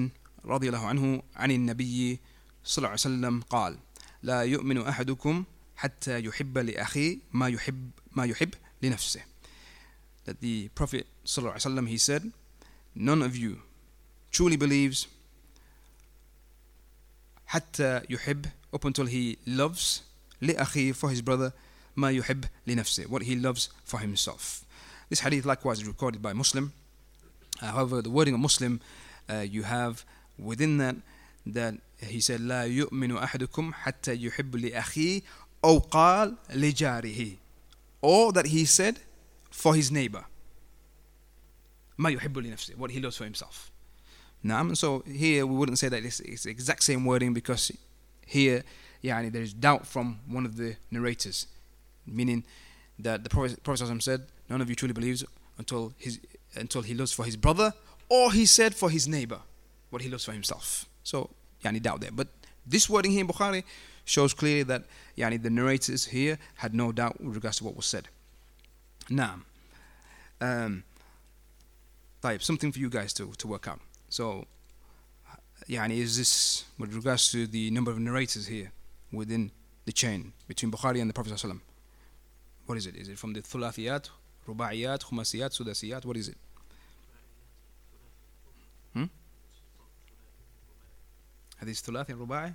رضي 0.45 0.67
الله 0.67 0.85
عنه 0.85 1.23
عن 1.35 1.51
النبي 1.51 2.19
صلى 2.63 2.77
الله 2.77 2.89
عليه 2.89 2.99
وسلم 2.99 3.41
قال 3.41 3.77
لا 4.23 4.41
يؤمن 4.41 4.77
أحدكم 4.87 5.43
حتى 5.75 6.19
يحب 6.25 6.57
لأخيه 6.57 7.17
ما 7.33 7.47
يحب 7.47 7.91
ما 8.11 8.25
يحب 8.25 8.53
لنفسه 8.81 9.21
that 10.25 10.39
the 10.41 10.69
Prophet 10.79 11.05
صلى 11.25 11.37
الله 11.37 11.51
عليه 11.51 11.61
وسلم 11.61 11.87
he 11.87 11.97
said 11.97 12.31
none 12.95 13.21
of 13.21 13.35
you 13.35 13.57
truly 14.31 14.57
believes 14.57 15.07
حتى 17.45 18.01
يحب 18.09 18.45
up 18.75 18.85
until 18.85 19.05
he 19.05 19.37
loves 19.47 20.01
لأخيه 20.41 20.93
for 20.93 21.09
his 21.09 21.21
brother 21.21 21.51
ما 21.95 22.11
يحب 22.11 22.45
لنفسه 22.67 23.03
what 23.05 23.23
he 23.23 23.35
loves 23.35 23.69
for 23.85 23.99
himself 23.99 24.63
this 25.09 25.19
hadith 25.19 25.45
likewise 25.45 25.79
is 25.79 25.87
recorded 25.87 26.21
by 26.21 26.33
Muslim 26.33 26.71
uh, 27.61 27.71
however 27.71 28.01
the 28.01 28.09
wording 28.09 28.33
of 28.33 28.39
Muslim 28.39 28.79
uh, 29.29 29.45
you 29.55 29.63
have 29.63 30.03
within 30.38 30.78
that 30.78 30.96
that 31.46 31.74
he 32.00 32.20
said 32.20 32.40
لا 32.40 32.64
يؤمن 32.64 33.16
أحدكم 33.16 33.74
حتى 33.74 34.14
يحب 34.24 34.56
لأخيه 34.56 35.22
أو 35.64 35.78
قال 35.78 36.36
لجاره 36.50 37.36
or 38.02 38.32
that 38.32 38.46
he 38.46 38.64
said 38.64 39.00
for 39.50 39.74
his 39.74 39.90
neighbor 39.90 40.24
ما 41.98 42.10
يحب 42.10 42.38
لنفسه 42.38 42.74
what 42.76 42.90
he 42.90 43.00
loves 43.00 43.16
for 43.16 43.24
himself 43.24 43.70
نعم 44.42 44.68
and 44.68 44.78
so 44.78 45.02
here 45.06 45.46
we 45.46 45.54
wouldn't 45.56 45.78
say 45.78 45.88
that 45.88 46.04
it's, 46.04 46.20
it's 46.20 46.44
the 46.44 46.50
exact 46.50 46.82
same 46.84 47.04
wording 47.04 47.32
because 47.34 47.72
here 48.26 48.62
يعني 49.02 49.32
there 49.32 49.42
is 49.42 49.52
doubt 49.52 49.86
from 49.86 50.20
one 50.28 50.46
of 50.46 50.56
the 50.56 50.76
narrators 50.90 51.46
meaning 52.06 52.44
that 52.98 53.24
the 53.24 53.30
Prophet, 53.30 53.62
Prophet 53.62 54.02
said 54.02 54.26
none 54.48 54.60
of 54.60 54.68
you 54.68 54.76
truly 54.76 54.94
believes 54.94 55.24
until 55.58 55.92
his 55.98 56.20
until 56.54 56.82
he 56.82 56.94
loves 56.94 57.12
for 57.12 57.24
his 57.24 57.36
brother 57.36 57.72
or 58.08 58.32
he 58.32 58.46
said 58.46 58.74
for 58.74 58.90
his 58.90 59.08
neighbor 59.08 59.40
what 59.93 60.01
he 60.01 60.09
looks 60.09 60.25
for 60.25 60.31
himself. 60.31 60.85
So, 61.03 61.29
yani 61.63 61.81
doubt 61.81 62.01
there. 62.01 62.11
But 62.11 62.27
this 62.65 62.89
wording 62.89 63.11
here 63.11 63.21
in 63.21 63.27
Bukhari 63.27 63.63
shows 64.05 64.33
clearly 64.33 64.63
that 64.63 64.83
yani 65.17 65.41
the 65.41 65.49
narrators 65.49 66.05
here 66.05 66.39
had 66.55 66.73
no 66.73 66.91
doubt 66.91 67.21
with 67.21 67.35
regards 67.35 67.57
to 67.57 67.63
what 67.63 67.75
was 67.75 67.85
said. 67.85 68.09
Now, 69.09 69.41
um, 70.41 70.83
type 72.21 72.41
something 72.41 72.71
for 72.71 72.79
you 72.79 72.89
guys 72.89 73.13
to, 73.13 73.31
to 73.37 73.47
work 73.47 73.67
out. 73.67 73.79
So, 74.09 74.45
yani 75.69 75.99
is 75.99 76.17
this 76.17 76.65
with 76.79 76.93
regards 76.93 77.31
to 77.31 77.45
the 77.45 77.69
number 77.71 77.91
of 77.91 77.99
narrators 77.99 78.47
here 78.47 78.71
within 79.11 79.51
the 79.85 79.91
chain 79.91 80.33
between 80.47 80.71
Bukhari 80.71 81.01
and 81.01 81.09
the 81.09 81.13
Prophet 81.13 81.39
What 82.65 82.77
is 82.77 82.87
it? 82.87 82.95
Is 82.95 83.09
it 83.09 83.19
from 83.19 83.33
the 83.33 83.41
Thulathiyat, 83.41 84.09
Rubaiyat, 84.47 85.03
Khumasiyat, 85.03 85.51
Sudasiyat? 85.51 86.05
What 86.05 86.17
is 86.17 86.29
it? 86.29 86.37
Hmm? 88.93 89.05
Hadith 91.62 91.82
thulathi 91.84 92.10
and 92.10 92.20
rubai 92.20 92.54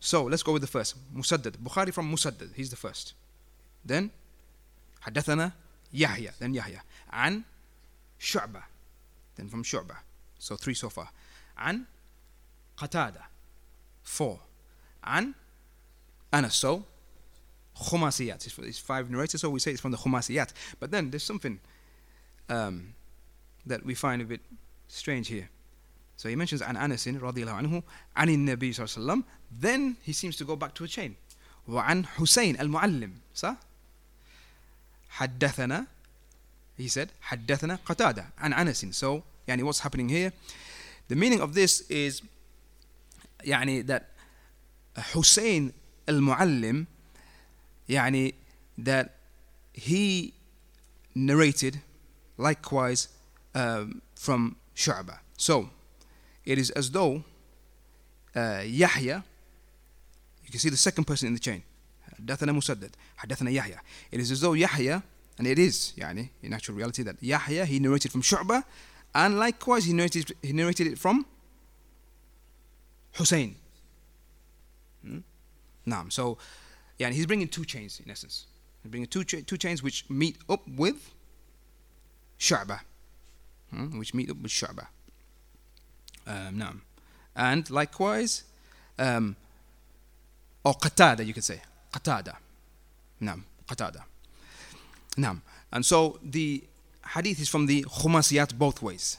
so 0.00 0.24
let's 0.24 0.42
go 0.42 0.52
with 0.52 0.62
the 0.62 0.68
first 0.68 0.96
Musaddad 1.14 1.56
Bukhari 1.58 1.92
from 1.92 2.10
Musaddad 2.12 2.54
he's 2.54 2.70
the 2.70 2.76
first 2.76 3.14
then 3.84 4.10
حدثنا 5.02 5.52
يحيى 5.92 6.32
then 6.38 6.54
Yahya 6.54 6.80
عن 7.12 7.42
شعبة 8.18 8.62
then 9.36 9.48
from 9.48 9.62
شعبة 9.62 9.96
so 10.38 10.56
three 10.56 10.74
so 10.74 10.88
far 10.88 11.08
عن 11.58 11.84
قتادة 12.76 13.22
four 14.02 14.40
عن 15.04 15.34
Anas 16.32 16.56
so 16.56 16.84
خماسيات 17.74 18.46
it's 18.46 18.78
five 18.78 19.10
narrators 19.10 19.40
so 19.40 19.50
we 19.50 19.60
say 19.60 19.72
it's 19.72 19.80
from 19.80 19.92
the 19.92 19.98
خماسيات 19.98 20.52
but 20.80 20.90
then 20.90 21.10
there's 21.10 21.22
something 21.22 21.60
um, 22.48 22.94
that 23.66 23.84
we 23.84 23.94
find 23.94 24.22
a 24.22 24.24
bit 24.24 24.40
strange 24.88 25.28
here 25.28 25.48
so 26.22 26.28
he 26.28 26.36
mentions 26.36 26.62
عن 26.62 26.76
أنس 26.76 27.08
رضي 27.08 27.42
الله 27.42 27.52
عنه 27.52 27.82
عن 28.16 28.28
النبي 28.28 28.72
صلى 28.72 28.84
الله 28.84 28.94
عليه 28.96 29.22
وسلم 29.22 29.24
then 29.60 29.96
he 30.02 30.12
seems 30.12 30.36
to 30.36 30.44
go 30.44 30.56
back 30.56 30.74
to 30.74 30.84
a 30.84 30.88
chain 30.88 31.14
وعن 31.68 32.06
حسين 32.06 32.60
المعلم 32.60 33.12
صح 33.34 33.56
حدثنا 35.08 35.86
he 36.78 36.88
said 36.88 37.08
حدثنا 37.20 37.78
قتادة 37.86 38.26
عن 38.38 38.52
أنس 38.52 39.04
so 39.04 39.22
يعني 39.48 39.62
what's 39.62 39.80
happening 39.80 40.08
here 40.08 40.32
the 41.08 41.16
meaning 41.16 41.40
of 41.40 41.54
this 41.54 41.82
is 41.90 42.22
يعني 43.44 43.86
that 43.86 44.02
حسين 44.96 45.72
المعلم 46.08 46.86
يعني 47.88 48.34
that 48.78 49.10
he 49.74 50.32
narrated 51.14 51.80
likewise 52.36 53.08
um, 53.54 54.02
from 54.14 54.56
Shu'bah 54.74 55.18
so 55.36 55.70
it 56.44 56.58
is 56.58 56.70
as 56.70 56.90
though 56.90 57.22
uh, 58.34 58.62
Yahya 58.64 59.24
you 60.44 60.50
can 60.50 60.60
see 60.60 60.70
the 60.70 60.76
second 60.76 61.04
person 61.04 61.28
in 61.28 61.34
the 61.34 61.40
chain 61.40 61.62
حدثنا 62.18 62.52
مسدد 62.52 62.90
حدثنا 63.16 63.50
يحيى 63.50 63.78
it 64.12 64.20
is 64.20 64.30
as 64.30 64.40
though 64.40 64.54
Yahya 64.54 65.02
and 65.38 65.46
it 65.46 65.58
is 65.58 65.92
يعني 65.96 66.30
in 66.42 66.52
actual 66.52 66.74
reality 66.74 67.02
that 67.02 67.16
Yahya 67.22 67.64
he 67.64 67.78
narrated 67.78 68.10
from 68.12 68.22
Shu'bah 68.22 68.64
and 69.14 69.38
likewise 69.38 69.84
he 69.84 69.92
narrated, 69.92 70.32
he 70.42 70.52
narrated 70.52 70.86
it 70.86 70.98
from 70.98 71.26
Hussein 73.12 73.56
hmm? 75.04 75.18
Naam. 75.86 76.12
So 76.12 76.38
yeah, 76.98 77.10
he's 77.10 77.26
bringing 77.26 77.48
two 77.48 77.64
chains 77.64 78.00
in 78.04 78.10
essence 78.10 78.46
he's 78.82 78.90
bringing 78.90 79.08
two, 79.08 79.24
cha- 79.24 79.42
two 79.46 79.56
chains 79.56 79.82
which 79.82 80.08
meet 80.10 80.38
up 80.48 80.66
with 80.66 81.14
Shu'bah 82.38 82.80
hmm? 83.70 83.98
which 83.98 84.14
meet 84.14 84.30
up 84.30 84.38
with 84.40 84.50
Shu'bah 84.50 84.88
um, 86.27 86.55
Naam. 86.55 86.81
and 87.35 87.69
likewise 87.69 88.43
um, 88.99 89.35
or 90.63 90.73
Qatada 90.75 91.25
you 91.25 91.33
could 91.33 91.43
say 91.43 91.61
Qatada 91.91 92.35
Naam. 93.21 93.43
Qatada 93.67 94.03
Naam. 95.17 95.41
And 95.71 95.85
so 95.85 96.19
the 96.23 96.63
hadith 97.13 97.39
is 97.39 97.49
from 97.49 97.65
the 97.65 97.83
Khumasiyat 97.83 98.57
both 98.57 98.81
ways. 98.81 99.17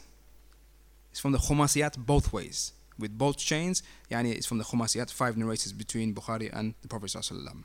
It's 1.11 1.21
from 1.21 1.33
the 1.33 1.39
Khumasiyat 1.39 1.99
both 1.99 2.33
ways. 2.33 2.73
With 2.97 3.19
both 3.19 3.39
chains, 3.39 3.83
yani 4.09 4.33
it's 4.35 4.47
from 4.47 4.59
the 4.59 4.65
Khumasiyat, 4.65 5.11
five 5.13 5.37
narrators 5.37 5.73
between 5.73 6.15
Bukhari 6.15 6.49
and 6.53 6.75
the 6.83 6.89
Prophet. 6.89 7.11
Sallallahu 7.11 7.65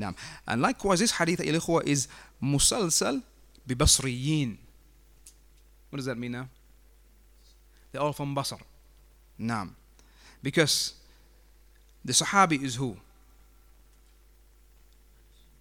Naam. 0.00 0.16
And 0.48 0.60
likewise, 0.60 0.98
this 0.98 1.12
hadith 1.12 1.38
ikhwa 1.38 1.84
is 1.84 2.08
musalsal 2.42 3.22
bi 3.66 3.74
Basriyin. 3.74 4.56
What 5.90 5.98
does 5.98 6.06
that 6.06 6.18
mean 6.18 6.32
now? 6.32 6.48
They're 7.92 8.02
all 8.02 8.12
from 8.12 8.34
Basr. 8.34 8.60
Naam. 9.40 9.70
Because 10.42 10.94
the 12.04 12.12
Sahabi 12.12 12.62
is 12.62 12.76
who? 12.76 12.96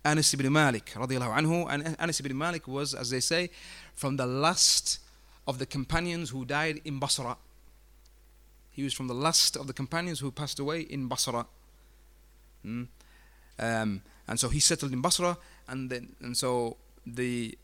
Anas 0.06 0.34
ibn 0.34 0.52
Malik 0.52 0.92
anhu 0.94 1.66
and 1.70 1.96
Anas 1.98 2.20
ibn 2.20 2.38
Malik 2.38 2.68
was 2.68 2.94
as 2.94 3.10
they 3.10 3.22
say 3.22 3.50
from 3.96 4.18
the 4.18 4.26
last 4.26 5.00
of 5.48 5.60
the 5.60 5.66
companions 5.66 6.30
who 6.30 6.44
died 6.44 6.82
in 6.84 7.00
Basra 7.00 7.38
he 8.72 8.84
was 8.84 8.94
from 8.94 9.08
the 9.08 9.14
last 9.14 9.56
of 9.56 9.68
the 9.68 9.74
companions 9.74 10.20
who 10.20 10.30
passed 10.30 10.60
away 10.60 10.82
in 10.82 11.08
Basra 11.08 11.46
hmm? 12.64 12.84
um, 13.60 14.02
and 14.28 14.40
so 14.40 14.50
he 14.50 14.60
settled 14.60 14.92
in 14.92 15.00
Basra 15.00 15.38
and 15.70 15.90
then 15.90 16.14
and 16.22 16.36
so 16.36 16.76
the 17.06 17.58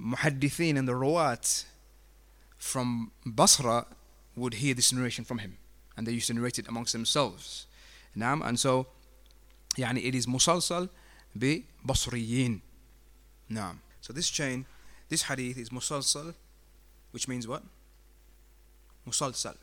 muhaddithin 0.00 0.78
and 0.78 0.86
the 0.88 0.92
rawat 0.92 1.64
from 2.56 3.10
Basra 3.26 3.84
would 4.39 4.55
hear 4.55 4.73
this 4.73 4.91
narration 4.91 5.23
from 5.23 5.39
him 5.39 5.57
and 5.95 6.05
they 6.05 6.11
used 6.11 6.27
to 6.27 6.33
narrate 6.33 6.59
it 6.59 6.67
amongst 6.67 6.93
themselves 6.93 7.67
and 8.15 8.59
so 8.59 8.87
يعني 9.77 10.03
it 10.03 10.15
is 10.15 10.25
musalsal 10.25 10.89
ببصريين 11.35 12.61
نعم 13.49 13.79
so 14.01 14.13
this 14.13 14.29
chain 14.29 14.65
this 15.09 15.23
hadith 15.23 15.57
is 15.57 15.69
musalsal 15.69 16.33
which 17.11 17.27
means 17.27 17.47
what 17.47 17.63
musalsal 19.07 19.55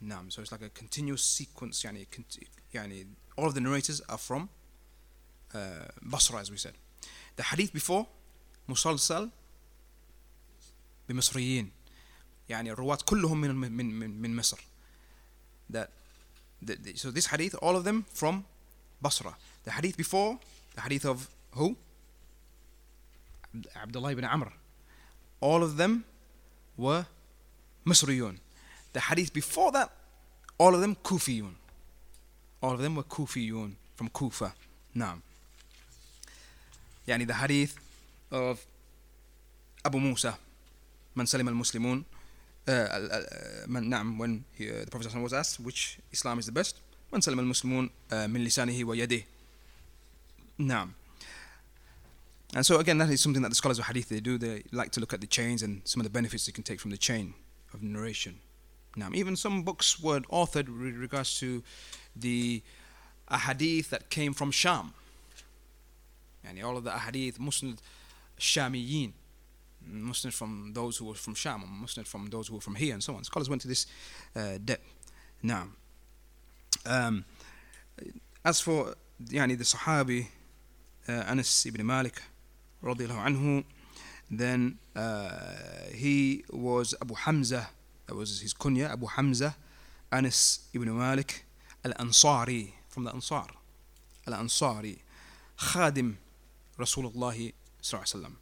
نعم 0.00 0.30
so 0.30 0.42
it's 0.42 0.52
like 0.52 0.62
a 0.62 0.70
continuous 0.70 1.22
sequence 1.24 1.84
يعني 1.84 2.06
يعني 2.74 3.06
all 3.36 3.46
of 3.46 3.54
the 3.54 3.60
narrators 3.60 4.00
are 4.08 4.18
from 4.18 4.48
uh, 5.54 5.88
Basra 6.02 6.40
as 6.40 6.50
we 6.50 6.56
said 6.56 6.74
the 7.36 7.42
hadith 7.42 7.72
before 7.72 8.06
مسلسل 8.68 9.30
بمصريين 11.08 11.70
يعني 12.49 12.71
الرواة 12.71 12.97
كلهم 13.05 13.41
من 13.41 13.55
من 13.55 13.99
من, 13.99 14.21
من 14.21 14.35
مصر 14.35 14.59
that 15.69 15.89
the, 16.61 16.75
the, 16.75 16.95
so 16.95 17.11
this 17.11 17.27
hadith 17.27 17.55
all 17.61 17.75
of 17.75 17.83
them 17.83 18.05
from 18.13 18.43
Basra 19.01 19.35
the 19.65 19.71
hadith 19.71 19.95
before 19.95 20.39
the 20.75 20.81
hadith 20.81 21.05
of 21.05 21.29
who 21.51 21.75
Abdullah 23.75 24.11
ibn 24.11 24.25
Amr 24.25 24.51
all 25.41 25.63
of 25.63 25.77
them 25.77 26.03
were 26.77 27.05
مصريون 27.85 28.37
the 28.93 28.99
hadith 28.99 29.31
before 29.33 29.71
that 29.71 29.91
all 30.57 30.73
of 30.73 30.81
them 30.81 30.95
Kufiyun 30.95 31.53
all 32.61 32.73
of 32.73 32.81
them 32.81 32.95
were 32.95 33.03
Kufiyun 33.03 33.73
from 33.95 34.09
Kufa 34.09 34.53
نعم 34.95 35.21
يعني 37.07 37.27
the 37.27 37.33
hadith 37.33 37.77
of 38.31 38.65
Abu 39.85 39.99
Musa 39.99 40.37
من 41.15 41.25
سلم 41.25 41.47
المسلمون 41.47 42.03
uh, 42.03 42.18
من 42.68 43.88
نعم 43.88 44.18
when 44.18 44.44
he, 44.54 44.70
uh, 44.70 44.84
the 44.84 44.90
Prophet 44.90 45.14
was 45.20 45.32
asked 45.32 45.60
which 45.60 45.98
Islam 46.12 46.38
is 46.38 46.46
the 46.46 46.52
best 46.52 46.76
من 47.12 47.20
سلم 47.20 47.38
المسلمون 47.40 47.90
uh, 48.10 48.14
من 48.14 48.44
لسانه 48.44 48.84
ويده 48.84 49.24
نعم 50.58 50.94
and 52.54 52.64
so 52.64 52.78
again 52.78 52.98
that 52.98 53.10
is 53.10 53.20
something 53.20 53.42
that 53.42 53.48
the 53.50 53.54
scholars 53.54 53.78
of 53.78 53.86
hadith 53.86 54.08
they 54.08 54.20
do 54.20 54.38
they 54.38 54.62
like 54.72 54.90
to 54.92 55.00
look 55.00 55.12
at 55.12 55.20
the 55.20 55.26
chains 55.26 55.62
and 55.62 55.82
some 55.84 56.00
of 56.00 56.04
the 56.04 56.10
benefits 56.10 56.46
they 56.46 56.52
can 56.52 56.62
take 56.64 56.80
from 56.80 56.90
the 56.90 56.96
chain 56.96 57.34
of 57.74 57.82
narration 57.82 58.38
now 58.96 59.08
even 59.12 59.36
some 59.36 59.62
books 59.62 60.00
were 60.00 60.20
authored 60.20 60.68
with 60.68 60.96
regards 60.96 61.38
to 61.38 61.62
the 62.16 62.62
ahadith 63.30 63.88
that 63.88 64.10
came 64.10 64.32
from 64.32 64.50
Sham 64.50 64.94
and 66.44 66.62
all 66.62 66.76
of 66.76 66.84
the 66.84 66.90
ahadith 66.90 67.38
Muslim 67.38 67.76
Shamiyin 68.38 69.12
Muslims 69.85 70.35
from 70.35 70.71
those 70.73 70.97
who 70.97 71.05
were 71.05 71.13
from 71.15 71.35
Sham, 71.35 71.63
Muslims 71.67 72.07
from 72.07 72.27
those 72.27 72.47
who 72.47 72.55
were 72.55 72.61
from 72.61 72.75
here, 72.75 72.93
and 72.93 73.03
so 73.03 73.15
on. 73.15 73.23
Scholars 73.23 73.49
went 73.49 73.61
to 73.61 73.67
this 73.67 73.87
uh, 74.35 74.57
depth. 74.63 74.85
Now, 75.41 75.67
um, 76.85 77.25
as 78.43 78.61
for 78.61 78.95
yani, 79.23 79.57
the 79.57 79.63
Sahabi 79.63 80.27
uh, 81.07 81.11
Anas 81.11 81.65
ibn 81.65 81.85
Malik, 81.85 82.21
radiallahu 82.83 83.25
anhu, 83.25 83.63
then 84.29 84.77
uh, 84.95 85.29
he 85.93 86.43
was 86.51 86.93
Abu 87.01 87.15
Hamza, 87.15 87.69
that 88.07 88.15
was 88.15 88.41
his 88.41 88.53
kunya, 88.53 88.91
Abu 88.91 89.07
Hamza, 89.07 89.55
Anas 90.11 90.67
ibn 90.73 90.95
Malik 90.97 91.45
al 91.83 91.93
Ansari, 91.93 92.73
from 92.89 93.05
the 93.05 93.11
Ansar, 93.11 93.47
al 94.27 94.33
Ansari, 94.33 94.99
Khadim 95.57 96.15
Rasulullah 96.77 97.53
صلى 97.81 97.93
الله 97.93 97.99
عليه 97.99 98.25
وسلم 98.25 98.35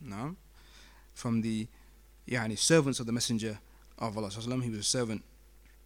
No? 0.00 0.36
From 1.14 1.42
the 1.42 1.66
يعني, 2.28 2.58
servants 2.58 3.00
of 3.00 3.06
the 3.06 3.12
Messenger 3.12 3.58
of 3.98 4.16
Allah 4.16 4.28
وسلم, 4.28 4.62
he 4.62 4.70
was 4.70 4.78
a 4.80 4.82
servant 4.82 5.22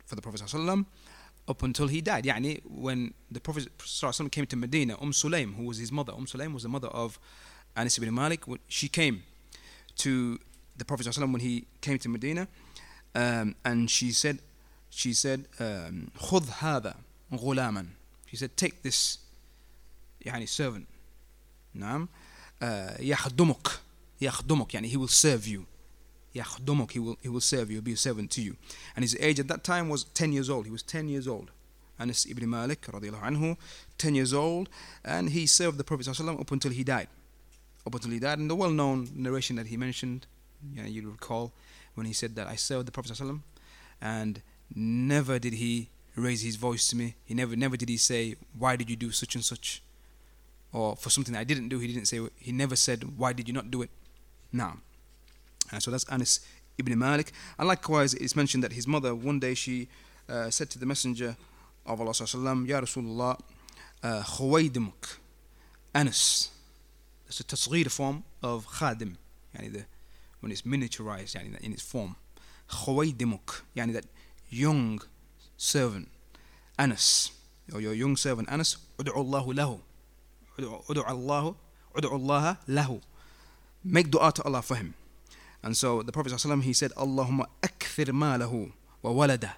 for 0.06 0.14
the 0.14 0.22
Prophet 0.22 0.40
وسلم, 0.40 0.86
up 1.48 1.62
until 1.62 1.88
he 1.88 2.00
died. 2.00 2.24
يعني, 2.24 2.60
when 2.64 3.14
the 3.30 3.40
Prophet 3.40 3.68
وسلم, 3.78 4.30
came 4.30 4.46
to 4.46 4.56
Medina, 4.56 4.96
Umm 5.00 5.12
Sulaim, 5.12 5.54
who 5.54 5.64
was 5.64 5.78
his 5.78 5.90
mother, 5.90 6.12
Umm 6.12 6.26
Sulaim 6.26 6.52
was 6.52 6.62
the 6.62 6.68
mother 6.68 6.88
of 6.88 7.18
Anas 7.76 7.98
ibn 7.98 8.14
Malik, 8.14 8.44
she 8.68 8.88
came 8.88 9.22
to 9.96 10.38
the 10.76 10.84
Prophet 10.84 11.06
وسلم, 11.06 11.32
when 11.32 11.40
he 11.40 11.66
came 11.80 11.98
to 11.98 12.08
Medina, 12.08 12.46
um, 13.14 13.54
and 13.64 13.90
she 13.90 14.12
said, 14.12 14.38
she 14.90 15.12
said, 15.12 15.46
um, 15.58 16.10
خذ 16.18 16.48
هذا 16.48 16.96
غلاما. 17.32 17.86
She 18.26 18.36
said, 18.36 18.56
take 18.56 18.82
this 18.82 19.18
يعني 20.24 20.48
servant. 20.48 20.86
نعم. 21.74 22.08
Uh, 22.60 22.96
يخدمك 23.00 23.78
يخدمك 24.20 24.74
يعني 24.74 24.90
he 24.90 24.96
will 24.96 25.08
serve 25.08 25.46
you 25.46 25.64
يخدمك 26.34 26.90
he 26.92 26.98
will, 26.98 27.16
he 27.22 27.28
will 27.28 27.40
serve 27.40 27.70
you 27.70 27.80
be 27.82 27.92
a 27.92 27.96
servant 27.96 28.30
to 28.30 28.42
you 28.42 28.56
and 28.96 29.04
his 29.04 29.16
age 29.20 29.40
at 29.40 29.48
that 29.48 29.62
time 29.64 29.88
was 29.88 30.04
10 30.04 30.32
years 30.32 30.48
old 30.50 30.64
he 30.66 30.70
was 30.70 30.82
10 30.82 31.08
years 31.08 31.26
old 31.28 31.50
Anas 31.98 32.26
ibn 32.26 32.48
Malik 32.48 32.82
radiallahu 32.82 33.22
anhu 33.22 33.56
10 33.98 34.14
years 34.14 34.32
old 34.32 34.68
and 35.04 35.30
he 35.30 35.46
served 35.46 35.78
the 35.78 35.84
Prophet 35.84 36.06
ﷺ 36.06 36.40
up 36.40 36.50
until 36.50 36.72
he 36.72 36.82
died 36.82 37.08
up 37.86 37.94
until 37.94 38.10
he 38.10 38.18
died 38.18 38.38
and 38.38 38.50
the 38.50 38.56
well-known 38.56 39.08
narration 39.14 39.56
that 39.56 39.66
he 39.66 39.76
mentioned 39.76 40.26
you, 40.74 40.82
know, 40.82 40.88
you 40.88 41.10
recall 41.10 41.52
when 41.94 42.06
he 42.06 42.12
said 42.12 42.34
that 42.34 42.48
I 42.48 42.56
served 42.56 42.86
the 42.86 42.92
Prophet 42.92 43.12
ﷺ 43.12 43.40
and 44.00 44.42
never 44.74 45.38
did 45.38 45.54
he 45.54 45.90
raise 46.16 46.42
his 46.42 46.56
voice 46.56 46.88
to 46.88 46.96
me 46.96 47.14
he 47.24 47.34
never 47.34 47.54
never 47.56 47.76
did 47.76 47.88
he 47.88 47.96
say 47.96 48.34
why 48.58 48.76
did 48.76 48.90
you 48.90 48.96
do 48.96 49.10
such 49.10 49.34
and 49.34 49.44
such 49.44 49.82
or 50.72 50.96
for 50.96 51.10
something 51.10 51.36
I 51.36 51.44
didn't 51.44 51.68
do 51.68 51.78
he 51.78 51.86
didn't 51.86 52.06
say 52.06 52.20
he 52.38 52.52
never 52.52 52.76
said 52.76 53.16
why 53.16 53.32
did 53.32 53.46
you 53.48 53.54
not 53.54 53.70
do 53.70 53.82
it 53.82 53.90
now, 54.51 54.77
uh, 55.71 55.79
so 55.79 55.91
that's 55.91 56.05
Anas 56.09 56.39
ibn 56.77 56.97
Malik. 56.97 57.31
And 57.57 57.67
likewise, 57.67 58.13
it's 58.15 58.35
mentioned 58.35 58.63
that 58.63 58.73
his 58.73 58.87
mother, 58.87 59.13
one 59.13 59.39
day 59.39 59.53
she 59.53 59.87
uh, 60.27 60.49
said 60.49 60.69
to 60.71 60.79
the 60.79 60.85
Messenger 60.85 61.35
of 61.85 62.01
Allah, 62.01 62.11
sallam, 62.11 62.67
Ya 62.67 62.79
Rasulullah, 62.81 63.39
uh, 64.03 64.21
Khuwaydimuk, 64.23 65.17
Anas. 65.93 66.49
It's 67.27 67.39
a 67.39 67.43
tasghir 67.43 67.91
form 67.91 68.23
of 68.41 68.65
khadim, 68.67 69.15
yani 69.55 69.71
the, 69.73 69.85
when 70.39 70.51
it's 70.51 70.63
miniaturized 70.63 71.35
yani 71.35 71.59
in 71.61 71.73
its 71.73 71.83
form. 71.83 72.15
Khuwaydimuk, 72.69 73.61
yani 73.75 73.93
that 73.93 74.05
young 74.49 75.01
servant, 75.57 76.07
Anas, 76.77 77.31
or 77.73 77.81
your 77.81 77.93
young 77.93 78.15
servant 78.15 78.49
Anas, 78.51 78.77
ud'u 78.97 79.15
Allahu 79.15 79.53
lahu. 79.53 79.79
Ud'u 80.57 81.05
Allahu, 81.07 81.55
ud'u 81.95 82.11
Allah 82.11 82.57
lahu 82.67 83.01
make 83.84 84.10
dua 84.10 84.32
to 84.32 84.42
Allah 84.42 84.62
for 84.62 84.76
him. 84.76 84.94
And 85.62 85.76
so 85.76 86.02
the 86.02 86.12
Prophet 86.12 86.32
ﷺ, 86.32 86.62
he 86.62 86.72
said, 86.72 86.92
Allahumma 86.92 87.46
akthir 87.62 88.08
malahu 88.08 88.72
wa 89.02 89.10
walada 89.10 89.52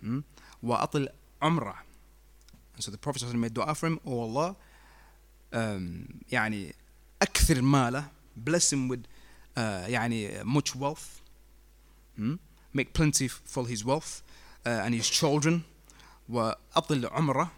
hmm? 0.00 0.20
wa 0.62 0.86
atil 0.86 1.08
umrah. 1.42 1.76
And 2.74 2.84
so 2.84 2.90
the 2.90 2.98
Prophet 2.98 3.22
ﷺ 3.22 3.34
made 3.34 3.54
dua 3.54 3.74
for 3.74 3.86
him, 3.88 4.00
Oh 4.06 4.20
Allah, 4.20 4.56
um, 5.52 6.20
يعني 6.30 6.72
akthir 7.20 7.60
mala, 7.60 8.10
bless 8.36 8.72
him 8.72 8.88
with 8.88 9.04
uh, 9.56 9.84
يعني 9.88 10.44
much 10.44 10.74
wealth, 10.74 11.20
hmm? 12.16 12.36
make 12.72 12.94
plenty 12.94 13.28
for 13.28 13.66
his 13.66 13.84
wealth 13.84 14.22
uh, 14.64 14.70
and 14.70 14.94
his 14.94 15.08
children, 15.08 15.64
wa 16.28 16.54
atil 16.74 17.10
umrah, 17.12 17.50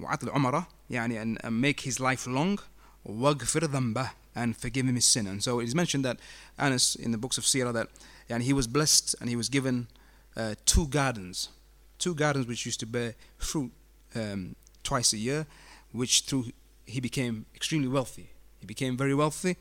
wa 0.00 0.10
atil 0.10 0.32
umrah, 0.32 0.66
يعني 0.90 1.20
and, 1.20 1.38
and 1.44 1.60
make 1.60 1.80
his 1.80 2.00
life 2.00 2.26
long, 2.26 2.58
waghfir 3.06 3.68
dhanbah 3.68 4.10
and 4.35 4.55
forgive 4.57 4.85
him 4.85 4.95
his 4.95 5.05
sin. 5.05 5.27
And 5.27 5.43
so 5.43 5.59
it 5.59 5.65
is 5.65 5.75
mentioned 5.75 6.05
that 6.05 6.19
Anas 6.59 6.95
in 6.95 7.11
the 7.11 7.17
books 7.17 7.37
of 7.37 7.45
Sirah 7.45 7.73
that 7.73 7.87
and 8.29 8.43
he 8.43 8.53
was 8.53 8.67
blessed 8.67 9.15
and 9.19 9.29
he 9.29 9.35
was 9.35 9.49
given 9.49 9.87
uh, 10.35 10.55
two 10.65 10.87
gardens, 10.87 11.49
two 11.97 12.13
gardens 12.13 12.47
which 12.47 12.65
used 12.65 12.79
to 12.81 12.85
bear 12.85 13.15
fruit 13.37 13.71
um, 14.15 14.55
twice 14.83 15.13
a 15.13 15.17
year, 15.17 15.45
which 15.91 16.21
through 16.21 16.45
he 16.85 16.99
became 16.99 17.45
extremely 17.55 17.87
wealthy. 17.87 18.29
He 18.59 18.65
became 18.65 18.97
very 18.97 19.13
wealthy, 19.13 19.57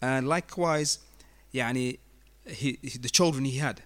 and 0.00 0.28
likewise, 0.28 0.98
yani, 1.52 1.98
he, 2.46 2.78
he 2.82 2.98
the 2.98 3.08
children 3.08 3.44
he 3.44 3.58
had, 3.58 3.82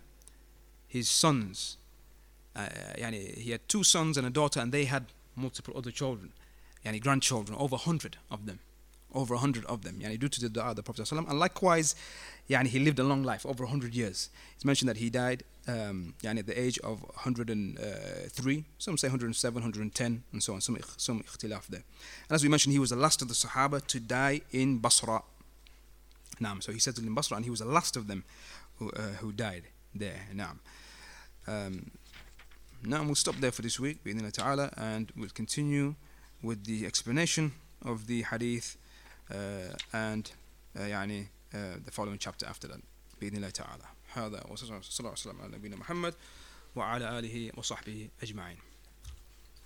his 0.87 1.09
sons, 1.09 1.77
uh, 2.57 2.69
yani, 2.99 3.37
he 3.37 3.51
had 3.51 3.69
two 3.69 3.85
sons 3.85 4.17
and 4.17 4.27
a 4.27 4.31
daughter, 4.31 4.61
and 4.61 4.73
they 4.73 4.85
had 4.85 5.07
multiple 5.37 5.75
other 5.77 5.91
children, 5.91 6.33
yani 6.85 7.01
grandchildren, 7.01 7.57
over 7.59 7.77
hundred 7.77 8.17
of 8.31 8.47
them 8.47 8.61
over 9.15 9.35
a 9.35 9.39
hundred 9.39 9.65
of 9.67 9.83
them, 9.83 10.01
yani 10.01 10.19
due 10.19 10.29
to 10.29 10.41
the 10.41 10.49
dua 10.49 10.71
of 10.71 10.77
the 10.77 10.83
Prophet. 10.83 11.11
And 11.11 11.39
likewise, 11.39 11.95
yani 12.49 12.67
he 12.67 12.79
lived 12.79 12.99
a 12.99 13.05
long 13.05 13.23
life, 13.23 13.47
over 13.47 13.65
a 13.65 13.69
hundred 13.69 13.95
years. 13.95 14.31
It's 14.55 14.65
mentioned 14.65 14.89
that 14.89 14.97
he 14.97 15.11
died 15.11 15.45
um, 15.67 16.15
yani 16.23 16.41
at 16.41 16.47
the 16.47 16.61
age 16.61 16.79
of 16.81 17.03
103, 17.03 18.65
some 18.79 18.99
say 18.99 19.09
107, 19.09 19.55
110, 19.55 20.25
and 20.33 20.43
so 20.43 20.55
on, 20.55 20.61
some, 20.61 20.79
some 20.97 21.23
ikhtilaf 21.23 21.67
there. 21.69 21.85
And 22.29 22.35
as 22.35 22.43
we 22.43 22.49
mentioned, 22.49 22.73
he 22.73 22.79
was 22.79 22.91
the 22.91 22.97
last 22.97 23.23
of 23.23 23.29
the 23.29 23.35
Sahaba 23.35 23.87
to 23.87 24.01
die 24.01 24.43
in 24.53 24.79
Basra. 24.79 25.23
Naam, 26.41 26.63
so 26.63 26.73
he 26.73 26.79
settled 26.79 27.07
in 27.07 27.15
Basra, 27.15 27.37
and 27.37 27.45
he 27.45 27.51
was 27.51 27.61
the 27.61 27.67
last 27.67 27.97
of 27.97 28.09
them 28.09 28.25
who, 28.79 28.91
uh, 28.91 29.01
who 29.21 29.33
died 29.33 29.65
there. 29.95 30.27
Naam. 30.35 30.59
Um, 31.47 31.91
now 32.83 33.03
we'll 33.03 33.15
stop 33.15 33.37
there 33.37 33.53
for 33.53 33.63
this 33.63 33.81
week, 33.81 33.99
ta'ala, 34.33 34.71
and 34.77 35.11
we'll 35.17 35.31
continue 35.31 35.95
with 36.43 36.65
the 36.65 36.85
explanation 36.85 37.53
of 37.83 38.07
the 38.07 38.23
hadith 38.23 38.77
uh, 38.77 38.84
and 39.95 40.27
uh, 40.77 40.81
يعني 40.81 41.27
uh, 41.53 41.57
the 41.87 41.91
following 41.91 42.19
chapter 42.19 42.47
after 42.47 42.69
that 42.69 42.81
بإذن 43.21 43.37
الله 43.37 43.51
تعالى. 43.51 43.85
هذا 44.13 44.47
وصلى 44.47 44.81
الله 45.01 45.13
وسلم 45.13 45.41
على 45.41 45.57
نبينا 45.57 45.77
محمد 45.77 46.15
وعلى 46.77 47.19
آله 47.19 47.53
وصحبه 47.57 48.09
أجمعين. 48.23 48.59